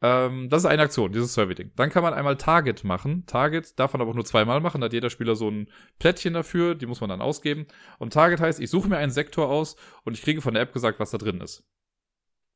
[0.00, 1.72] Ähm, das ist eine Aktion, dieses Survey-Ding.
[1.74, 3.24] Dann kann man einmal Target machen.
[3.26, 4.80] Target darf man aber auch nur zweimal machen.
[4.80, 5.68] Da hat jeder Spieler so ein
[5.98, 7.66] Plättchen dafür, die muss man dann ausgeben.
[7.98, 10.72] Und Target heißt, ich suche mir einen Sektor aus und ich kriege von der App
[10.72, 11.64] gesagt, was da drin ist.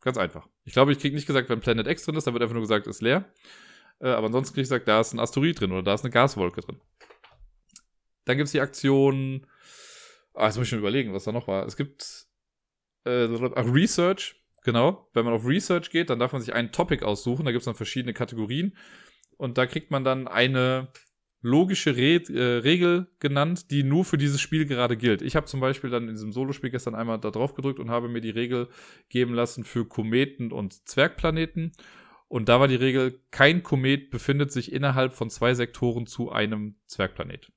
[0.02, 0.48] Ganz einfach.
[0.64, 2.62] Ich glaube, ich kriege nicht gesagt, wenn Planet X drin ist, da wird einfach nur
[2.62, 3.32] gesagt, ist leer.
[4.00, 6.10] Äh, aber ansonsten kriege ich gesagt, da ist ein Asteroid drin oder da ist eine
[6.10, 6.80] Gaswolke drin.
[8.24, 9.46] Dann gibt es die Aktion.
[10.34, 11.66] Ah, jetzt muss ich schon überlegen, was da noch war.
[11.66, 12.26] Es gibt
[13.04, 17.44] äh, Research Genau, wenn man auf Research geht, dann darf man sich ein Topic aussuchen.
[17.44, 18.76] Da gibt es dann verschiedene Kategorien.
[19.36, 20.88] Und da kriegt man dann eine
[21.42, 25.22] logische Re äh, Regel genannt, die nur für dieses Spiel gerade gilt.
[25.22, 28.08] Ich habe zum Beispiel dann in diesem Solospiel gestern einmal da drauf gedrückt und habe
[28.08, 28.68] mir die Regel
[29.08, 31.72] geben lassen für Kometen und Zwergplaneten.
[32.28, 36.76] Und da war die Regel, kein Komet befindet sich innerhalb von zwei Sektoren zu einem
[36.86, 37.52] Zwergplanet.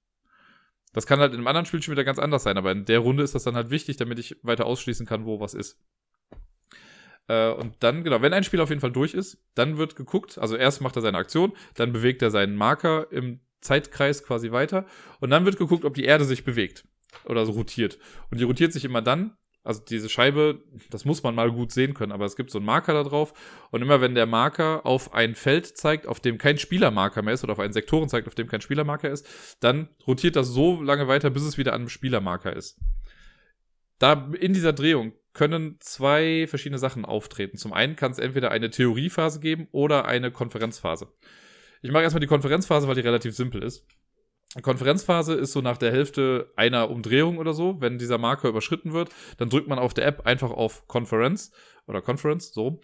[0.92, 3.00] Das kann halt in einem anderen Spiel schon wieder ganz anders sein, aber in der
[3.00, 5.80] Runde ist das dann halt wichtig, damit ich weiter ausschließen kann, wo was ist.
[7.28, 10.38] Äh, und dann, genau, wenn ein Spiel auf jeden Fall durch ist, dann wird geguckt,
[10.38, 14.86] also erst macht er seine Aktion, dann bewegt er seinen Marker im Zeitkreis quasi weiter
[15.20, 16.86] und dann wird geguckt, ob die Erde sich bewegt
[17.26, 17.98] oder so rotiert.
[18.30, 21.96] Und die rotiert sich immer dann, also diese Scheibe, das muss man mal gut sehen
[21.96, 23.34] können, aber es gibt so einen Marker da drauf.
[23.72, 27.44] Und immer wenn der Marker auf ein Feld zeigt, auf dem kein Spielermarker mehr ist,
[27.44, 31.08] oder auf einen Sektoren zeigt, auf dem kein Spielermarker ist, dann rotiert das so lange
[31.08, 32.80] weiter, bis es wieder an einem Spielermarker ist.
[33.98, 37.58] Da in dieser Drehung können zwei verschiedene Sachen auftreten.
[37.58, 41.12] Zum einen kann es entweder eine Theoriephase geben oder eine Konferenzphase.
[41.86, 43.86] Ich mache erstmal die Konferenzphase, weil die relativ simpel ist.
[44.64, 47.80] Konferenzphase ist so nach der Hälfte einer Umdrehung oder so.
[47.80, 51.52] Wenn dieser Marker überschritten wird, dann drückt man auf der App einfach auf Conference
[51.86, 52.82] oder Conference, so.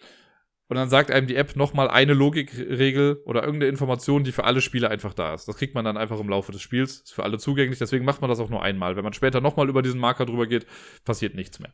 [0.67, 4.61] Und dann sagt einem die App nochmal eine Logikregel oder irgendeine Information, die für alle
[4.61, 5.47] Spieler einfach da ist.
[5.47, 7.01] Das kriegt man dann einfach im Laufe des Spiels.
[7.01, 7.79] Ist für alle zugänglich.
[7.79, 8.95] Deswegen macht man das auch nur einmal.
[8.97, 10.67] Wenn man später nochmal über diesen Marker drüber geht,
[11.05, 11.73] passiert nichts mehr.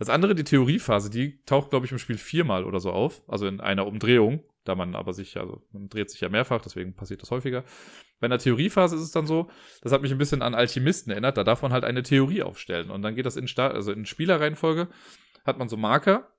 [0.00, 3.22] Das andere, die Theoriephase, die taucht, glaube ich, im Spiel viermal oder so auf.
[3.28, 6.94] Also in einer Umdrehung da man aber sich, also man dreht sich ja mehrfach, deswegen
[6.94, 7.64] passiert das häufiger.
[8.20, 9.50] Bei einer Theoriephase ist es dann so,
[9.82, 12.90] das hat mich ein bisschen an Alchemisten erinnert, da darf man halt eine Theorie aufstellen
[12.90, 14.88] und dann geht das in, Sta also in Spielerreihenfolge,
[15.44, 16.30] hat man so Marker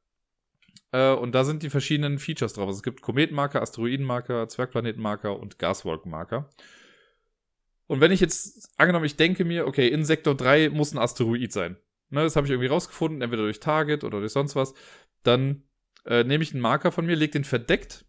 [0.91, 2.67] äh, und da sind die verschiedenen Features drauf.
[2.67, 6.49] Also es gibt Kometenmarker, Asteroidenmarker, Zwergplanetenmarker und Gaswolkenmarker.
[7.87, 11.51] Und wenn ich jetzt, angenommen, ich denke mir, okay, in Sektor 3 muss ein Asteroid
[11.51, 11.77] sein.
[12.09, 14.73] Ne, das habe ich irgendwie rausgefunden, entweder durch Target oder durch sonst was.
[15.23, 15.63] Dann
[16.05, 18.05] äh, nehme ich einen Marker von mir, lege den verdeckt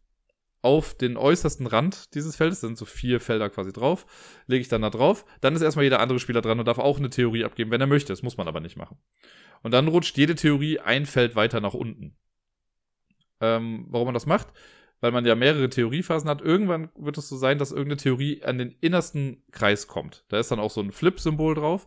[0.62, 4.06] auf den äußersten Rand dieses Feldes, sind so vier Felder quasi drauf,
[4.46, 5.24] lege ich dann da drauf.
[5.40, 7.86] Dann ist erstmal jeder andere Spieler dran und darf auch eine Theorie abgeben, wenn er
[7.86, 8.12] möchte.
[8.12, 8.98] Das muss man aber nicht machen.
[9.62, 12.16] Und dann rutscht jede Theorie ein Feld weiter nach unten.
[13.40, 14.48] Ähm, warum man das macht?
[15.00, 16.42] Weil man ja mehrere Theoriephasen hat.
[16.42, 20.24] Irgendwann wird es so sein, dass irgendeine Theorie an den innersten Kreis kommt.
[20.28, 21.86] Da ist dann auch so ein Flip-Symbol drauf.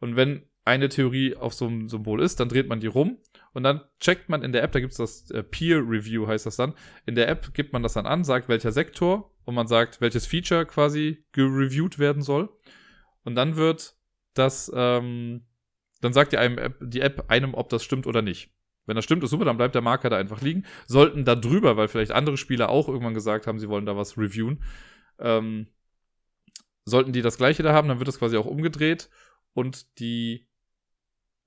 [0.00, 3.18] Und wenn eine Theorie auf so einem Symbol ist, dann dreht man die rum
[3.52, 6.46] und dann checkt man in der App, da gibt es das äh, Peer Review, heißt
[6.46, 6.74] das dann.
[7.06, 10.26] In der App gibt man das dann an, sagt welcher Sektor und man sagt, welches
[10.26, 12.50] Feature quasi gereviewt werden soll.
[13.24, 13.96] Und dann wird
[14.34, 15.46] das, ähm,
[16.00, 18.50] dann sagt die, einem App, die App einem, ob das stimmt oder nicht.
[18.86, 20.64] Wenn das stimmt, ist super, dann bleibt der Marker da einfach liegen.
[20.86, 24.16] Sollten da drüber, weil vielleicht andere Spieler auch irgendwann gesagt haben, sie wollen da was
[24.16, 24.62] reviewen,
[25.18, 25.66] ähm,
[26.86, 29.10] sollten die das gleiche da haben, dann wird das quasi auch umgedreht
[29.52, 30.47] und die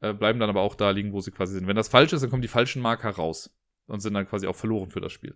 [0.02, 1.68] äh, bleiben dann aber auch da liegen, wo sie quasi sind.
[1.68, 3.56] Wenn das falsch ist, dann kommen die falschen Marker raus
[3.88, 5.36] und sind dann quasi auch verloren für das Spiel.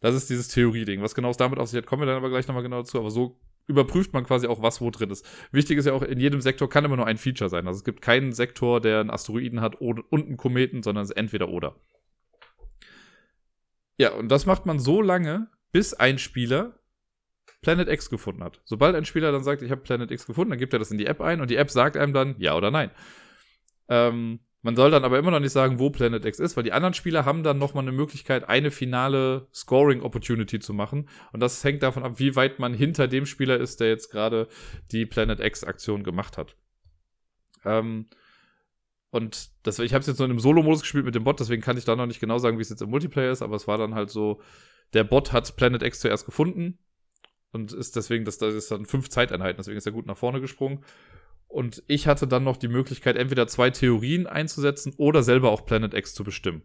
[0.00, 1.00] Das ist dieses Theorie-Ding.
[1.00, 2.98] Was genau es damit auf sich hat, kommen wir dann aber gleich nochmal genau dazu.
[2.98, 5.24] Aber so überprüft man quasi auch, was wo drin ist.
[5.52, 7.66] Wichtig ist ja auch, in jedem Sektor kann immer nur ein Feature sein.
[7.66, 11.16] Also es gibt keinen Sektor, der einen Asteroiden hat und einen Kometen, sondern es ist
[11.16, 11.76] entweder oder.
[13.98, 16.80] Ja, und das macht man so lange, bis ein Spieler
[17.60, 18.60] Planet X gefunden hat.
[18.64, 20.98] Sobald ein Spieler dann sagt, ich habe Planet X gefunden, dann gibt er das in
[20.98, 22.90] die App ein und die App sagt einem dann ja oder nein.
[23.88, 26.72] Ähm, man soll dann aber immer noch nicht sagen, wo Planet X ist, weil die
[26.72, 31.08] anderen Spieler haben dann nochmal eine Möglichkeit, eine finale Scoring-Opportunity zu machen.
[31.32, 34.46] Und das hängt davon ab, wie weit man hinter dem Spieler ist, der jetzt gerade
[34.92, 36.56] die Planet X-Aktion gemacht hat.
[37.64, 38.06] Ähm,
[39.10, 41.60] und das, ich habe es jetzt nur in einem Solo-Modus gespielt mit dem Bot, deswegen
[41.60, 43.66] kann ich da noch nicht genau sagen, wie es jetzt im Multiplayer ist, aber es
[43.66, 44.40] war dann halt so,
[44.94, 46.78] der Bot hat Planet X zuerst gefunden
[47.50, 50.40] und ist deswegen, das, das ist dann fünf Zeiteinheiten, deswegen ist er gut nach vorne
[50.40, 50.84] gesprungen.
[51.52, 55.92] Und ich hatte dann noch die Möglichkeit, entweder zwei Theorien einzusetzen oder selber auch Planet
[55.92, 56.62] X zu bestimmen.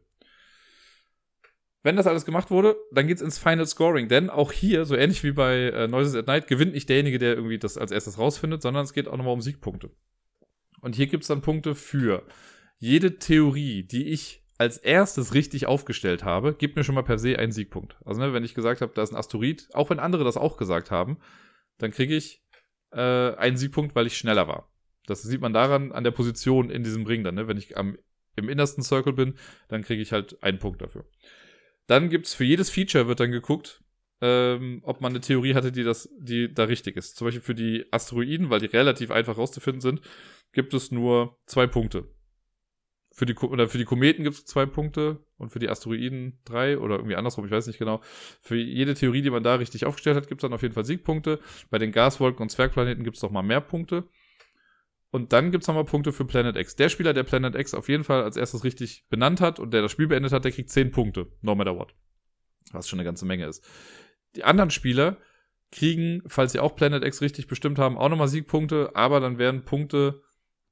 [1.83, 5.23] Wenn das alles gemacht wurde, dann geht's ins Final Scoring, denn auch hier, so ähnlich
[5.25, 8.61] wie bei äh, Noises at Night, gewinnt nicht derjenige, der irgendwie das als erstes rausfindet,
[8.61, 9.91] sondern es geht auch nochmal um Siegpunkte.
[10.79, 12.25] Und hier gibt's dann Punkte für
[12.79, 17.37] jede Theorie, die ich als erstes richtig aufgestellt habe, gibt mir schon mal per se
[17.37, 17.97] einen Siegpunkt.
[18.05, 20.55] Also ne, wenn ich gesagt habe, da ist ein Asteroid, auch wenn andere das auch
[20.55, 21.17] gesagt haben,
[21.77, 22.41] dann kriege ich
[22.91, 24.71] äh, einen Siegpunkt, weil ich schneller war.
[25.07, 27.35] Das sieht man daran an der Position in diesem Ring dann.
[27.35, 27.47] Ne?
[27.47, 27.97] Wenn ich am,
[28.35, 29.33] im innersten Circle bin,
[29.67, 31.05] dann kriege ich halt einen Punkt dafür.
[31.87, 33.81] Dann gibt's für jedes Feature wird dann geguckt,
[34.21, 37.15] ähm, ob man eine Theorie hatte, die das, die da richtig ist.
[37.15, 40.01] Zum Beispiel für die Asteroiden, weil die relativ einfach rauszufinden sind,
[40.51, 42.05] gibt es nur zwei Punkte.
[43.11, 46.77] Für die, oder für die Kometen gibt es zwei Punkte und für die Asteroiden drei
[46.77, 48.01] oder irgendwie andersrum, ich weiß nicht genau.
[48.41, 50.85] Für jede Theorie, die man da richtig aufgestellt hat, gibt es dann auf jeden Fall
[50.85, 51.39] Siegpunkte.
[51.69, 54.07] Bei den Gaswolken und Zwergplaneten gibt es noch mal mehr Punkte.
[55.11, 56.75] Und dann gibt es nochmal Punkte für Planet X.
[56.75, 59.81] Der Spieler, der Planet X auf jeden Fall als erstes richtig benannt hat und der
[59.81, 61.93] das Spiel beendet hat, der kriegt 10 Punkte, no matter what.
[62.71, 63.63] Was schon eine ganze Menge ist.
[64.35, 65.17] Die anderen Spieler
[65.71, 69.63] kriegen, falls sie auch Planet X richtig bestimmt haben, auch nochmal Siegpunkte, aber dann werden
[69.63, 70.21] Punkte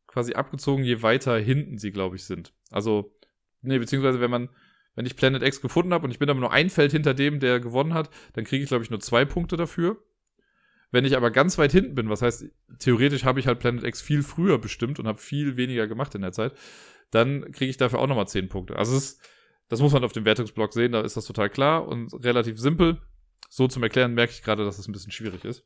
[0.08, 2.54] quasi abgezogen, je weiter hinten sie, glaube ich, sind.
[2.72, 3.14] Also,
[3.62, 4.50] nee, beziehungsweise wenn man,
[4.96, 7.40] wenn ich Planet X gefunden habe und ich bin aber nur ein Feld hinter dem,
[7.40, 10.02] der gewonnen hat, dann kriege ich, glaube ich, nur zwei Punkte dafür.
[10.96, 12.46] Wenn ich aber ganz weit hinten bin, was heißt,
[12.80, 16.22] theoretisch habe ich halt Planet X viel früher bestimmt und habe viel weniger gemacht in
[16.22, 16.54] der Zeit,
[17.12, 18.78] dann kriege ich dafür auch nochmal 10 Punkte.
[18.78, 19.20] Also ist,
[19.68, 23.02] das muss man auf dem Wertungsblock sehen, da ist das total klar und relativ simpel.
[23.50, 25.66] So zum Erklären merke ich gerade, dass es ein bisschen schwierig ist.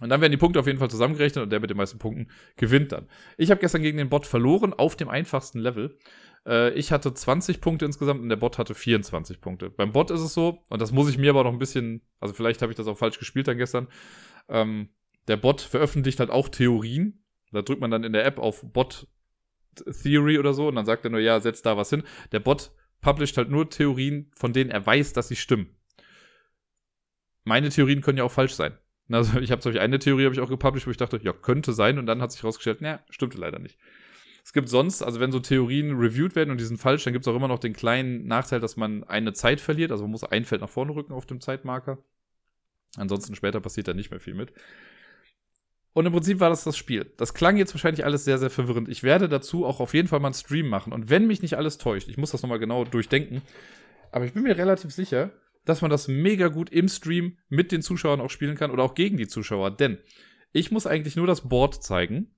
[0.00, 2.28] Und dann werden die Punkte auf jeden Fall zusammengerechnet und der mit den meisten Punkten
[2.56, 3.10] gewinnt dann.
[3.36, 5.98] Ich habe gestern gegen den Bot verloren auf dem einfachsten Level.
[6.46, 9.68] Äh, ich hatte 20 Punkte insgesamt und der Bot hatte 24 Punkte.
[9.68, 12.32] Beim Bot ist es so, und das muss ich mir aber noch ein bisschen, also
[12.32, 13.88] vielleicht habe ich das auch falsch gespielt dann gestern.
[14.48, 14.88] Ähm,
[15.28, 17.24] der Bot veröffentlicht halt auch Theorien.
[17.52, 19.08] Da drückt man dann in der App auf Bot
[20.02, 22.02] Theory oder so und dann sagt er nur, ja, setz da was hin.
[22.32, 25.76] Der Bot publisht halt nur Theorien, von denen er weiß, dass sie stimmen.
[27.44, 28.76] Meine Theorien können ja auch falsch sein.
[29.08, 31.72] Also ich habe Beispiel eine Theorie habe ich auch gepublished, wo ich dachte, ja, könnte
[31.72, 33.78] sein und dann hat sich rausgestellt, naja, stimmte leider nicht.
[34.44, 37.26] Es gibt sonst, also wenn so Theorien reviewed werden und die sind falsch, dann gibt
[37.26, 39.90] es auch immer noch den kleinen Nachteil, dass man eine Zeit verliert.
[39.90, 41.98] Also man muss ein Feld nach vorne rücken auf dem Zeitmarker.
[42.96, 44.52] Ansonsten später passiert da nicht mehr viel mit.
[45.92, 47.10] Und im Prinzip war das das Spiel.
[47.16, 48.88] Das klang jetzt wahrscheinlich alles sehr, sehr verwirrend.
[48.88, 50.92] Ich werde dazu auch auf jeden Fall mal einen Stream machen.
[50.92, 53.40] Und wenn mich nicht alles täuscht, ich muss das nochmal genau durchdenken,
[54.12, 55.32] aber ich bin mir relativ sicher,
[55.64, 58.94] dass man das mega gut im Stream mit den Zuschauern auch spielen kann oder auch
[58.94, 59.70] gegen die Zuschauer.
[59.70, 59.98] Denn
[60.52, 62.34] ich muss eigentlich nur das Board zeigen.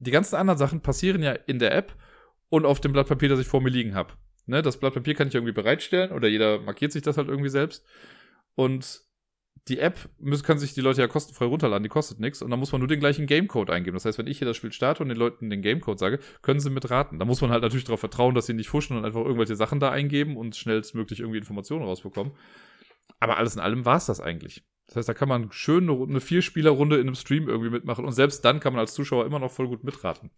[0.00, 1.96] Die ganzen anderen Sachen passieren ja in der App
[2.48, 4.14] und auf dem Blatt Papier, das ich vor mir liegen habe.
[4.46, 7.48] Ne, das Blatt Papier kann ich irgendwie bereitstellen oder jeder markiert sich das halt irgendwie
[7.48, 7.86] selbst.
[8.54, 9.02] Und
[9.68, 12.60] die App müssen, können sich die Leute ja kostenfrei runterladen, die kostet nichts und dann
[12.60, 13.94] muss man nur den gleichen Gamecode eingeben.
[13.94, 16.60] Das heißt, wenn ich hier das Spiel starte und den Leuten den Gamecode sage, können
[16.60, 17.18] sie mitraten.
[17.18, 19.80] Da muss man halt natürlich darauf vertrauen, dass sie nicht fuschen und einfach irgendwelche Sachen
[19.80, 22.34] da eingeben und schnellstmöglich irgendwie Informationen rausbekommen.
[23.20, 24.64] Aber alles in allem war es das eigentlich.
[24.86, 28.12] Das heißt, da kann man schön eine, eine Vierspielerrunde in einem Stream irgendwie mitmachen und
[28.12, 30.30] selbst dann kann man als Zuschauer immer noch voll gut mitraten.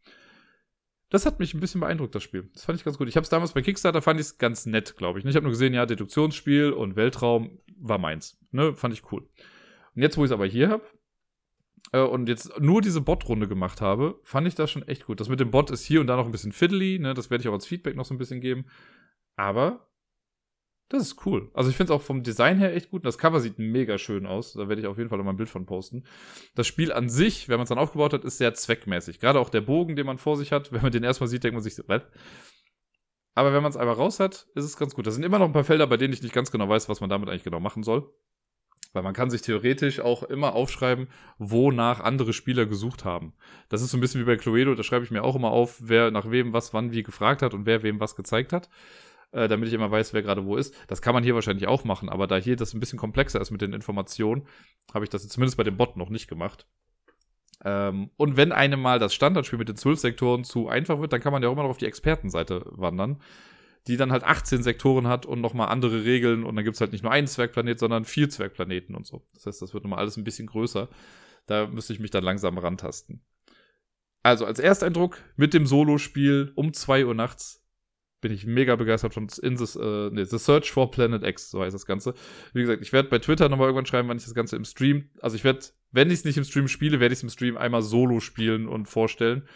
[1.09, 2.51] Das hat mich ein bisschen beeindruckt, das Spiel.
[2.53, 3.09] Das fand ich ganz gut.
[3.09, 5.25] Ich habe es damals bei Kickstarter, fand ich es ganz nett, glaube ich.
[5.25, 8.39] Ich habe nur gesehen, ja, Deduktionsspiel und Weltraum war meins.
[8.51, 9.23] Ne, fand ich cool.
[9.95, 10.85] Und jetzt, wo ich es aber hier habe
[11.93, 15.21] äh, und jetzt nur diese Bot-Runde gemacht habe, fand ich das schon echt gut.
[15.21, 17.43] Das mit dem Bot ist hier und da noch ein bisschen fiddly, ne, das werde
[17.43, 18.67] ich auch als Feedback noch so ein bisschen geben.
[19.37, 19.86] Aber
[20.89, 21.51] das ist cool.
[21.53, 23.05] Also ich finde es auch vom Design her echt gut.
[23.05, 24.53] Das Cover sieht mega schön aus.
[24.53, 26.05] Da werde ich auf jeden Fall noch mal ein Bild von posten.
[26.55, 29.19] Das Spiel an sich, wenn man es dann aufgebaut hat, ist sehr zweckmäßig.
[29.19, 30.73] Gerade auch der Bogen, den man vor sich hat.
[30.73, 32.03] Wenn man den erstmal sieht, denkt man sich so, was?
[33.35, 35.07] Aber wenn man es einmal raus hat, ist es ganz gut.
[35.07, 37.01] Da sind immer noch ein paar Felder, bei denen ich nicht ganz genau weiß, was
[37.01, 38.09] man damit eigentlich genau machen soll.
[38.93, 43.35] Weil man kann sich theoretisch auch immer aufschreiben, wonach andere Spieler gesucht haben.
[43.69, 45.79] Das ist so ein bisschen wie bei Cluedo, da schreibe ich mir auch immer auf,
[45.83, 48.71] wer nach wem was wann wie gefragt hat und wer wem was gezeigt hat
[49.37, 50.75] äh, damit ich immer weiß, wer gerade wo ist.
[50.89, 53.51] Das kann man hier wahrscheinlich auch machen, aber da hier das ein bisschen komplexer ist
[53.51, 54.47] mit den Informationen,
[54.95, 56.67] habe ich das zumindest bei dem Bot noch nicht gemacht.
[57.63, 61.21] Ähm, und wenn einem mal das Standardspiel mit den zwölf Sektoren zu einfach wird, dann
[61.21, 63.21] kann man ja auch immer noch auf die Expertenseite wandern,
[63.87, 66.93] die dann halt 18 Sektoren hat und nochmal andere Regeln und dann gibt es halt
[66.93, 69.23] nicht nur einen Zwergplanet, sondern vier Zwergplaneten und so.
[69.35, 70.89] Das heißt, das wird nochmal alles ein bisschen größer.
[71.47, 73.23] Da müsste ich mich dann langsam rantasten.
[74.23, 77.66] Also als Ersteindruck mit dem Solo-Spiel um 2 Uhr nachts
[78.21, 81.63] bin ich mega begeistert von in this, äh, nee, The Search for Planet X, so
[81.63, 82.15] heißt das Ganze.
[82.53, 85.11] Wie gesagt, ich werde bei Twitter nochmal irgendwann schreiben, wann ich das Ganze im Stream,
[85.21, 85.61] also ich werde,
[85.93, 88.69] wenn ich es nicht im Stream spiele, werde ich es im Stream einmal solo spielen
[88.69, 89.47] und vorstellen.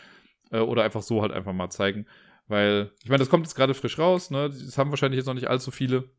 [0.51, 2.07] Äh, oder einfach so halt einfach mal zeigen.
[2.49, 4.49] Weil, ich meine, das kommt jetzt gerade frisch raus, ne?
[4.49, 6.11] Das haben wahrscheinlich jetzt noch nicht allzu viele.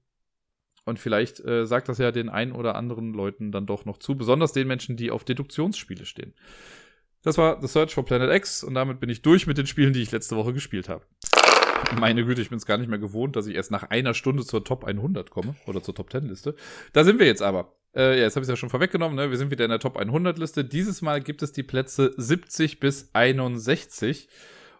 [0.85, 4.15] Und vielleicht äh, sagt das ja den ein oder anderen Leuten dann doch noch zu,
[4.15, 6.33] besonders den Menschen, die auf Deduktionsspiele stehen.
[7.21, 9.93] Das war The Search for Planet X und damit bin ich durch mit den Spielen,
[9.93, 11.05] die ich letzte Woche gespielt habe.
[11.99, 14.45] Meine Güte, ich bin es gar nicht mehr gewohnt, dass ich erst nach einer Stunde
[14.45, 16.55] zur Top 100 komme oder zur Top 10 Liste.
[16.93, 17.75] Da sind wir jetzt aber.
[17.95, 19.29] Äh, ja, jetzt habe ich es ja schon vorweggenommen, ne?
[19.29, 20.63] Wir sind wieder in der Top 100 Liste.
[20.63, 24.29] Dieses Mal gibt es die Plätze 70 bis 61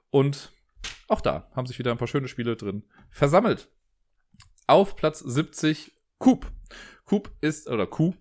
[0.10, 0.52] und
[1.08, 3.70] auch da haben sich wieder ein paar schöne Spiele drin versammelt.
[4.68, 6.50] Auf Platz 70 Coop.
[7.06, 8.14] Coop ist, oder Q,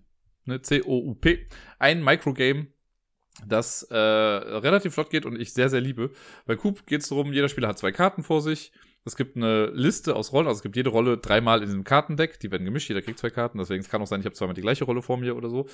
[0.45, 1.47] ne, C-O-U-P,
[1.79, 2.67] ein Microgame,
[3.45, 6.11] das äh, relativ flott geht und ich sehr, sehr liebe.
[6.45, 8.71] Bei Coop geht es darum, jeder Spieler hat zwei Karten vor sich.
[9.03, 12.39] Es gibt eine Liste aus Rollen, also es gibt jede Rolle dreimal in diesem Kartendeck.
[12.39, 13.57] Die werden gemischt, jeder kriegt zwei Karten.
[13.57, 15.67] Deswegen kann auch sein, ich habe zweimal die gleiche Rolle vor mir oder so.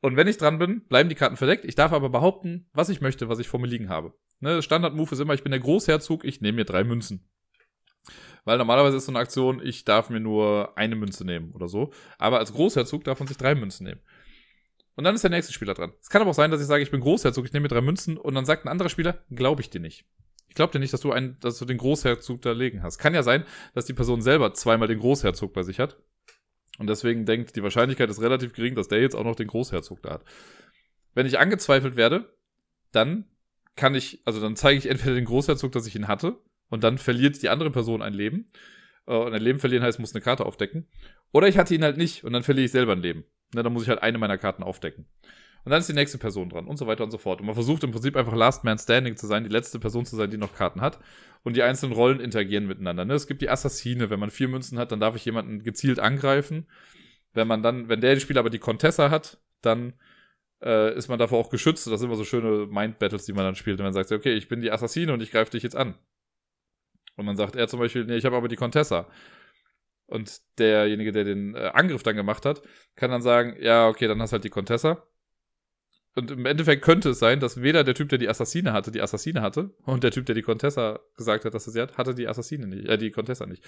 [0.00, 1.64] Und wenn ich dran bin, bleiben die Karten verdeckt.
[1.64, 4.14] Ich darf aber behaupten, was ich möchte, was ich vor mir liegen habe.
[4.38, 7.28] Ne, Standard-Move ist immer, ich bin der Großherzog, ich nehme mir drei Münzen.
[8.44, 11.92] Weil normalerweise ist so eine Aktion, ich darf mir nur eine Münze nehmen oder so.
[12.18, 14.00] Aber als Großherzog darf man sich drei Münzen nehmen.
[14.96, 15.92] Und dann ist der nächste Spieler dran.
[16.00, 17.80] Es kann aber auch sein, dass ich sage, ich bin Großherzog, ich nehme mir drei
[17.80, 20.04] Münzen und dann sagt ein anderer Spieler, glaube ich dir nicht.
[20.48, 22.98] Ich glaube dir nicht, dass du, einen, dass du den Großherzog da legen hast.
[22.98, 25.96] Kann ja sein, dass die Person selber zweimal den Großherzog bei sich hat.
[26.78, 30.02] Und deswegen denkt, die Wahrscheinlichkeit ist relativ gering, dass der jetzt auch noch den Großherzog
[30.02, 30.24] da hat.
[31.14, 32.34] Wenn ich angezweifelt werde,
[32.90, 33.26] dann
[33.76, 36.38] kann ich, also dann zeige ich entweder den Großherzog, dass ich ihn hatte,
[36.70, 38.50] und dann verliert die andere Person ein Leben.
[39.06, 40.88] Äh, und ein Leben verlieren heißt, muss eine Karte aufdecken.
[41.32, 43.24] Oder ich hatte ihn halt nicht und dann verliere ich selber ein Leben.
[43.54, 45.06] Na, dann muss ich halt eine meiner Karten aufdecken.
[45.64, 47.40] Und dann ist die nächste Person dran und so weiter und so fort.
[47.40, 50.16] Und man versucht im Prinzip einfach Last Man Standing zu sein, die letzte Person zu
[50.16, 50.98] sein, die noch Karten hat.
[51.42, 53.04] Und die einzelnen Rollen interagieren miteinander.
[53.04, 53.14] Ne?
[53.14, 54.10] Es gibt die Assassine.
[54.10, 56.66] Wenn man vier Münzen hat, dann darf ich jemanden gezielt angreifen.
[57.32, 59.94] Wenn man dann, wenn der Spieler aber die Contessa hat, dann
[60.62, 61.86] äh, ist man davor auch geschützt.
[61.86, 63.78] Das sind immer so schöne Mind-Battles, die man dann spielt.
[63.80, 65.94] Und man sagt, okay, ich bin die Assassine und ich greife dich jetzt an.
[67.16, 69.06] Und dann sagt er zum Beispiel, nee, ich habe aber die Contessa.
[70.10, 72.62] Und derjenige, der den äh, Angriff dann gemacht hat,
[72.96, 75.06] kann dann sagen, ja, okay, dann hast halt die Contessa.
[76.16, 79.00] Und im Endeffekt könnte es sein, dass weder der Typ, der die Assassine hatte, die
[79.00, 82.16] Assassine hatte, und der Typ, der die Contessa gesagt hat, dass er sie hat, hatte
[82.16, 83.64] die Assassine nicht, äh, die Contessa nicht.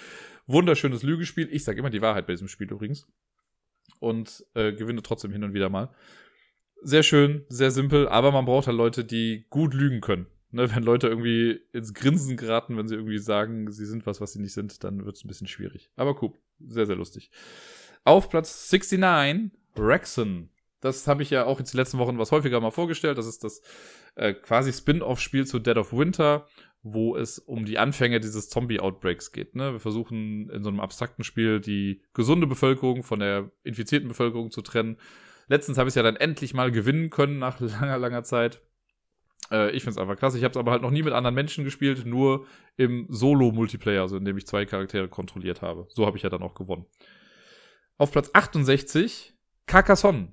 [0.47, 1.49] Wunderschönes Lügespiel.
[1.53, 3.07] Ich sage immer die Wahrheit bei diesem Spiel übrigens.
[4.01, 5.95] Und äh, gewinne trotzdem hin und wieder mal.
[6.83, 10.27] Sehr schön, sehr simpel, aber man braucht halt Leute, die gut lügen können.
[10.55, 14.35] Ne, wenn Leute irgendwie ins Grinsen geraten, wenn sie irgendwie sagen, sie sind was, was
[14.35, 15.91] sie nicht sind, dann wird es ein bisschen schwierig.
[15.97, 17.31] Aber cool, sehr, sehr lustig.
[18.05, 20.51] Auf Platz 69, Rexon.
[20.81, 23.17] Das habe ich ja auch jetzt die letzten Wochen was häufiger mal vorgestellt.
[23.17, 23.63] Das ist das
[24.15, 26.47] äh, quasi Spin-off-Spiel zu Dead of Winter,
[26.83, 29.55] wo es um die Anfänge dieses Zombie-Outbreaks geht.
[29.55, 29.73] Ne?
[29.73, 34.61] Wir versuchen in so einem abstrakten Spiel die gesunde Bevölkerung von der infizierten Bevölkerung zu
[34.61, 34.99] trennen.
[35.49, 38.61] Letztens habe ich es ja dann endlich mal gewinnen können nach langer, langer Zeit.
[39.53, 40.35] Äh, ich finde es einfach krass.
[40.35, 42.47] Ich habe es aber halt noch nie mit anderen Menschen gespielt, nur
[42.77, 45.87] im Solo-Multiplayer, also indem ich zwei Charaktere kontrolliert habe.
[45.91, 46.87] So habe ich ja dann auch gewonnen.
[47.99, 49.35] Auf Platz 68
[49.67, 50.33] Carcassonne.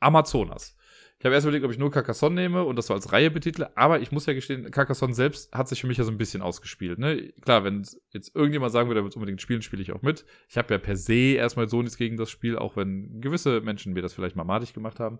[0.00, 0.76] Amazonas.
[1.18, 3.74] Ich habe erst überlegt, ob ich nur Carcassonne nehme und das so als Reihe betitle,
[3.78, 6.42] aber ich muss ja gestehen, Carcassonne selbst hat sich für mich ja so ein bisschen
[6.42, 6.98] ausgespielt.
[6.98, 7.32] Ne?
[7.40, 10.26] Klar, wenn jetzt irgendjemand sagen würde, er will es unbedingt spielen, spiele ich auch mit.
[10.50, 13.94] Ich habe ja per se erstmal so nichts gegen das Spiel, auch wenn gewisse Menschen
[13.94, 15.18] mir das vielleicht mal madig gemacht haben.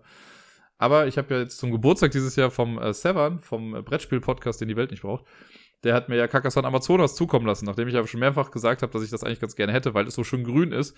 [0.77, 4.61] Aber ich habe ja jetzt zum Geburtstag dieses Jahr vom äh, Severn, vom äh, Brettspiel-Podcast,
[4.61, 5.25] den die Welt nicht braucht,
[5.83, 8.91] der hat mir ja Carcassonne Amazonas zukommen lassen, nachdem ich aber schon mehrfach gesagt habe,
[8.91, 10.97] dass ich das eigentlich ganz gerne hätte, weil es so schön grün ist.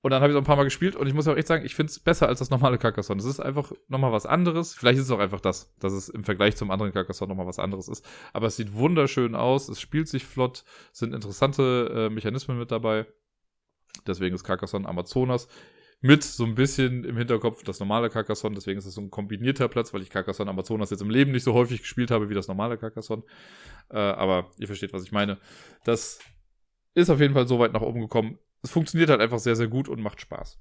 [0.00, 1.64] Und dann habe ich es ein paar Mal gespielt und ich muss auch echt sagen,
[1.64, 3.20] ich finde es besser als das normale Carcassonne.
[3.20, 4.74] Es ist einfach nochmal was anderes.
[4.74, 7.58] Vielleicht ist es auch einfach das, dass es im Vergleich zum anderen Carcassonne nochmal was
[7.58, 8.06] anderes ist.
[8.32, 13.06] Aber es sieht wunderschön aus, es spielt sich flott, sind interessante äh, Mechanismen mit dabei.
[14.06, 15.48] Deswegen ist Carcassonne Amazonas
[16.00, 18.54] mit so ein bisschen im Hinterkopf das normale Carcassonne.
[18.54, 21.44] Deswegen ist es so ein kombinierter Platz, weil ich Carcassonne Amazonas jetzt im Leben nicht
[21.44, 23.24] so häufig gespielt habe wie das normale Carcassonne.
[23.90, 25.38] Äh, aber ihr versteht, was ich meine.
[25.84, 26.20] Das
[26.94, 29.68] ist auf jeden Fall so weit nach oben gekommen es funktioniert halt einfach sehr, sehr
[29.68, 30.58] gut und macht Spaß.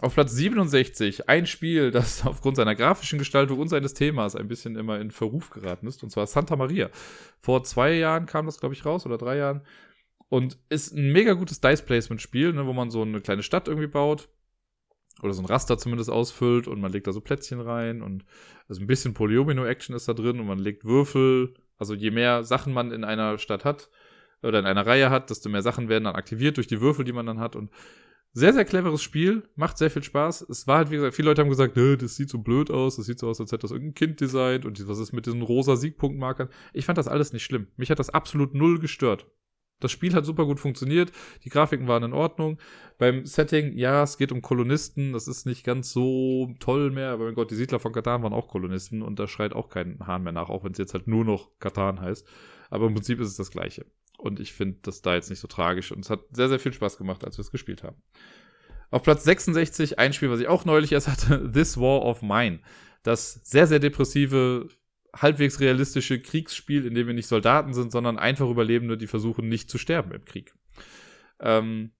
[0.00, 4.76] Auf Platz 67 ein Spiel, das aufgrund seiner grafischen Gestaltung und seines Themas ein bisschen
[4.76, 6.90] immer in Verruf geraten ist, und zwar Santa Maria.
[7.40, 9.62] Vor zwei Jahren kam das, glaube ich, raus oder drei Jahren.
[10.30, 14.28] Und ist ein mega gutes Dice-Placement-Spiel, ne, wo man so eine kleine Stadt irgendwie baut.
[15.22, 18.24] Oder so ein Raster zumindest ausfüllt und man legt da so Plätzchen rein und
[18.68, 21.54] also ein bisschen Polyomino-Action ist da drin und man legt Würfel.
[21.76, 23.90] Also je mehr Sachen man in einer Stadt hat,
[24.42, 27.12] oder in einer Reihe hat, desto mehr Sachen werden dann aktiviert durch die Würfel, die
[27.12, 27.56] man dann hat.
[27.56, 27.70] Und
[28.32, 30.42] sehr, sehr cleveres Spiel, macht sehr viel Spaß.
[30.42, 33.06] Es war halt, wie gesagt, viele Leute haben gesagt, das sieht so blöd aus, das
[33.06, 35.76] sieht so aus, als hätte das irgendein Kind designt und was ist mit diesen rosa
[35.76, 36.48] Siegpunktmarkern.
[36.72, 37.68] Ich fand das alles nicht schlimm.
[37.76, 39.26] Mich hat das absolut null gestört.
[39.80, 41.12] Das Spiel hat super gut funktioniert,
[41.44, 42.58] die Grafiken waren in Ordnung.
[42.98, 47.26] Beim Setting, ja, es geht um Kolonisten, das ist nicht ganz so toll mehr, aber
[47.26, 50.24] mein Gott, die Siedler von Katan waren auch Kolonisten und da schreit auch kein Hahn
[50.24, 52.26] mehr nach, auch wenn es jetzt halt nur noch Katan heißt.
[52.70, 53.86] Aber im Prinzip ist es das Gleiche.
[54.18, 55.92] Und ich finde das da jetzt nicht so tragisch.
[55.92, 58.02] Und es hat sehr, sehr viel Spaß gemacht, als wir es gespielt haben.
[58.90, 62.60] Auf Platz 66 ein Spiel, was ich auch neulich erst hatte, This War of Mine.
[63.04, 64.68] Das sehr, sehr depressive,
[65.14, 69.70] halbwegs realistische Kriegsspiel, in dem wir nicht Soldaten sind, sondern einfach Überlebende, die versuchen, nicht
[69.70, 70.54] zu sterben im Krieg.
[71.40, 71.92] Ähm,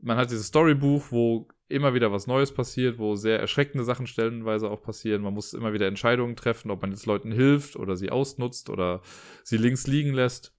[0.00, 4.70] man hat dieses Storybuch, wo immer wieder was Neues passiert, wo sehr erschreckende Sachen stellenweise
[4.70, 5.22] auch passieren.
[5.22, 9.00] Man muss immer wieder Entscheidungen treffen, ob man jetzt Leuten hilft oder sie ausnutzt oder
[9.42, 10.54] sie links liegen lässt.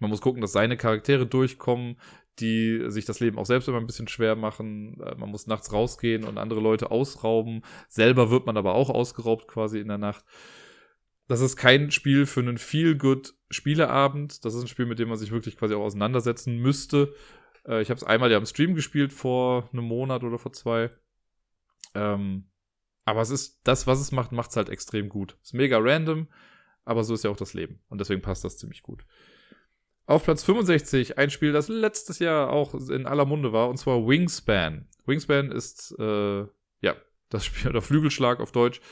[0.00, 1.96] Man muss gucken, dass seine Charaktere durchkommen,
[2.40, 5.00] die sich das Leben auch selbst immer ein bisschen schwer machen.
[5.00, 7.62] Äh, man muss nachts rausgehen und andere Leute ausrauben.
[7.88, 10.24] Selber wird man aber auch ausgeraubt quasi in der Nacht.
[11.32, 14.44] Das ist kein Spiel für einen Feel-Good-Spieleabend.
[14.44, 17.14] Das ist ein Spiel, mit dem man sich wirklich quasi auch auseinandersetzen müsste.
[17.66, 20.90] Äh, ich habe es einmal ja im Stream gespielt vor einem Monat oder vor zwei.
[21.94, 22.50] Ähm,
[23.06, 25.38] aber es ist das, was es macht, macht es halt extrem gut.
[25.42, 26.28] Ist mega random,
[26.84, 27.80] aber so ist ja auch das Leben.
[27.88, 29.06] Und deswegen passt das ziemlich gut.
[30.04, 34.06] Auf Platz 65 ein Spiel, das letztes Jahr auch in aller Munde war, und zwar
[34.06, 34.86] Wingspan.
[35.06, 36.40] Wingspan ist, äh,
[36.82, 36.94] ja,
[37.30, 38.82] das Spiel, oder Flügelschlag auf Deutsch.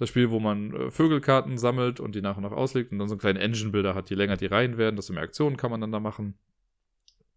[0.00, 3.08] Das Spiel, wo man äh, Vögelkarten sammelt und die nach und nach auslegt und dann
[3.08, 4.08] so einen kleinen Engine-Builder hat.
[4.08, 6.38] Je länger die Reihen werden, desto mehr Aktionen kann man dann da machen.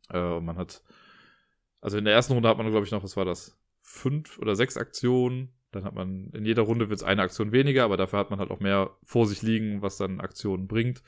[0.10, 0.81] Äh, man hat,
[1.81, 3.60] also in der ersten Runde hat man, glaube ich, noch, was war das?
[3.81, 5.49] Fünf oder sechs Aktionen.
[5.72, 8.40] Dann hat man, in jeder Runde wird es eine Aktion weniger, aber dafür hat man
[8.40, 11.03] halt auch mehr vor sich liegen, was dann Aktionen bringt.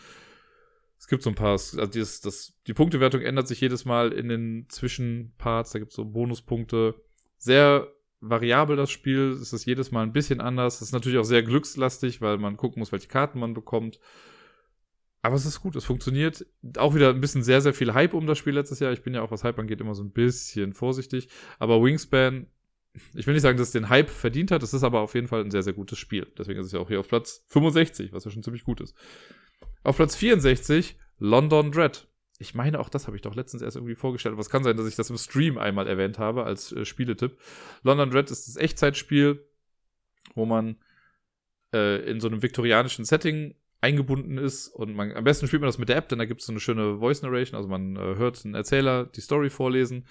[1.00, 4.28] Es gibt so ein paar, also dieses, das, die Punktewertung ändert sich jedes Mal in
[4.28, 6.96] den Zwischenparts, da gibt es so Bonuspunkte.
[7.38, 7.95] Sehr
[8.30, 9.32] variabel, das Spiel.
[9.32, 10.76] Es ist jedes Mal ein bisschen anders.
[10.76, 14.00] Es ist natürlich auch sehr glückslastig, weil man gucken muss, welche Karten man bekommt.
[15.22, 16.46] Aber es ist gut, es funktioniert.
[16.78, 18.94] Auch wieder ein bisschen sehr, sehr viel Hype um das Spiel letztes Jahr.
[18.94, 21.30] Ich bin ja auch, was Hype angeht, immer so ein bisschen vorsichtig.
[21.58, 22.48] Aber Wingspan,
[23.14, 24.62] ich will nicht sagen, dass es den Hype verdient hat.
[24.62, 26.28] Es ist aber auf jeden Fall ein sehr, sehr gutes Spiel.
[26.38, 28.96] Deswegen ist es ja auch hier auf Platz 65, was ja schon ziemlich gut ist.
[29.84, 32.08] Auf Platz 64, London Dread.
[32.38, 34.34] Ich meine, auch das habe ich doch letztens erst irgendwie vorgestellt.
[34.34, 37.38] Aber es kann sein, dass ich das im Stream einmal erwähnt habe als äh, Spieletipp.
[37.84, 39.46] London Dread ist das Echtzeitspiel,
[40.34, 40.78] wo man
[41.74, 45.78] äh, in so einem viktorianischen Setting eingebunden ist und man am besten spielt man das
[45.78, 48.16] mit der App, denn da gibt es so eine schöne Voice Narration, also man äh,
[48.16, 50.08] hört einen Erzähler die Story vorlesen.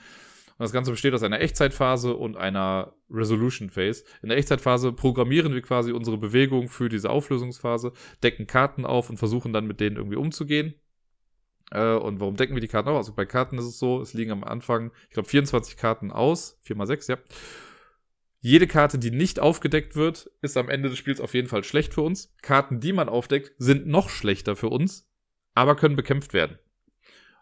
[0.56, 4.04] Und das Ganze besteht aus einer Echtzeitphase und einer Resolution Phase.
[4.22, 7.92] In der Echtzeitphase programmieren wir quasi unsere Bewegung für diese Auflösungsphase,
[8.22, 10.74] decken Karten auf und versuchen dann mit denen irgendwie umzugehen.
[11.70, 12.96] Äh, und warum decken wir die Karten auf?
[12.96, 16.58] Also bei Karten ist es so, es liegen am Anfang, ich glaube, 24 Karten aus,
[16.62, 17.18] 4 mal 6, ja.
[18.40, 21.94] Jede Karte, die nicht aufgedeckt wird, ist am Ende des Spiels auf jeden Fall schlecht
[21.94, 22.34] für uns.
[22.42, 25.10] Karten, die man aufdeckt, sind noch schlechter für uns,
[25.54, 26.58] aber können bekämpft werden.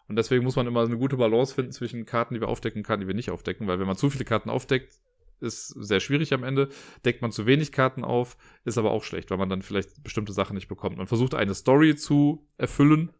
[0.07, 2.87] Und deswegen muss man immer eine gute Balance finden zwischen Karten, die wir aufdecken und
[2.87, 4.93] Karten, die wir nicht aufdecken, weil wenn man zu viele Karten aufdeckt,
[5.39, 6.69] ist sehr schwierig am Ende.
[7.05, 10.33] Deckt man zu wenig Karten auf, ist aber auch schlecht, weil man dann vielleicht bestimmte
[10.33, 10.97] Sachen nicht bekommt.
[10.97, 13.11] Man versucht eine Story zu erfüllen.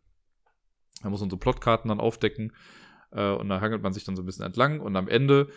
[1.04, 2.54] Man muss unsere Plotkarten dann aufdecken
[3.12, 5.50] äh, und da hangelt man sich dann so ein bisschen entlang und am Ende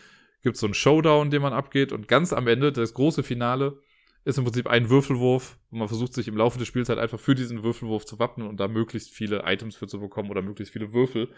[0.43, 3.81] gibt es so einen Showdown, den man abgeht und ganz am Ende, das große Finale,
[4.25, 7.21] ist im Prinzip ein Würfelwurf und man versucht sich im Laufe des Spiels halt einfach
[7.21, 10.73] für diesen Würfelwurf zu wappnen und da möglichst viele Items für zu bekommen oder möglichst
[10.73, 11.33] viele Würfel,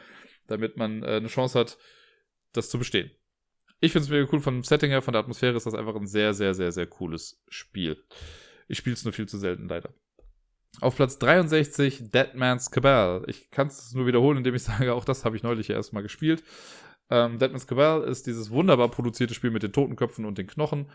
[0.46, 1.78] damit man äh, eine Chance hat,
[2.52, 3.10] das zu bestehen.
[3.80, 5.94] Ich finde es mega cool von dem Setting her, von der Atmosphäre ist das einfach
[5.94, 8.02] ein sehr, sehr, sehr, sehr cooles Spiel.
[8.68, 9.92] Ich spiele es nur viel zu selten, leider.
[10.80, 13.24] Auf Platz 63 Dead Man's Cabal.
[13.26, 16.02] Ich kann es nur wiederholen, indem ich sage, auch das habe ich neulich ja erstmal
[16.02, 16.42] gespielt.
[17.10, 20.90] Ähm, Deadman's Cabal ist dieses wunderbar produzierte Spiel mit den Totenköpfen und den Knochen,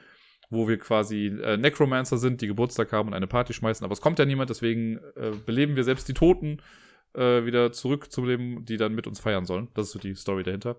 [0.49, 3.83] wo wir quasi äh, Necromancer sind, die Geburtstag haben und eine Party schmeißen.
[3.83, 6.61] Aber es kommt ja niemand, deswegen äh, beleben wir selbst die Toten
[7.15, 9.69] äh, wieder zurück zum Leben, die dann mit uns feiern sollen.
[9.73, 10.77] Das ist so die Story dahinter.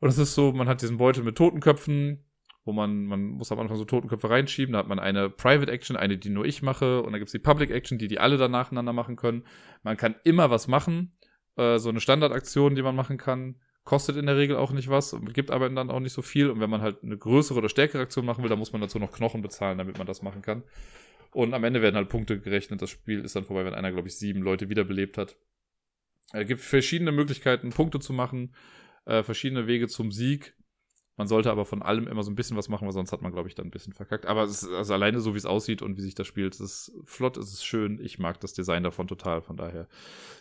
[0.00, 2.24] Und es ist so, man hat diesen Beutel mit Totenköpfen,
[2.64, 4.72] wo man, man muss am Anfang so Totenköpfe reinschieben.
[4.72, 7.02] Da hat man eine Private Action, eine, die nur ich mache.
[7.02, 9.44] Und dann gibt es die Public Action, die die alle dann nacheinander machen können.
[9.82, 11.16] Man kann immer was machen.
[11.56, 15.12] Äh, so eine Standardaktion, die man machen kann kostet in der Regel auch nicht was
[15.12, 16.50] und gibt aber dann auch nicht so viel.
[16.50, 18.98] Und wenn man halt eine größere oder stärkere Aktion machen will, dann muss man dazu
[18.98, 20.62] noch Knochen bezahlen, damit man das machen kann.
[21.32, 22.82] Und am Ende werden halt Punkte gerechnet.
[22.82, 25.36] Das Spiel ist dann vorbei, wenn einer, glaube ich, sieben Leute wiederbelebt hat.
[26.32, 28.54] Es gibt verschiedene Möglichkeiten, Punkte zu machen,
[29.06, 30.54] äh, verschiedene Wege zum Sieg.
[31.22, 33.30] Man sollte aber von allem immer so ein bisschen was machen, weil sonst hat man,
[33.30, 34.26] glaube ich, dann ein bisschen verkackt.
[34.26, 36.60] Aber es ist also alleine so, wie es aussieht und wie sich das spielt, es
[36.60, 38.00] ist flott, es ist schön.
[38.02, 39.40] Ich mag das Design davon total.
[39.40, 39.86] Von daher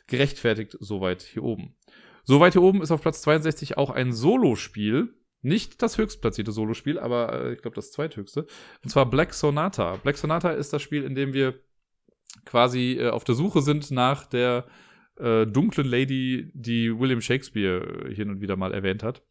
[0.08, 1.76] gerechtfertigt soweit hier oben.
[2.24, 5.14] So weit hier oben ist auf Platz 62 auch ein Solospiel.
[5.44, 8.48] Nicht das höchstplatzierte Solospiel, aber äh, ich glaube das zweithöchste.
[8.84, 9.98] Und zwar Black Sonata.
[9.98, 11.60] Black Sonata ist das Spiel, in dem wir
[12.44, 14.66] quasi äh, auf der Suche sind nach der
[15.20, 19.22] äh, dunklen Lady, die William Shakespeare äh, hin und wieder mal erwähnt hat.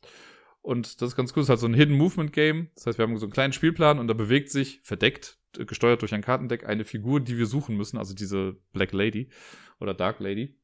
[0.62, 1.40] Und das ist ganz cool.
[1.40, 2.68] Es ist halt so ein Hidden Movement Game.
[2.74, 6.14] Das heißt, wir haben so einen kleinen Spielplan und da bewegt sich verdeckt, gesteuert durch
[6.14, 7.96] ein Kartendeck, eine Figur, die wir suchen müssen.
[7.98, 9.30] Also diese Black Lady
[9.78, 10.60] oder Dark Lady.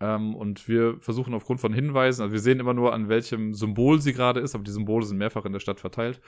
[0.00, 4.00] Ähm, und wir versuchen aufgrund von Hinweisen, also wir sehen immer nur, an welchem Symbol
[4.00, 6.20] sie gerade ist, aber die Symbole sind mehrfach in der Stadt verteilt.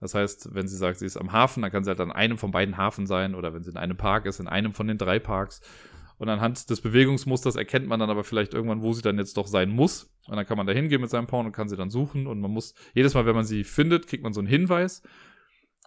[0.00, 2.36] Das heißt, wenn sie sagt, sie ist am Hafen, dann kann sie halt an einem
[2.36, 4.98] von beiden Hafen sein oder wenn sie in einem Park ist, in einem von den
[4.98, 5.60] drei Parks.
[6.22, 9.48] Und anhand des Bewegungsmusters erkennt man dann aber vielleicht irgendwann, wo sie dann jetzt doch
[9.48, 10.14] sein muss.
[10.28, 12.28] Und dann kann man da hingehen mit seinem Pawn und kann sie dann suchen.
[12.28, 15.02] Und man muss, jedes Mal, wenn man sie findet, kriegt man so einen Hinweis.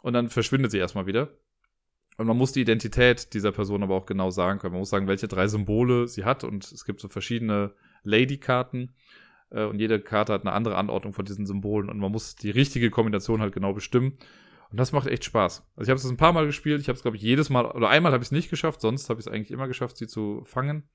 [0.02, 1.30] Und dann verschwindet sie erstmal wieder.
[2.18, 4.74] Und man muss die Identität dieser Person aber auch genau sagen können.
[4.74, 6.44] Man muss sagen, welche drei Symbole sie hat.
[6.44, 8.94] Und es gibt so verschiedene Lady-Karten.
[9.52, 11.90] Äh, und jede Karte hat eine andere Anordnung von diesen Symbolen.
[11.90, 14.18] Und man muss die richtige Kombination halt genau bestimmen.
[14.72, 15.64] Und das macht echt Spaß.
[15.76, 16.82] Also ich habe es ein paar Mal gespielt.
[16.82, 18.82] Ich habe es, glaube ich, jedes Mal, oder einmal habe ich es nicht geschafft.
[18.82, 20.90] Sonst habe ich es eigentlich immer geschafft, sie zu fangen.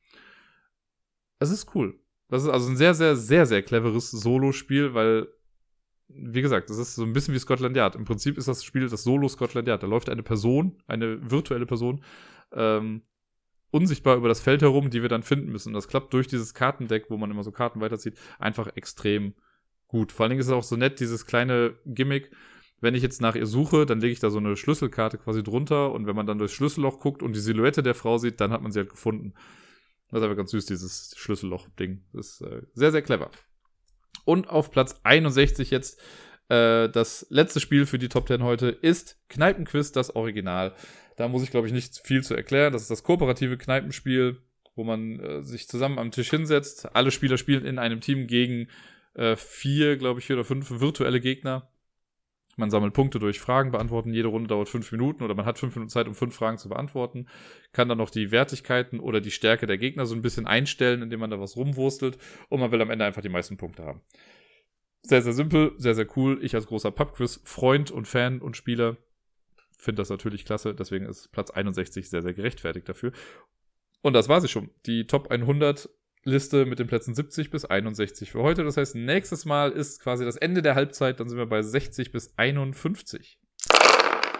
[1.38, 1.98] Es ist cool.
[2.28, 5.28] Das ist also ein sehr, sehr, sehr, sehr cleveres Solo-Spiel, weil
[6.12, 7.94] wie gesagt, das ist so ein bisschen wie Scotland Yard.
[7.94, 9.82] Im Prinzip ist das Spiel das Solo Scotland Yard.
[9.82, 12.02] Da läuft eine Person, eine virtuelle Person,
[12.52, 13.02] ähm,
[13.70, 15.68] unsichtbar über das Feld herum, die wir dann finden müssen.
[15.68, 19.34] Und das klappt durch dieses Kartendeck, wo man immer so Karten weiterzieht, einfach extrem
[19.86, 20.10] gut.
[20.10, 22.30] Vor allen Dingen ist es auch so nett, dieses kleine Gimmick.
[22.80, 25.92] Wenn ich jetzt nach ihr suche, dann lege ich da so eine Schlüsselkarte quasi drunter
[25.92, 28.62] und wenn man dann durchs Schlüsselloch guckt und die Silhouette der Frau sieht, dann hat
[28.62, 29.34] man sie halt gefunden.
[30.10, 32.02] Das ist aber ganz süß, dieses Schlüsselloch-Ding.
[32.12, 33.30] Das ist äh, sehr, sehr clever.
[34.24, 36.00] Und auf Platz 61 jetzt
[36.48, 40.74] äh, das letzte Spiel für die Top 10 heute ist Kneipenquiz, das Original.
[41.16, 42.72] Da muss ich, glaube ich, nicht viel zu erklären.
[42.72, 44.38] Das ist das kooperative Kneipenspiel,
[44.74, 46.94] wo man äh, sich zusammen am Tisch hinsetzt.
[46.94, 48.68] Alle Spieler spielen in einem Team gegen
[49.14, 51.70] äh, vier, glaube ich, vier oder fünf virtuelle Gegner.
[52.60, 54.12] Man sammelt Punkte durch Fragen beantworten.
[54.12, 56.68] Jede Runde dauert fünf Minuten oder man hat fünf Minuten Zeit, um fünf Fragen zu
[56.68, 57.26] beantworten.
[57.72, 61.20] Kann dann noch die Wertigkeiten oder die Stärke der Gegner so ein bisschen einstellen, indem
[61.20, 62.18] man da was rumwurstelt.
[62.48, 64.02] Und man will am Ende einfach die meisten Punkte haben.
[65.02, 66.38] Sehr, sehr simpel, sehr, sehr cool.
[66.42, 68.98] Ich als großer Pubquiz-Freund und Fan und Spieler
[69.78, 70.74] finde das natürlich klasse.
[70.74, 73.12] Deswegen ist Platz 61 sehr, sehr gerechtfertigt dafür.
[74.02, 74.70] Und das war sie schon.
[74.86, 75.88] Die Top 100
[76.24, 78.64] Liste mit den Plätzen 70 bis 61 für heute.
[78.64, 81.18] Das heißt, nächstes Mal ist quasi das Ende der Halbzeit.
[81.20, 83.38] Dann sind wir bei 60 bis 51.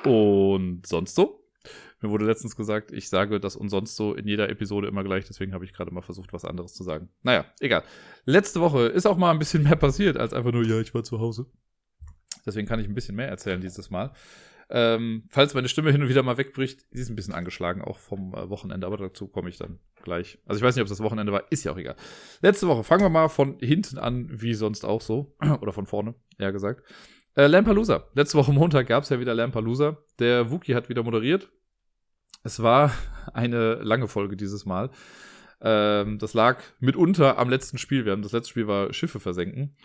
[0.04, 1.40] Und sonst so?
[2.00, 5.26] Mir wurde letztens gesagt, ich sage das und sonst so in jeder Episode immer gleich,
[5.26, 7.10] deswegen habe ich gerade mal versucht, was anderes zu sagen.
[7.22, 7.82] Naja, egal.
[8.24, 11.04] Letzte Woche ist auch mal ein bisschen mehr passiert, als einfach nur, ja, ich war
[11.04, 11.46] zu Hause.
[12.46, 14.12] Deswegen kann ich ein bisschen mehr erzählen dieses Mal.
[14.72, 17.98] Ähm, falls meine Stimme hin und wieder mal wegbricht, die ist ein bisschen angeschlagen, auch
[17.98, 20.38] vom äh, Wochenende, aber dazu komme ich dann gleich.
[20.46, 21.96] Also ich weiß nicht, ob das Wochenende war, ist ja auch egal.
[22.40, 25.34] Letzte Woche, fangen wir mal von hinten an, wie sonst auch so.
[25.60, 26.84] Oder von vorne, eher gesagt.
[27.34, 28.04] Äh, Lampalooza.
[28.14, 29.98] Letzte Woche Montag gab es ja wieder Lampalooza.
[30.20, 31.50] Der Wookie hat wieder moderiert.
[32.44, 32.92] Es war
[33.34, 34.90] eine lange Folge dieses Mal.
[35.60, 38.04] Ähm, das lag mitunter am letzten Spiel.
[38.04, 39.76] Wir haben das letzte Spiel war Schiffe versenken.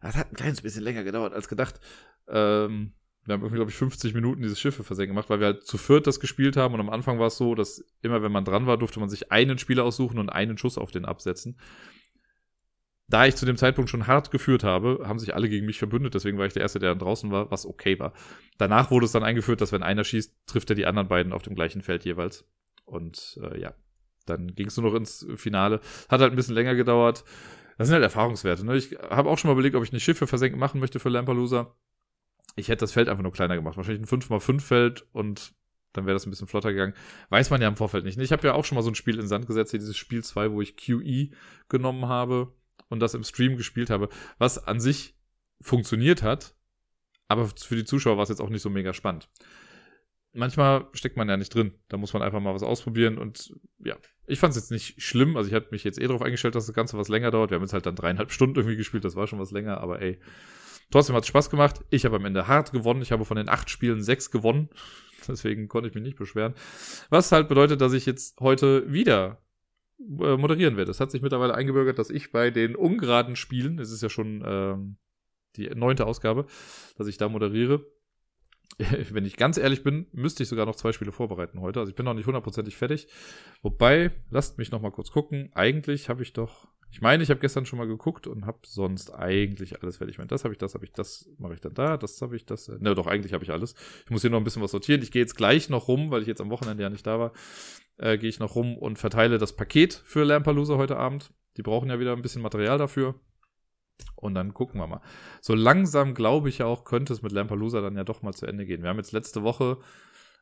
[0.00, 1.80] Das hat ein kleines bisschen länger gedauert als gedacht.
[2.26, 2.92] Ähm,
[3.24, 5.78] wir haben irgendwie, glaube ich, 50 Minuten dieses Schiffe versenken gemacht, weil wir halt zu
[5.78, 8.66] viert das gespielt haben und am Anfang war es so, dass immer wenn man dran
[8.66, 11.56] war, durfte man sich einen Spieler aussuchen und einen Schuss auf den absetzen.
[13.08, 16.14] Da ich zu dem Zeitpunkt schon hart geführt habe, haben sich alle gegen mich verbündet,
[16.14, 18.12] deswegen war ich der Erste, der dann draußen war, was okay war.
[18.58, 21.42] Danach wurde es dann eingeführt, dass wenn einer schießt, trifft er die anderen beiden auf
[21.42, 22.44] dem gleichen Feld jeweils.
[22.84, 23.74] Und äh, ja,
[24.26, 25.80] dann ging es nur noch ins Finale.
[26.08, 27.24] Hat halt ein bisschen länger gedauert.
[27.76, 28.64] Das sind halt Erfahrungswerte.
[28.64, 28.76] Ne?
[28.76, 31.74] Ich habe auch schon mal überlegt, ob ich eine Schiffe versenken machen möchte für Lampalooza
[32.56, 33.76] ich hätte das Feld einfach nur kleiner gemacht.
[33.76, 35.54] Wahrscheinlich ein 5x5-Feld und
[35.92, 36.94] dann wäre das ein bisschen flotter gegangen.
[37.28, 38.18] Weiß man ja im Vorfeld nicht.
[38.18, 40.24] Ich habe ja auch schon mal so ein Spiel in Sand gesetzt, hier dieses Spiel
[40.24, 41.30] 2, wo ich QE
[41.68, 42.52] genommen habe
[42.88, 44.08] und das im Stream gespielt habe,
[44.38, 45.16] was an sich
[45.60, 46.54] funktioniert hat,
[47.28, 49.30] aber für die Zuschauer war es jetzt auch nicht so mega spannend.
[50.34, 51.74] Manchmal steckt man ja nicht drin.
[51.88, 53.96] Da muss man einfach mal was ausprobieren und ja,
[54.26, 55.36] ich fand es jetzt nicht schlimm.
[55.36, 57.50] Also ich hatte mich jetzt eh darauf eingestellt, dass das Ganze was länger dauert.
[57.50, 60.00] Wir haben jetzt halt dann dreieinhalb Stunden irgendwie gespielt, das war schon was länger, aber
[60.00, 60.18] ey,
[60.90, 61.84] Trotzdem hat es Spaß gemacht.
[61.90, 63.02] Ich habe am Ende hart gewonnen.
[63.02, 64.68] Ich habe von den acht Spielen sechs gewonnen.
[65.28, 66.54] Deswegen konnte ich mich nicht beschweren.
[67.10, 69.42] Was halt bedeutet, dass ich jetzt heute wieder
[69.98, 70.90] äh, moderieren werde.
[70.90, 74.42] Es hat sich mittlerweile eingebürgert, dass ich bei den ungeraden Spielen, es ist ja schon
[74.44, 74.96] ähm,
[75.56, 76.46] die neunte Ausgabe,
[76.96, 77.86] dass ich da moderiere.
[79.10, 81.80] Wenn ich ganz ehrlich bin, müsste ich sogar noch zwei Spiele vorbereiten heute.
[81.80, 83.06] Also ich bin noch nicht hundertprozentig fertig.
[83.62, 85.50] Wobei, lasst mich noch mal kurz gucken.
[85.54, 89.14] Eigentlich habe ich doch ich meine, ich habe gestern schon mal geguckt und habe sonst
[89.14, 90.14] eigentlich alles fertig.
[90.14, 92.36] Ich meine, das habe ich, das habe ich, das mache ich dann da, das habe
[92.36, 92.68] ich, das.
[92.68, 93.74] Ne, doch, eigentlich habe ich alles.
[94.04, 95.00] Ich muss hier noch ein bisschen was sortieren.
[95.00, 97.32] Ich gehe jetzt gleich noch rum, weil ich jetzt am Wochenende ja nicht da war.
[97.96, 101.32] Äh, gehe ich noch rum und verteile das Paket für Lampalooza heute Abend.
[101.56, 103.14] Die brauchen ja wieder ein bisschen Material dafür.
[104.14, 105.00] Und dann gucken wir mal.
[105.40, 108.44] So langsam glaube ich ja auch, könnte es mit Lampalooza dann ja doch mal zu
[108.44, 108.82] Ende gehen.
[108.82, 109.78] Wir haben jetzt letzte Woche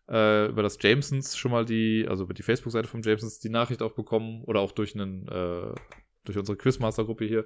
[0.08, 3.82] äh, über das Jamesons schon mal die, also über die Facebook-Seite von Jamesons die Nachricht
[3.82, 5.74] auch bekommen oder auch durch einen äh,
[6.24, 7.44] durch unsere Quizmaster-Gruppe hier,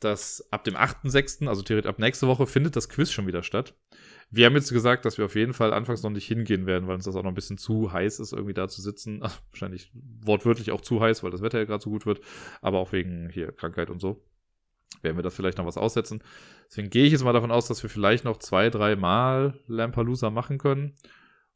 [0.00, 3.74] dass ab dem 8.6., also theoretisch ab nächste Woche, findet das Quiz schon wieder statt.
[4.30, 6.96] Wir haben jetzt gesagt, dass wir auf jeden Fall anfangs noch nicht hingehen werden, weil
[6.96, 9.20] uns das auch noch ein bisschen zu heiß ist, irgendwie da zu sitzen.
[9.22, 12.20] Ach, wahrscheinlich wortwörtlich auch zu heiß, weil das Wetter ja gerade so gut wird,
[12.60, 14.22] aber auch wegen hier Krankheit und so.
[15.02, 16.22] Werden wir das vielleicht noch was aussetzen.
[16.68, 20.30] Deswegen gehe ich jetzt mal davon aus, dass wir vielleicht noch zwei, drei Mal Lampalooza
[20.30, 20.94] machen können.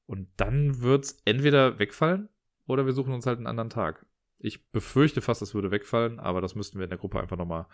[0.07, 2.29] Und dann wird es entweder wegfallen
[2.67, 4.07] oder wir suchen uns halt einen anderen Tag.
[4.43, 7.67] Ich befürchte fast, das würde wegfallen, aber das müssten wir in der Gruppe einfach nochmal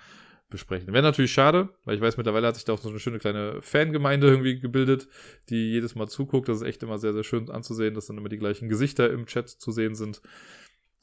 [0.49, 0.93] besprechen.
[0.93, 3.63] Wäre natürlich schade, weil ich weiß, mittlerweile hat sich da auch so eine schöne kleine
[3.63, 5.09] Fangemeinde irgendwie gebildet,
[5.49, 6.49] die jedes Mal zuguckt.
[6.49, 9.27] Das ist echt immer sehr, sehr schön anzusehen, dass dann immer die gleichen Gesichter im
[9.27, 10.23] Chat zu sehen sind.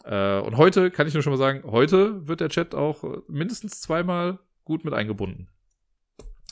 [0.03, 3.81] Äh, und heute kann ich nur schon mal sagen, heute wird der Chat auch mindestens
[3.81, 5.48] zweimal gut mit eingebunden.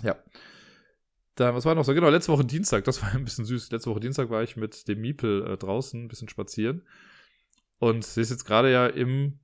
[0.04, 0.18] Ja.
[1.36, 1.94] Da, was war noch so?
[1.94, 3.72] Genau, letzte Woche Dienstag, das war ein bisschen süß.
[3.72, 6.84] Letzte Woche Dienstag war ich mit dem Miepel äh, draußen ein bisschen spazieren.
[7.82, 9.40] Und sie ist jetzt gerade ja im,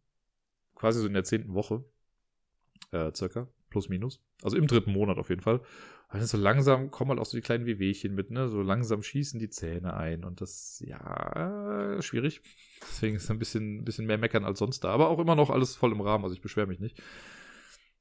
[0.75, 1.83] quasi so in der zehnten Woche,
[2.91, 4.21] äh, circa, plus minus.
[4.43, 5.59] Also im dritten Monat auf jeden Fall.
[6.09, 8.47] Und so langsam kommen halt auch so die kleinen Wehwehchen mit, ne?
[8.47, 10.23] So langsam schießen die Zähne ein.
[10.23, 12.41] Und das, ja, schwierig.
[12.81, 14.89] Deswegen ist ein bisschen, bisschen mehr meckern als sonst da.
[14.89, 16.23] Aber auch immer noch alles voll im Rahmen.
[16.23, 16.99] Also ich beschwere mich nicht.
[16.99, 17.05] Und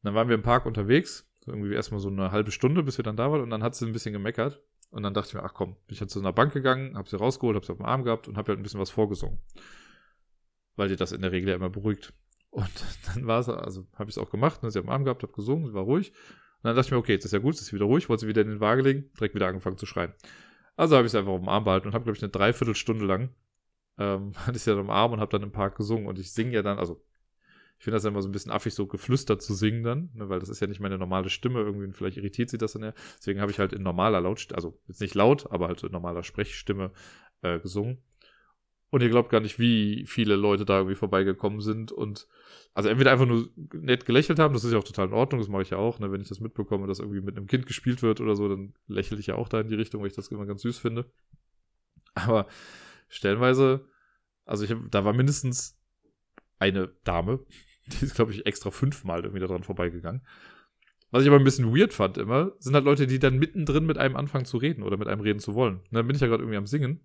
[0.02, 1.26] dann waren wir im Park unterwegs.
[1.46, 3.40] Irgendwie erstmal so eine halbe Stunde, bis wir dann da waren.
[3.40, 4.60] Und dann hat sie ein bisschen gemeckert.
[4.90, 7.08] Und dann dachte ich mir, ach komm, bin ich halt zu einer Bank gegangen, hab
[7.08, 9.40] sie rausgeholt, hab sie auf dem Arm gehabt und hab halt ein bisschen was vorgesungen
[10.76, 12.12] weil die das in der Regel ja immer beruhigt.
[12.50, 12.70] Und
[13.06, 15.32] dann war es, also habe ich es auch gemacht, ne, sie am Arm gehabt, habe
[15.32, 16.10] gesungen, sie war ruhig.
[16.10, 18.22] Und dann dachte ich mir, okay, jetzt ist ja gut, jetzt ist wieder ruhig, wollte
[18.22, 20.12] sie wieder in den Waage legen, direkt wieder angefangen zu schreien.
[20.76, 23.04] Also habe ich es einfach auf dem Arm behalten und habe, glaube ich, eine Dreiviertelstunde
[23.04, 23.30] lang
[23.98, 26.06] ähm, hatte ich sie dann am Arm und habe dann im Park gesungen.
[26.06, 27.02] Und ich singe ja dann, also
[27.78, 30.28] Ich finde das ja immer so ein bisschen affig, so geflüstert zu singen dann, ne,
[30.28, 31.60] weil das ist ja nicht meine normale Stimme.
[31.60, 32.94] Irgendwie, vielleicht irritiert sie das dann ja.
[33.18, 36.22] Deswegen habe ich halt in normaler Lautstimme, also jetzt nicht laut, aber halt in normaler
[36.22, 36.92] Sprechstimme
[37.42, 37.98] äh, gesungen.
[38.96, 42.26] Und ihr glaubt gar nicht, wie viele Leute da irgendwie vorbeigekommen sind und
[42.72, 45.50] also entweder einfach nur nett gelächelt haben, das ist ja auch total in Ordnung, das
[45.50, 46.10] mache ich ja auch, ne?
[46.10, 49.18] wenn ich das mitbekomme, dass irgendwie mit einem Kind gespielt wird oder so, dann lächle
[49.18, 51.04] ich ja auch da in die Richtung, weil ich das immer ganz süß finde.
[52.14, 52.46] Aber
[53.08, 53.84] stellenweise,
[54.46, 55.78] also ich hab, da war mindestens
[56.58, 57.40] eine Dame,
[57.88, 60.22] die ist, glaube ich, extra fünfmal irgendwie da dran vorbeigegangen.
[61.10, 63.98] Was ich aber ein bisschen weird fand immer, sind halt Leute, die dann mittendrin mit
[63.98, 65.80] einem anfangen zu reden oder mit einem reden zu wollen.
[65.80, 67.02] Und dann bin ich ja gerade irgendwie am Singen,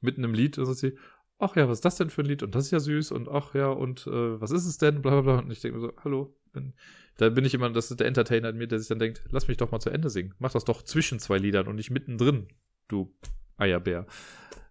[0.00, 0.96] mitten im Lied, sagt sie,
[1.38, 2.42] ach ja, was ist das denn für ein Lied?
[2.42, 5.02] Und das ist ja süß und ach ja, und äh, was ist es denn?
[5.02, 5.38] Bla bla bla.
[5.40, 6.36] Und ich denke mir so, hallo.
[6.52, 6.74] Bin,
[7.18, 9.48] da bin ich immer, das ist der Entertainer in mir, der sich dann denkt, lass
[9.48, 10.34] mich doch mal zu Ende singen.
[10.38, 12.48] Mach das doch zwischen zwei Liedern und nicht mittendrin,
[12.88, 13.14] du
[13.56, 14.06] Eierbär.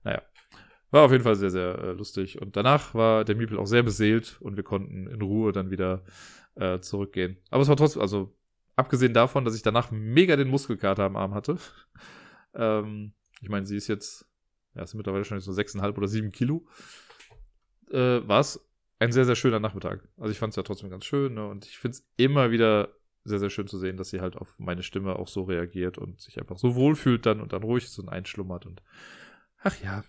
[0.03, 0.21] Naja.
[0.91, 2.41] War auf jeden Fall sehr, sehr äh, lustig.
[2.41, 6.03] Und danach war der Miepel auch sehr beseelt und wir konnten in Ruhe dann wieder
[6.55, 7.37] äh, zurückgehen.
[7.49, 8.35] Aber es war trotzdem, also
[8.75, 11.57] abgesehen davon, dass ich danach mega den Muskelkater am Arm hatte.
[12.53, 14.27] ähm, ich meine, sie ist jetzt
[14.75, 16.65] ja, ist mittlerweile schon so 6,5 oder 7 Kilo,
[17.91, 18.59] äh, war es
[18.99, 20.07] ein sehr, sehr schöner Nachmittag.
[20.17, 21.47] Also ich fand es ja trotzdem ganz schön ne?
[21.47, 22.89] und ich finde es immer wieder
[23.23, 26.21] sehr, sehr schön zu sehen, dass sie halt auf meine Stimme auch so reagiert und
[26.21, 28.83] sich einfach so wohlfühlt dann und dann ruhig ist und einschlummert und
[29.61, 30.03] ach ja,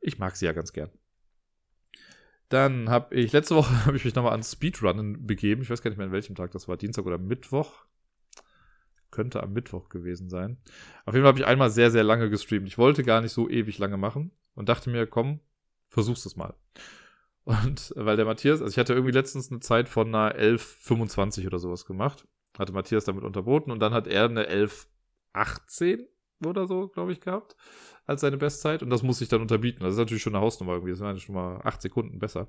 [0.00, 0.90] ich mag sie ja ganz gern.
[2.48, 5.62] Dann habe ich, letzte Woche habe ich mich nochmal ans Speedrunnen begeben.
[5.62, 6.76] Ich weiß gar nicht mehr, an welchem Tag das war.
[6.76, 7.86] Dienstag oder Mittwoch.
[9.12, 10.56] Könnte am Mittwoch gewesen sein.
[11.04, 12.66] Auf jeden Fall habe ich einmal sehr, sehr lange gestreamt.
[12.66, 15.38] Ich wollte gar nicht so ewig lange machen und dachte mir, komm,
[15.88, 16.54] versuch's es mal.
[17.44, 21.58] Und weil der Matthias, also ich hatte irgendwie letztens eine Zeit von einer 11,25 oder
[21.58, 22.26] sowas gemacht.
[22.58, 26.06] Hatte Matthias damit unterboten und dann hat er eine 11,18
[26.44, 27.56] oder so, glaube ich, gehabt
[28.06, 29.84] als seine Bestzeit und das muss ich dann unterbieten.
[29.84, 30.92] Das ist natürlich schon eine Hausnummer irgendwie.
[30.92, 32.48] Das waren schon mal acht Sekunden besser.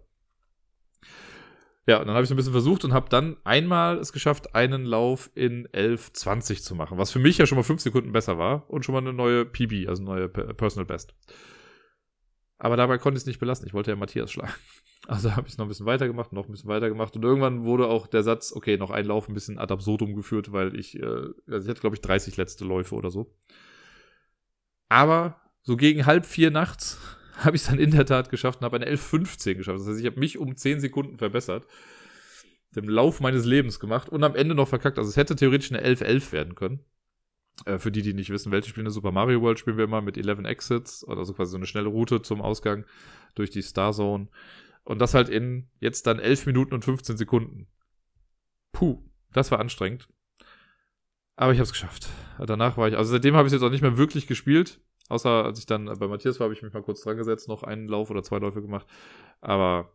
[1.86, 4.56] Ja, und dann habe ich es ein bisschen versucht und habe dann einmal es geschafft,
[4.56, 8.38] einen Lauf in 11,20 zu machen, was für mich ja schon mal fünf Sekunden besser
[8.38, 11.14] war und schon mal eine neue PB, also eine neue Personal Best.
[12.58, 13.68] Aber dabei konnte ich es nicht belassen.
[13.68, 14.54] Ich wollte ja Matthias schlagen.
[15.06, 17.14] Also habe ich noch ein bisschen weitergemacht, noch ein bisschen weitergemacht.
[17.18, 20.54] Und irgendwann wurde auch der Satz, okay, noch ein Lauf ein bisschen ad absurdum geführt,
[20.54, 21.06] weil ich, äh,
[21.46, 23.36] also ich hatte, glaube ich, 30 letzte Läufe oder so.
[24.88, 27.02] Aber so gegen halb vier nachts
[27.38, 29.80] habe ich es dann in der Tat geschafft und habe eine 11.15 geschafft.
[29.80, 31.68] Das heißt, ich habe mich um 10 Sekunden verbessert.
[32.76, 34.98] Dem Lauf meines Lebens gemacht und am Ende noch verkackt.
[34.98, 36.80] Also es hätte theoretisch eine 11.11 werden können.
[37.66, 40.18] Äh, für die, die nicht wissen, welche Spiele Super Mario World spielen wir immer mit
[40.18, 42.86] 11 Exits, also quasi so eine schnelle Route zum Ausgang
[43.36, 44.28] durch die Star Zone.
[44.84, 47.68] Und das halt in jetzt dann 11 Minuten und 15 Sekunden.
[48.72, 50.10] Puh, das war anstrengend.
[51.36, 52.10] Aber ich habe es geschafft.
[52.40, 54.82] Danach war ich, also seitdem habe ich es jetzt auch nicht mehr wirklich gespielt.
[55.10, 57.64] Außer als ich dann bei Matthias war, habe ich mich mal kurz dran gesetzt, noch
[57.64, 58.88] einen Lauf oder zwei Läufe gemacht.
[59.42, 59.92] Aber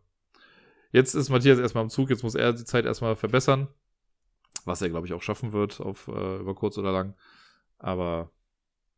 [0.91, 3.67] jetzt ist Matthias erstmal am Zug, jetzt muss er die Zeit erstmal verbessern.
[4.65, 7.15] Was er, glaube ich, auch schaffen wird, auf, äh, über kurz oder lang.
[7.77, 8.31] Aber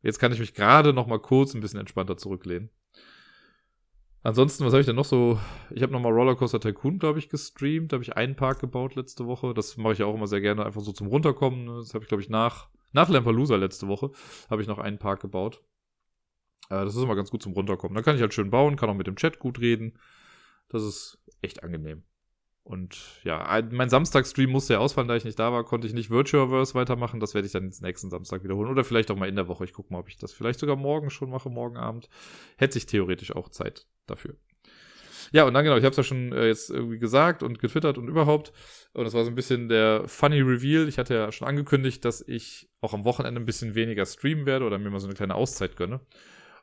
[0.02, 2.70] jetzt kann ich mich gerade noch mal kurz ein bisschen entspannter zurücklehnen.
[4.24, 5.40] Ansonsten, was habe ich denn noch so?
[5.70, 7.90] Ich habe nochmal Rollercoaster Tycoon, glaube ich, gestreamt.
[7.90, 9.52] Da habe ich einen Park gebaut letzte Woche.
[9.52, 11.66] Das mache ich ja auch immer sehr gerne, einfach so zum Runterkommen.
[11.66, 14.12] Das habe ich, glaube ich, nach, nach Lampalooza letzte Woche
[14.48, 15.62] habe ich noch einen Park gebaut.
[16.70, 17.94] Äh, das ist immer ganz gut zum Runterkommen.
[17.94, 19.98] Da kann ich halt schön bauen, kann auch mit dem Chat gut reden.
[20.68, 22.02] Das ist echt angenehm.
[22.64, 26.10] Und ja, mein Samstag-Stream musste ja ausfallen, da ich nicht da war, konnte ich nicht
[26.10, 27.18] Virtuaverse weitermachen.
[27.18, 28.70] Das werde ich dann jetzt nächsten Samstag wiederholen.
[28.70, 29.64] Oder vielleicht auch mal in der Woche.
[29.64, 32.08] Ich gucke mal, ob ich das vielleicht sogar morgen schon mache, morgen Abend.
[32.56, 34.36] Hätte ich theoretisch auch Zeit dafür.
[35.32, 37.98] Ja, und dann genau, ich habe es ja schon äh, jetzt irgendwie gesagt und getwittert
[37.98, 38.52] und überhaupt.
[38.92, 40.88] Und das war so ein bisschen der funny Reveal.
[40.88, 44.66] Ich hatte ja schon angekündigt, dass ich auch am Wochenende ein bisschen weniger streamen werde
[44.66, 46.00] oder mir mal so eine kleine Auszeit gönne.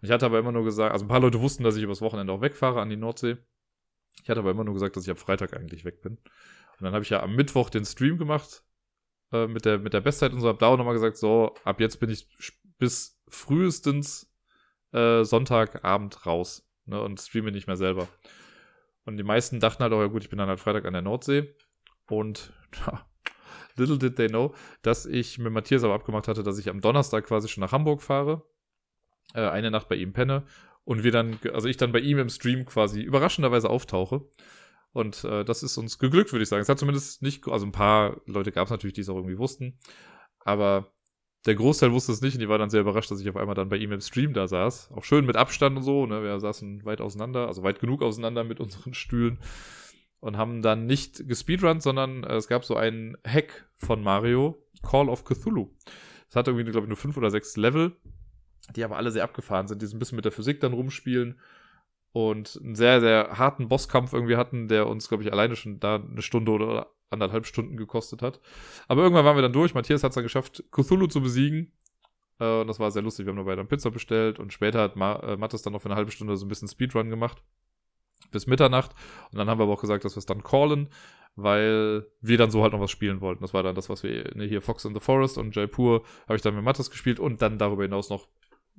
[0.02, 2.32] Ich hatte aber immer nur gesagt, also ein paar Leute wussten, dass ich übers Wochenende
[2.32, 3.38] auch wegfahre an die Nordsee.
[4.24, 6.14] Ich hatte aber immer nur gesagt, dass ich am Freitag eigentlich weg bin.
[6.14, 8.64] Und dann habe ich ja am Mittwoch den Stream gemacht
[9.32, 10.48] äh, mit, der, mit der Bestzeit und so.
[10.48, 12.28] Hab da auch nochmal gesagt, so, ab jetzt bin ich
[12.78, 14.34] bis frühestens
[14.94, 18.08] äh, Sonntagabend raus ne, und streame nicht mehr selber.
[19.06, 21.02] Und die meisten dachten halt auch, ja gut, ich bin dann halt Freitag an der
[21.02, 21.56] Nordsee.
[22.08, 22.54] Und
[22.86, 23.06] ja,
[23.76, 27.26] little did they know, dass ich mit Matthias aber abgemacht hatte, dass ich am Donnerstag
[27.26, 28.44] quasi schon nach Hamburg fahre
[29.34, 30.46] äh, eine Nacht bei ihm penne
[30.84, 34.26] und wir dann, also ich dann bei ihm im Stream quasi überraschenderweise auftauche.
[34.92, 36.62] Und äh, das ist uns geglückt, würde ich sagen.
[36.62, 39.38] Es hat zumindest nicht, also ein paar Leute gab es natürlich, die es auch irgendwie
[39.38, 39.78] wussten,
[40.40, 40.92] aber
[41.46, 43.56] der Großteil wusste es nicht und die war dann sehr überrascht, dass ich auf einmal
[43.56, 44.92] dann bei ihm im Stream da saß.
[44.92, 46.22] Auch schön mit Abstand und so, ne?
[46.22, 49.40] Wir saßen weit auseinander, also weit genug auseinander mit unseren Stühlen
[50.20, 55.08] und haben dann nicht gespeedrunnt, sondern äh, es gab so einen Hack von Mario, Call
[55.08, 55.70] of Cthulhu.
[56.30, 57.96] Es hat irgendwie, glaube ich, nur fünf oder sechs Level
[58.76, 61.40] die aber alle sehr abgefahren sind, die so ein bisschen mit der Physik dann rumspielen.
[62.12, 65.96] und einen sehr, sehr harten Bosskampf irgendwie hatten, der uns, glaube ich, alleine schon da
[65.96, 68.40] eine Stunde oder anderthalb Stunden gekostet hat.
[68.88, 69.74] Aber irgendwann waren wir dann durch.
[69.74, 71.72] Matthias hat es dann geschafft, Cthulhu zu besiegen.
[72.40, 73.26] Äh, und das war sehr lustig.
[73.26, 75.90] Wir haben dabei dann Pizza bestellt und später hat Ma äh, Mattes dann noch für
[75.90, 77.44] eine halbe Stunde so ein bisschen Speedrun gemacht.
[78.32, 78.92] Bis Mitternacht.
[79.32, 80.90] Und dann haben wir aber auch gesagt, dass wir es dann callen,
[81.36, 83.42] weil wir dann so halt noch was spielen wollten.
[83.42, 86.36] Das war dann das, was wir ne, hier Fox in the Forest und Jaipur habe
[86.36, 88.28] ich dann mit Mattes gespielt und dann darüber hinaus noch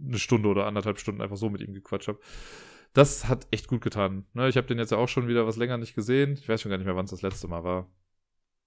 [0.04, 2.20] eine Stunde oder anderthalb Stunden einfach so mit ihm gequatscht habe.
[2.92, 4.26] Das hat echt gut getan.
[4.32, 6.32] Ne, ich habe den jetzt ja auch schon wieder was länger nicht gesehen.
[6.34, 7.90] Ich weiß schon gar nicht mehr, wann es das letzte Mal war.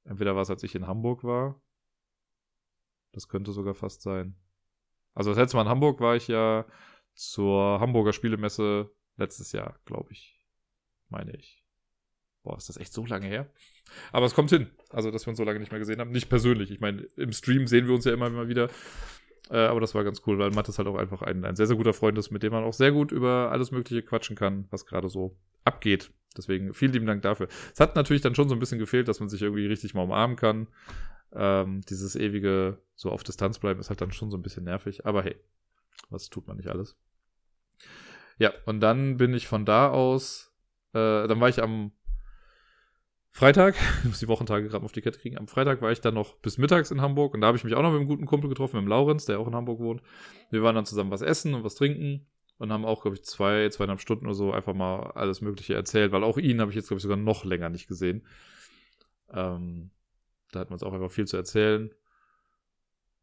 [0.05, 1.61] Entweder war es, als ich in Hamburg war.
[3.11, 4.35] Das könnte sogar fast sein.
[5.13, 6.65] Also das letzte Mal in Hamburg war ich ja
[7.13, 10.41] zur Hamburger Spielemesse letztes Jahr, glaube ich.
[11.09, 11.63] Meine ich.
[12.43, 13.49] Boah, ist das echt so lange her?
[14.11, 14.69] Aber es kommt hin.
[14.89, 16.11] Also, dass wir uns so lange nicht mehr gesehen haben.
[16.11, 16.71] Nicht persönlich.
[16.71, 18.69] Ich meine, im Stream sehen wir uns ja immer, immer wieder.
[19.53, 21.67] Äh, aber das war ganz cool, weil Matt ist halt auch einfach ein, ein sehr,
[21.67, 24.65] sehr guter Freund ist, mit dem man auch sehr gut über alles Mögliche quatschen kann,
[24.71, 26.11] was gerade so abgeht.
[26.35, 27.47] Deswegen vielen lieben Dank dafür.
[27.71, 30.01] Es hat natürlich dann schon so ein bisschen gefehlt, dass man sich irgendwie richtig mal
[30.01, 30.69] umarmen kann.
[31.31, 35.05] Ähm, dieses ewige so auf Distanz bleiben ist halt dann schon so ein bisschen nervig.
[35.05, 35.35] Aber hey,
[36.09, 36.97] was tut man nicht alles?
[38.39, 40.51] Ja, und dann bin ich von da aus,
[40.93, 41.91] äh, dann war ich am
[43.33, 46.13] Freitag, ich muss die Wochentage gerade auf die Kette kriegen, am Freitag war ich dann
[46.13, 48.27] noch bis mittags in Hamburg und da habe ich mich auch noch mit einem guten
[48.27, 50.01] Kumpel getroffen, mit dem Laurenz, der auch in Hamburg wohnt.
[50.51, 52.27] Wir waren dann zusammen was essen und was trinken
[52.59, 56.11] und haben auch, glaube ich, zwei, zweieinhalb Stunden oder so einfach mal alles Mögliche erzählt,
[56.11, 58.25] weil auch ihn habe ich jetzt, glaube ich, sogar noch länger nicht gesehen.
[59.31, 59.89] Ähm,
[60.51, 61.91] da hatten wir uns auch einfach viel zu erzählen.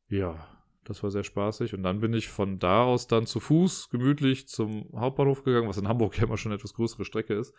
[0.09, 0.49] Ja,
[0.85, 1.73] das war sehr spaßig.
[1.73, 5.79] Und dann bin ich von da aus dann zu Fuß gemütlich zum Hauptbahnhof gegangen, was
[5.79, 7.55] in Hamburg ja immer schon eine etwas größere Strecke ist.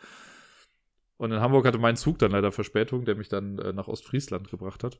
[1.21, 4.49] Und in Hamburg hatte mein Zug dann leider Verspätung, der mich dann äh, nach Ostfriesland
[4.49, 4.99] gebracht hat.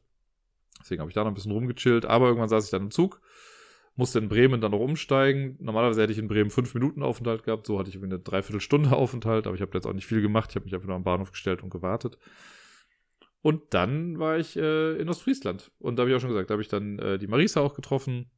[0.80, 2.06] Deswegen habe ich da noch ein bisschen rumgechillt.
[2.06, 3.20] Aber irgendwann saß ich dann im Zug,
[3.96, 5.58] musste in Bremen dann noch umsteigen.
[5.60, 7.66] Normalerweise hätte ich in Bremen fünf Minuten Aufenthalt gehabt.
[7.66, 9.48] So hatte ich eine Dreiviertelstunde Aufenthalt.
[9.48, 10.52] Aber ich habe jetzt auch nicht viel gemacht.
[10.52, 12.20] Ich habe mich einfach nur am Bahnhof gestellt und gewartet.
[13.42, 15.72] Und dann war ich äh, in Ostfriesland.
[15.80, 17.74] Und da habe ich auch schon gesagt, da habe ich dann äh, die Marisa auch
[17.74, 18.30] getroffen.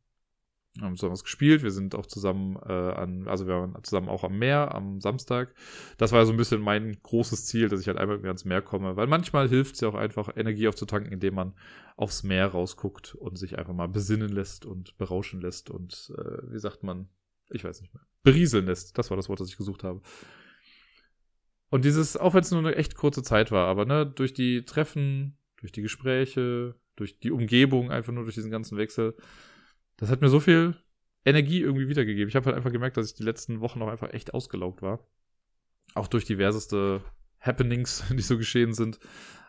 [0.82, 1.62] Haben zusammen was gespielt.
[1.62, 5.54] Wir sind auch zusammen äh, an, also wir waren zusammen auch am Meer am Samstag.
[5.98, 8.96] Das war so ein bisschen mein großes Ziel, dass ich halt einmal ans Meer komme.
[8.96, 11.54] Weil manchmal hilft es ja auch einfach, Energie aufzutanken, indem man
[11.96, 16.60] aufs Meer rausguckt und sich einfach mal besinnen lässt und berauschen lässt und, äh, wie
[16.60, 17.08] sagt man,
[17.52, 18.98] ich weiß nicht mehr, berieseln lässt.
[18.98, 20.02] Das war das Wort, das ich gesucht habe.
[21.70, 24.64] Und dieses, auch wenn es nur eine echt kurze Zeit war, aber ne, durch die
[24.66, 29.16] Treffen, durch die Gespräche, durch die Umgebung, einfach nur durch diesen ganzen Wechsel,
[29.98, 30.76] das hat mir so viel
[31.26, 32.30] Energie irgendwie wiedergegeben.
[32.30, 35.08] Ich habe halt einfach gemerkt, dass ich die letzten Wochen auch einfach echt ausgelaugt war.
[35.94, 37.02] Auch durch diverseste
[37.40, 39.00] Happenings, die so geschehen sind.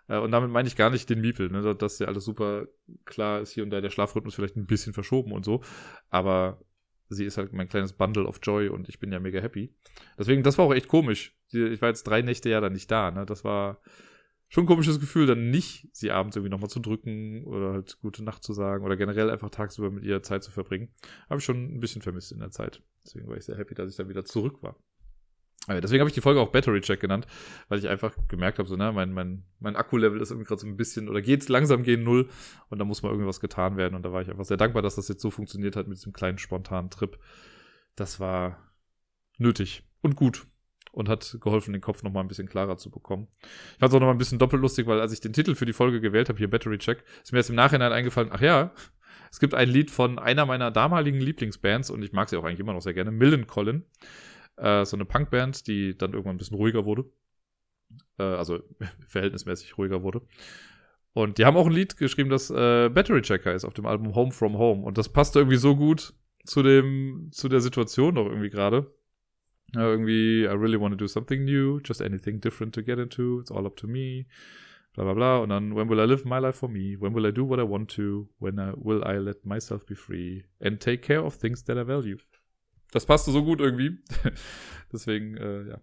[0.08, 1.74] Äh, und damit meine ich gar nicht den Miepel, ne?
[1.74, 2.66] dass ja alles super
[3.04, 5.62] klar ist, hier und da der Schlafrhythmus vielleicht ein bisschen verschoben und so.
[6.10, 6.60] Aber
[7.08, 9.74] sie ist halt mein kleines Bundle of Joy und ich bin ja mega happy.
[10.18, 11.36] Deswegen, das war auch echt komisch.
[11.50, 13.26] Ich war jetzt drei Nächte ja dann nicht da, ne?
[13.26, 13.80] Das war
[14.54, 18.22] schon ein komisches Gefühl, dann nicht sie abends irgendwie nochmal zu drücken oder halt gute
[18.22, 20.94] Nacht zu sagen oder generell einfach tagsüber mit ihr Zeit zu verbringen.
[21.28, 22.80] Habe ich schon ein bisschen vermisst in der Zeit.
[23.04, 24.76] Deswegen war ich sehr happy, dass ich dann wieder zurück war.
[25.66, 27.26] Also deswegen habe ich die Folge auch Battery Check genannt,
[27.68, 30.68] weil ich einfach gemerkt habe, so, ne, mein, mein, mein Akku-Level ist irgendwie gerade so
[30.68, 32.28] ein bisschen, oder geht langsam gegen Null
[32.68, 33.96] und da muss mal irgendwas getan werden.
[33.96, 36.12] Und da war ich einfach sehr dankbar, dass das jetzt so funktioniert hat mit diesem
[36.12, 37.18] kleinen spontanen Trip.
[37.96, 38.72] Das war
[39.36, 40.46] nötig und gut
[40.94, 43.28] und hat geholfen, den Kopf nochmal ein bisschen klarer zu bekommen.
[43.42, 45.66] Ich fand es auch nochmal ein bisschen doppelt lustig, weil als ich den Titel für
[45.66, 48.72] die Folge gewählt habe, hier Battery Check, ist mir jetzt im Nachhinein eingefallen, ach ja,
[49.30, 52.60] es gibt ein Lied von einer meiner damaligen Lieblingsbands und ich mag sie auch eigentlich
[52.60, 53.84] immer noch sehr gerne, Millen Collin
[54.56, 57.04] äh, so eine Punkband, die dann irgendwann ein bisschen ruhiger wurde.
[58.18, 58.60] Äh, also
[59.08, 60.22] verhältnismäßig ruhiger wurde.
[61.12, 64.14] Und die haben auch ein Lied geschrieben, das äh, Battery Checker ist auf dem Album
[64.14, 64.82] Home from Home.
[64.82, 66.14] Und das passte irgendwie so gut
[66.44, 68.92] zu dem, zu der Situation doch irgendwie gerade.
[69.74, 73.50] Irgendwie, I really want to do something new, just anything different to get into, it's
[73.50, 74.26] all up to me,
[74.94, 75.38] bla bla bla.
[75.38, 76.96] Und dann, when will I live my life for me?
[77.00, 78.28] When will I do what I want to?
[78.38, 80.44] When I, will I let myself be free?
[80.60, 82.18] And take care of things that I value
[82.94, 83.98] das passte so gut irgendwie.
[84.92, 85.80] Deswegen, äh, ja,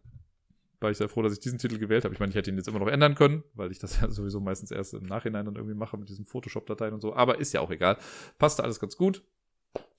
[0.80, 2.14] war ich sehr froh, dass ich diesen Titel gewählt habe.
[2.14, 4.40] Ich meine, ich hätte ihn jetzt immer noch ändern können, weil ich das ja sowieso
[4.40, 7.14] meistens erst im Nachhinein dann irgendwie mache mit diesen Photoshop-Dateien und so.
[7.14, 7.98] Aber ist ja auch egal.
[8.40, 9.24] Passte alles ganz gut.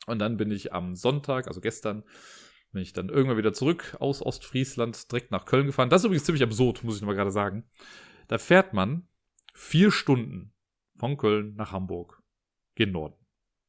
[0.07, 2.03] Und dann bin ich am Sonntag, also gestern,
[2.73, 5.91] bin ich dann irgendwann wieder zurück aus Ostfriesland direkt nach Köln gefahren.
[5.91, 7.65] Das ist übrigens ziemlich absurd, muss ich nochmal gerade sagen.
[8.29, 9.07] Da fährt man
[9.55, 10.53] vier Stunden
[10.97, 12.23] von Köln nach Hamburg.
[12.75, 13.17] Gen Norden.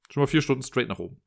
[0.10, 1.22] Schon mal vier Stunden straight nach oben.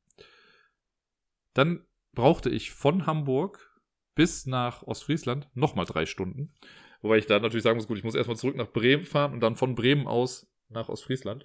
[1.53, 3.81] Dann brauchte ich von Hamburg
[4.15, 6.55] bis nach Ostfriesland nochmal drei Stunden.
[7.03, 9.41] Wobei ich da natürlich sagen muss, gut, ich muss erstmal zurück nach Bremen fahren und
[9.41, 11.45] dann von Bremen aus nach Ostfriesland.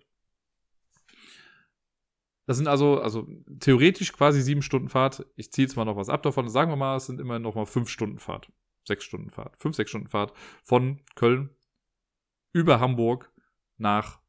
[2.48, 3.28] Das sind also, also
[3.60, 5.26] theoretisch quasi sieben Stunden Fahrt.
[5.36, 6.50] Ich ziehe jetzt mal noch was ab davon.
[6.50, 8.52] Sagen wir mal, es sind immer noch mal fünf Stunden Fahrt.
[8.84, 11.56] sechs Stunden Fahrt, fünf, sechs Stunden Fahrt von Köln
[12.52, 13.32] über Hamburg
[13.78, 14.20] nach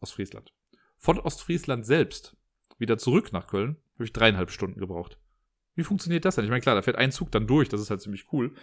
[0.00, 0.52] Ostfriesland.
[0.98, 2.36] Von Ostfriesland selbst
[2.78, 5.18] wieder zurück nach Köln habe ich dreieinhalb Stunden gebraucht.
[5.74, 6.44] Wie funktioniert das denn?
[6.44, 8.54] Ich meine, klar, da fährt ein Zug dann durch, das ist halt ziemlich cool.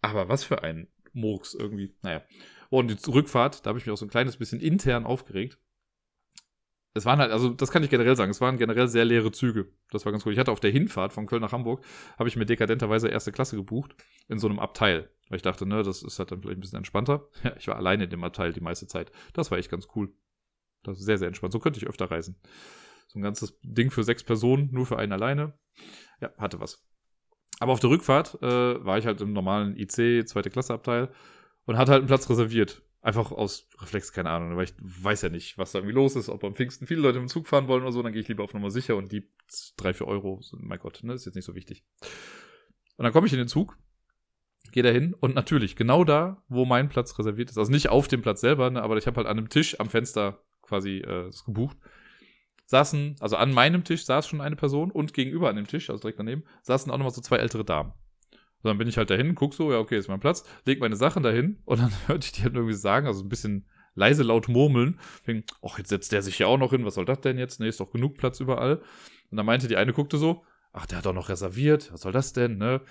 [0.00, 1.94] Aber was für ein Murks irgendwie.
[2.02, 2.22] Naja.
[2.70, 5.58] Und die Rückfahrt, da habe ich mich auch so ein kleines bisschen intern aufgeregt.
[6.92, 9.72] Es waren halt, also das kann ich generell sagen, es waren generell sehr leere Züge.
[9.90, 10.32] Das war ganz cool.
[10.32, 11.84] Ich hatte auf der Hinfahrt von Köln nach Hamburg,
[12.18, 13.94] habe ich mir dekadenterweise erste Klasse gebucht,
[14.28, 15.08] in so einem Abteil.
[15.28, 17.28] Weil ich dachte, ne, das ist halt dann vielleicht ein bisschen entspannter.
[17.44, 19.12] Ja, ich war alleine in dem Abteil die meiste Zeit.
[19.34, 20.12] Das war echt ganz cool.
[20.82, 21.52] Das ist sehr, sehr entspannt.
[21.52, 22.40] So könnte ich öfter reisen.
[23.06, 25.54] So ein ganzes Ding für sechs Personen, nur für einen alleine.
[26.20, 26.84] Ja, hatte was.
[27.60, 31.12] Aber auf der Rückfahrt äh, war ich halt im normalen IC, zweite Klasse Abteil
[31.66, 32.82] und hatte halt einen Platz reserviert.
[33.02, 36.28] Einfach aus Reflex, keine Ahnung, weil ich weiß ja nicht, was da irgendwie los ist,
[36.28, 38.44] ob am Pfingsten viele Leute im Zug fahren wollen oder so, dann gehe ich lieber
[38.44, 39.26] auf Nummer sicher und die
[39.76, 41.82] drei, vier Euro, mein Gott, ne, ist jetzt nicht so wichtig.
[42.96, 43.78] Und dann komme ich in den Zug,
[44.72, 48.06] gehe da hin und natürlich genau da, wo mein Platz reserviert ist, also nicht auf
[48.06, 51.30] dem Platz selber, ne, aber ich habe halt an einem Tisch am Fenster quasi äh,
[51.46, 51.78] gebucht
[52.70, 56.00] saßen, also an meinem Tisch saß schon eine Person und gegenüber an dem Tisch, also
[56.00, 57.92] direkt daneben, saßen auch nochmal so zwei ältere Damen.
[58.62, 60.96] So, dann bin ich halt dahin, guck so, ja, okay, ist mein Platz, leg meine
[60.96, 64.48] Sachen dahin und dann hörte ich die halt irgendwie sagen, also ein bisschen leise laut
[64.48, 67.38] murmeln, wegen, ach, jetzt setzt der sich ja auch noch hin, was soll das denn
[67.38, 67.60] jetzt?
[67.60, 68.76] Nee, ist doch genug Platz überall.
[69.30, 72.12] Und dann meinte die eine, guckte so, ach, der hat doch noch reserviert, was soll
[72.12, 72.82] das denn, ne?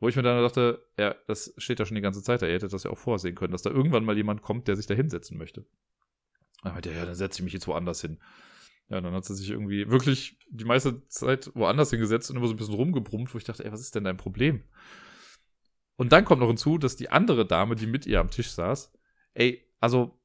[0.00, 2.54] Wo ich mir dann dachte, ja, das steht ja schon die ganze Zeit da, ihr
[2.54, 4.94] hättet das ja auch vorsehen können, dass da irgendwann mal jemand kommt, der sich da
[4.94, 5.64] hinsetzen möchte.
[6.62, 8.18] Dann meinte er, ja, dann setze ich mich jetzt woanders hin.
[8.88, 12.54] Ja, dann hat sie sich irgendwie wirklich die meiste Zeit woanders hingesetzt und immer so
[12.54, 14.62] ein bisschen rumgebrummt, wo ich dachte, ey, was ist denn dein Problem?
[15.96, 18.92] Und dann kommt noch hinzu, dass die andere Dame, die mit ihr am Tisch saß,
[19.34, 20.18] ey, also,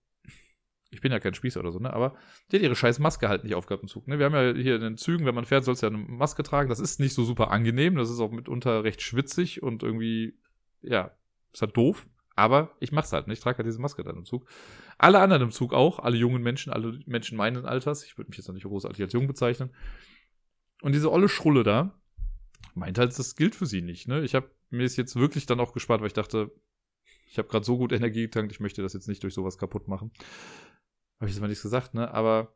[0.92, 2.16] ich bin ja kein Spießer oder so, ne, aber
[2.52, 4.18] die hat ihre scheiß Maske halt nicht aufgehabt im Zug, ne.
[4.18, 6.42] Wir haben ja hier in den Zügen, wenn man fährt, sollst du ja eine Maske
[6.42, 6.70] tragen.
[6.70, 10.40] Das ist nicht so super angenehm, das ist auch mitunter recht schwitzig und irgendwie,
[10.82, 11.12] ja,
[11.54, 12.08] ist halt doof.
[12.36, 13.34] Aber ich mach's halt, ne?
[13.34, 14.48] ich trage halt diese Maske dann im Zug.
[14.98, 18.06] Alle anderen im Zug auch, alle jungen Menschen, alle Menschen meinen Alters.
[18.06, 19.72] Ich würde mich jetzt noch nicht großartig als jung bezeichnen.
[20.82, 22.00] Und diese olle Schrulle da
[22.76, 24.08] meint halt, das gilt für sie nicht.
[24.08, 24.22] Ne?
[24.22, 26.52] Ich habe mir ist jetzt wirklich dann auch gespart, weil ich dachte,
[27.28, 29.88] ich habe gerade so gut Energie getankt, ich möchte das jetzt nicht durch sowas kaputt
[29.88, 30.12] machen.
[31.20, 32.12] Habe ich jetzt mal nichts gesagt, ne?
[32.14, 32.56] Aber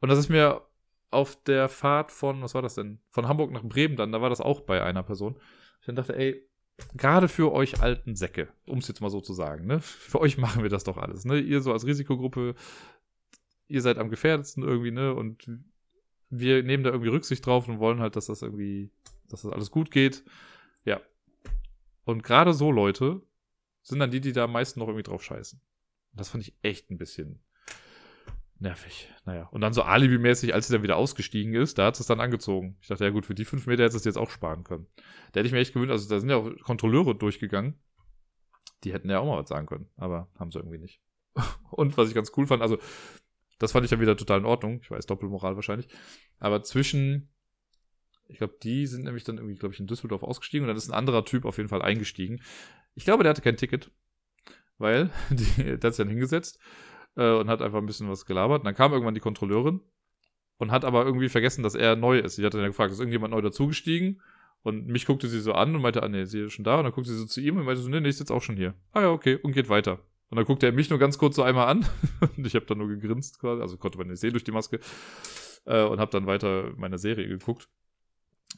[0.00, 0.62] und das ist mir
[1.10, 3.00] auf der Fahrt von, was war das denn?
[3.10, 5.36] Von Hamburg nach Bremen dann, da war das auch bei einer Person.
[5.80, 6.48] Ich dann dachte, ey,
[6.94, 9.80] gerade für euch alten Säcke, um es jetzt mal so zu sagen, ne?
[9.80, 11.38] Für euch machen wir das doch alles, ne?
[11.38, 12.54] Ihr so als Risikogruppe,
[13.68, 15.14] ihr seid am gefährdetsten irgendwie, ne?
[15.14, 15.48] Und
[16.30, 18.90] wir nehmen da irgendwie Rücksicht drauf und wollen halt, dass das irgendwie,
[19.28, 20.24] dass das alles gut geht.
[20.84, 21.00] Ja.
[22.04, 23.22] Und gerade so Leute
[23.82, 25.60] sind dann die, die da am meisten noch irgendwie drauf scheißen.
[26.12, 27.42] Und das fand ich echt ein bisschen
[28.62, 29.12] nervig.
[29.24, 29.48] Naja.
[29.50, 32.76] Und dann so alibimäßig, als sie dann wieder ausgestiegen ist, da hat es dann angezogen.
[32.80, 34.86] Ich dachte, ja gut, für die fünf Meter hätte es jetzt auch sparen können.
[35.32, 37.78] Da hätte ich mir echt gewöhnt, also da sind ja auch Kontrolleure durchgegangen.
[38.84, 41.00] Die hätten ja auch mal was sagen können, aber haben sie irgendwie nicht.
[41.70, 42.78] Und was ich ganz cool fand, also
[43.58, 44.80] das fand ich dann wieder total in Ordnung.
[44.82, 45.88] Ich weiß, Doppelmoral wahrscheinlich.
[46.38, 47.30] Aber zwischen,
[48.32, 50.88] ich glaube, die sind nämlich dann irgendwie, glaube ich, in Düsseldorf ausgestiegen und dann ist
[50.88, 52.40] ein anderer Typ auf jeden Fall eingestiegen.
[52.94, 53.90] Ich glaube, der hatte kein Ticket,
[54.78, 56.58] weil die, der hat sich dann hingesetzt
[57.16, 58.60] äh, und hat einfach ein bisschen was gelabert.
[58.60, 59.80] Und dann kam irgendwann die Kontrolleurin
[60.56, 62.36] und hat aber irgendwie vergessen, dass er neu ist.
[62.36, 64.22] Sie hat dann gefragt, ist irgendjemand neu dazugestiegen?
[64.62, 66.78] Und mich guckte sie so an und meinte, ah nee, sie ist schon da.
[66.78, 68.42] Und dann guckte sie so zu ihm und meinte so, nee, nee, ist jetzt auch
[68.42, 68.74] schon hier.
[68.92, 69.98] Ah ja, okay, und geht weiter.
[70.30, 71.84] Und dann guckte er mich nur ganz kurz so einmal an
[72.36, 74.80] und ich habe dann nur gegrinst quasi, also konnte man nicht sehen durch die Maske
[75.66, 77.68] äh, und habe dann weiter meine Serie geguckt.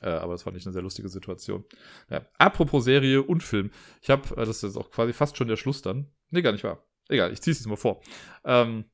[0.00, 1.64] Äh, aber das fand ich eine sehr lustige Situation.
[2.10, 2.26] Ja.
[2.38, 3.70] Apropos Serie und Film.
[4.02, 6.10] Ich habe, äh, das ist jetzt auch quasi fast schon der Schluss dann.
[6.30, 6.84] Nee, gar nicht wahr.
[7.08, 8.00] Egal, ich ziehe es jetzt mal vor.
[8.44, 8.84] Ähm,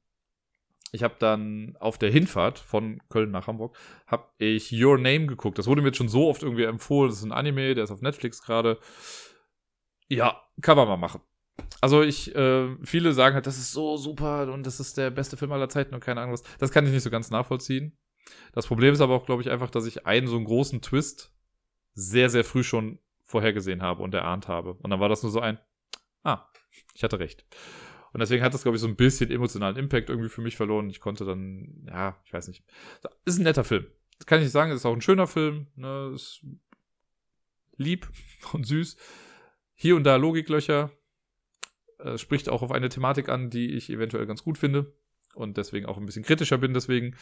[0.93, 5.59] ich habe dann auf der Hinfahrt von Köln nach Hamburg, habe ich Your Name geguckt.
[5.59, 7.11] Das wurde mir jetzt schon so oft irgendwie empfohlen.
[7.11, 8.79] Das ist ein Anime, der ist auf Netflix gerade.
[10.09, 11.21] Ja, kann man mal machen.
[11.81, 15.37] Also ich, äh, viele sagen halt, das ist so super und das ist der beste
[15.37, 16.43] Film aller Zeiten und keine Ahnung was.
[16.59, 17.97] Das kann ich nicht so ganz nachvollziehen.
[18.53, 21.33] Das Problem ist aber auch, glaube ich, einfach, dass ich einen so einen großen Twist
[21.95, 24.75] sehr, sehr früh schon vorhergesehen habe und erahnt habe.
[24.75, 25.59] Und dann war das nur so ein,
[26.23, 26.47] ah,
[26.95, 27.45] ich hatte recht.
[28.13, 30.91] Und deswegen hat das, glaube ich, so ein bisschen emotionalen Impact irgendwie für mich verloren.
[30.91, 32.65] Ich konnte dann, ja, ich weiß nicht.
[33.25, 33.87] Ist ein netter Film.
[34.19, 35.69] Das kann ich nicht sagen, ist auch ein schöner Film.
[35.77, 36.13] Ne?
[36.15, 36.45] Ist
[37.77, 38.09] lieb
[38.53, 38.97] und süß.
[39.75, 40.91] Hier und da Logiklöcher.
[41.99, 44.93] Äh, spricht auch auf eine Thematik an, die ich eventuell ganz gut finde.
[45.35, 47.17] Und deswegen auch ein bisschen kritischer bin deswegen.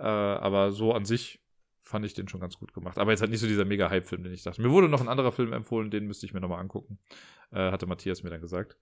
[0.00, 1.40] Äh, aber so an sich
[1.82, 2.98] fand ich den schon ganz gut gemacht.
[2.98, 4.62] Aber jetzt halt nicht so dieser mega Hype-Film, den ich dachte.
[4.62, 6.98] Mir wurde noch ein anderer Film empfohlen, den müsste ich mir nochmal angucken.
[7.50, 8.78] Äh, hatte Matthias mir dann gesagt.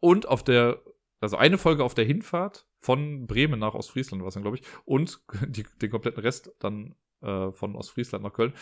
[0.00, 0.80] Und auf der,
[1.20, 4.62] also eine Folge auf der Hinfahrt von Bremen nach Ostfriesland war es dann, glaube ich.
[4.84, 8.52] Und die, den kompletten Rest dann äh, von Ostfriesland nach Köln,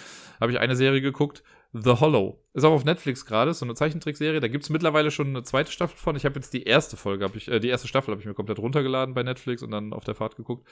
[0.40, 1.42] habe ich eine Serie geguckt,
[1.72, 2.42] The Hollow.
[2.52, 4.40] Ist auch auf Netflix gerade, so eine Zeichentrickserie.
[4.40, 6.16] Da gibt es mittlerweile schon eine zweite Staffel von.
[6.16, 8.34] Ich habe jetzt die erste Folge, habe ich, äh, die erste Staffel habe ich mir
[8.34, 10.68] komplett runtergeladen bei Netflix und dann auf der Fahrt geguckt.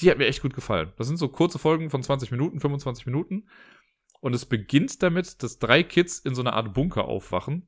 [0.00, 0.92] Die hat mir echt gut gefallen.
[0.96, 3.48] Das sind so kurze Folgen von 20 Minuten, 25 Minuten.
[4.20, 7.66] Und es beginnt damit, dass drei Kids in so einer Art Bunker aufwachen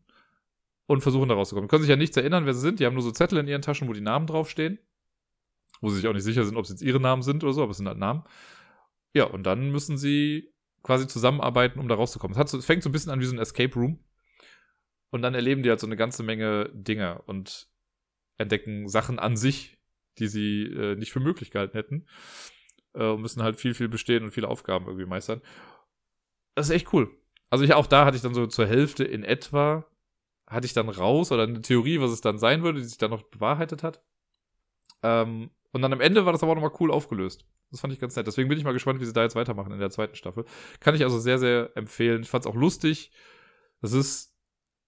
[0.86, 1.68] und versuchen da rauszukommen.
[1.68, 2.80] Die können sich ja nichts erinnern, wer sie sind.
[2.80, 4.78] Die haben nur so Zettel in ihren Taschen, wo die Namen draufstehen.
[5.80, 7.62] Wo sie sich auch nicht sicher sind, ob es jetzt ihre Namen sind oder so,
[7.62, 8.24] aber es sind halt Namen.
[9.14, 10.52] Ja, und dann müssen sie
[10.82, 12.36] quasi zusammenarbeiten, um da rauszukommen.
[12.36, 14.00] Es, so, es fängt so ein bisschen an wie so ein Escape Room.
[15.10, 17.68] Und dann erleben die halt so eine ganze Menge Dinge und
[18.36, 19.77] entdecken Sachen an sich,
[20.18, 22.06] die sie äh, nicht für möglich gehalten hätten.
[22.94, 25.40] Äh, müssen halt viel, viel bestehen und viele Aufgaben irgendwie meistern.
[26.54, 27.10] Das ist echt cool.
[27.50, 29.86] Also ich auch da hatte ich dann so zur Hälfte in etwa,
[30.46, 33.10] hatte ich dann raus oder eine Theorie, was es dann sein würde, die sich dann
[33.10, 34.02] noch bewahrheitet hat.
[35.02, 37.46] Ähm, und dann am Ende war das aber auch nochmal cool aufgelöst.
[37.70, 38.26] Das fand ich ganz nett.
[38.26, 40.44] Deswegen bin ich mal gespannt, wie sie da jetzt weitermachen in der zweiten Staffel.
[40.80, 42.22] Kann ich also sehr, sehr empfehlen.
[42.22, 43.12] Ich fand es auch lustig.
[43.80, 44.34] Das ist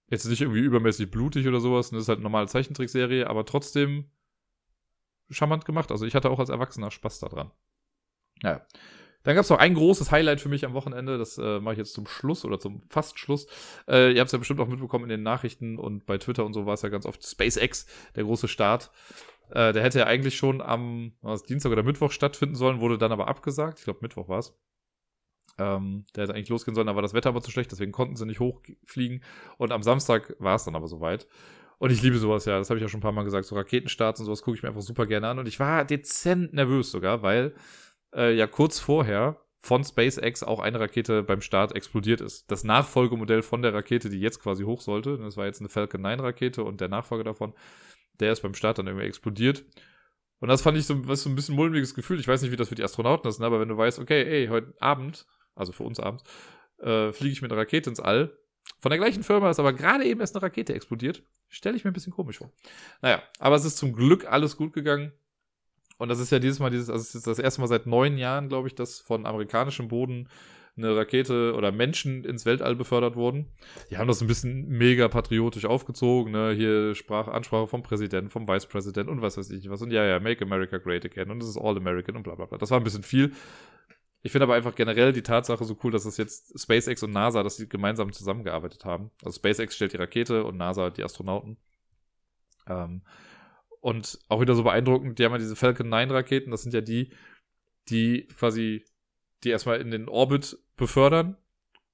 [0.09, 1.91] jetzt nicht irgendwie übermäßig blutig oder sowas.
[1.91, 4.11] Das ist halt eine normale Zeichentrickserie, aber trotzdem
[5.31, 5.91] charmant gemacht.
[5.91, 7.51] Also ich hatte auch als Erwachsener Spaß daran.
[8.43, 8.65] Naja.
[9.23, 11.19] Dann gab es noch ein großes Highlight für mich am Wochenende.
[11.19, 13.47] Das äh, mache ich jetzt zum Schluss oder zum fast Schluss.
[13.87, 16.55] Äh, ihr habt es ja bestimmt auch mitbekommen in den Nachrichten und bei Twitter und
[16.55, 17.87] so war es ja ganz oft SpaceX,
[18.17, 18.91] der große Start.
[19.51, 21.13] Äh, der hätte ja eigentlich schon am
[21.49, 23.81] Dienstag oder Mittwoch stattfinden sollen, wurde dann aber abgesagt.
[23.81, 24.59] Ich glaube, Mittwoch war es.
[25.59, 28.17] Ähm, der hätte eigentlich losgehen sollen, da war das Wetter aber zu schlecht, deswegen konnten
[28.17, 29.23] sie nicht hochfliegen.
[29.59, 31.27] Und am Samstag war es dann aber soweit.
[31.81, 33.47] Und ich liebe sowas ja, das habe ich ja schon ein paar Mal gesagt.
[33.47, 35.39] So Raketenstarts und sowas gucke ich mir einfach super gerne an.
[35.39, 37.55] Und ich war dezent nervös sogar, weil
[38.15, 42.51] äh, ja kurz vorher von SpaceX auch eine Rakete beim Start explodiert ist.
[42.51, 45.19] Das Nachfolgemodell von der Rakete, die jetzt quasi hoch sollte.
[45.19, 47.55] Das war jetzt eine Falcon 9 Rakete und der Nachfolger davon
[48.21, 49.65] der ist beim Start dann irgendwie explodiert.
[50.39, 52.21] Und das fand ich so, was so ein bisschen mulmiges Gefühl.
[52.21, 53.47] Ich weiß nicht, wie das für die Astronauten ist, ne?
[53.47, 56.25] aber wenn du weißt, okay, ey, heute Abend, also für uns abends,
[56.79, 58.39] äh, fliege ich mit einer Rakete ins All.
[58.79, 61.23] Von der gleichen Firma ist aber gerade eben erst eine Rakete explodiert.
[61.51, 62.51] Stelle ich mir ein bisschen komisch vor.
[63.03, 65.13] Naja, aber es ist zum Glück alles gut gegangen.
[65.99, 68.17] Und das ist ja dieses Mal dieses, also es ist das erste Mal seit neun
[68.17, 70.29] Jahren, glaube ich, dass von amerikanischem Boden
[70.77, 73.49] eine Rakete oder Menschen ins Weltall befördert wurden.
[73.91, 76.33] Die haben das ein bisschen mega patriotisch aufgezogen.
[76.33, 76.53] Ne?
[76.53, 79.83] Hier sprach Ansprache vom Präsidenten, vom Vice President und was weiß ich was.
[79.83, 82.47] Und ja, ja, Make America Great Again und es ist All American und bla bla
[82.47, 82.59] bla.
[82.59, 83.33] Das war ein bisschen viel.
[84.23, 87.43] Ich finde aber einfach generell die Tatsache so cool, dass es jetzt SpaceX und NASA,
[87.43, 89.11] dass sie gemeinsam zusammengearbeitet haben.
[89.25, 91.57] Also SpaceX stellt die Rakete und NASA die Astronauten.
[92.67, 93.03] Ähm,
[93.81, 96.83] und auch wieder so beeindruckend, die haben ja diese Falcon 9 Raketen, das sind ja
[96.83, 97.13] die,
[97.89, 98.85] die quasi
[99.43, 101.37] die erstmal in den Orbit befördern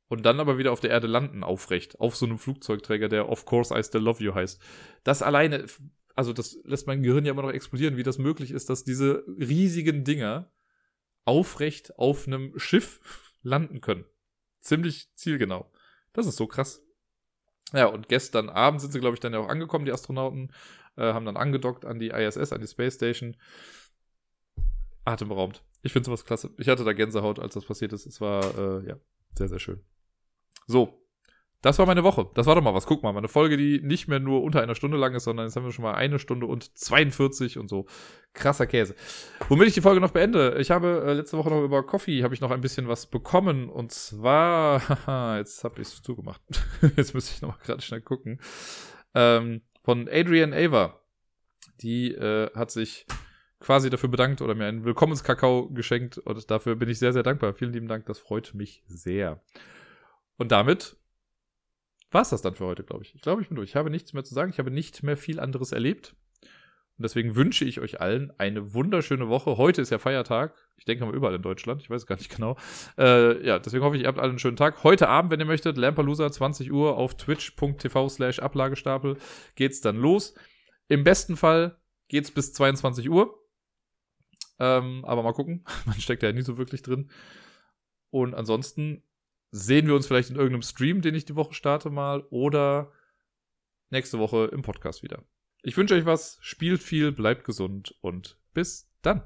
[0.09, 3.45] und dann aber wieder auf der Erde landen, aufrecht, auf so einem Flugzeugträger, der Of
[3.45, 4.61] Course I Still Love You heißt.
[5.05, 5.67] Das alleine,
[6.17, 9.25] also das lässt mein Gehirn ja immer noch explodieren, wie das möglich ist, dass diese
[9.29, 10.51] riesigen Dinger
[11.27, 14.07] aufrecht auf einem Schiff landen können.
[14.61, 15.71] Ziemlich zielgenau.
[16.13, 16.83] Das ist so krass.
[17.73, 20.53] Ja, und gestern Abend sind sie, glaube ich, dann ja auch angekommen, die Astronauten,
[20.97, 23.37] äh, haben dann angedockt an die ISS, an die Space Station.
[25.05, 25.63] Atemberaubend.
[25.83, 26.51] Ich finde sowas klasse.
[26.59, 28.07] Ich hatte da Gänsehaut, als das passiert ist.
[28.07, 28.97] Es war, äh, ja,
[29.37, 29.85] sehr, sehr schön.
[30.67, 31.06] So.
[31.63, 32.29] Das war meine Woche.
[32.35, 32.87] Das war doch mal was.
[32.87, 35.57] Guck mal, meine Folge, die nicht mehr nur unter einer Stunde lang ist, sondern jetzt
[35.57, 37.87] haben wir schon mal eine Stunde und 42 und so.
[38.35, 38.95] Krasser Käse.
[39.49, 40.57] Womit ich die Folge noch beende.
[40.59, 43.71] Ich habe äh, letzte Woche noch über Coffee, habe ich noch ein bisschen was bekommen.
[43.71, 46.43] Und zwar, haha, jetzt habe ich es zugemacht.
[46.97, 48.41] jetzt müsste ich noch mal gerade schnell gucken.
[49.15, 51.01] Ähm, von Adrian Ava.
[51.83, 53.07] Die äh, hat sich
[53.61, 57.53] quasi dafür bedankt oder mir einen Willkommenskakao geschenkt und dafür bin ich sehr, sehr dankbar.
[57.53, 59.43] Vielen lieben Dank, das freut mich sehr.
[60.37, 60.97] Und damit
[62.11, 63.15] war es das dann für heute, glaube ich.
[63.15, 63.71] Ich glaube, ich bin durch.
[63.71, 64.51] Ich habe nichts mehr zu sagen.
[64.51, 66.15] Ich habe nicht mehr viel anderes erlebt.
[66.99, 69.59] Und deswegen wünsche ich euch allen eine wunderschöne Woche.
[69.59, 70.55] Heute ist ja Feiertag.
[70.77, 71.83] Ich denke mal überall in Deutschland.
[71.83, 72.57] Ich weiß es gar nicht genau.
[72.97, 74.83] Äh, ja, deswegen hoffe ich, ihr habt alle einen schönen Tag.
[74.83, 79.19] Heute Abend, wenn ihr möchtet, Lampalooza, 20 Uhr auf twitch.tv slash Ablagestapel
[79.57, 80.35] geht's dann los.
[80.89, 81.77] Im besten Fall
[82.09, 83.43] geht's bis 22 Uhr.
[84.59, 85.65] Ähm, aber mal gucken.
[85.85, 87.11] Man steckt ja nie so wirklich drin.
[88.09, 89.03] Und ansonsten
[89.51, 92.93] sehen wir uns vielleicht in irgendeinem Stream, den ich die Woche starte mal, oder
[93.91, 95.23] nächste Woche im Podcast wieder.
[95.63, 99.23] Ich wünsche euch was, spielt viel, bleibt gesund und bis dann.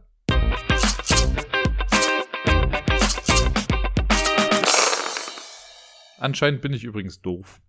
[6.19, 7.63] Anscheinend bin ich übrigens doof.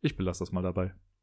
[0.00, 0.94] Ich belasse das mal dabei.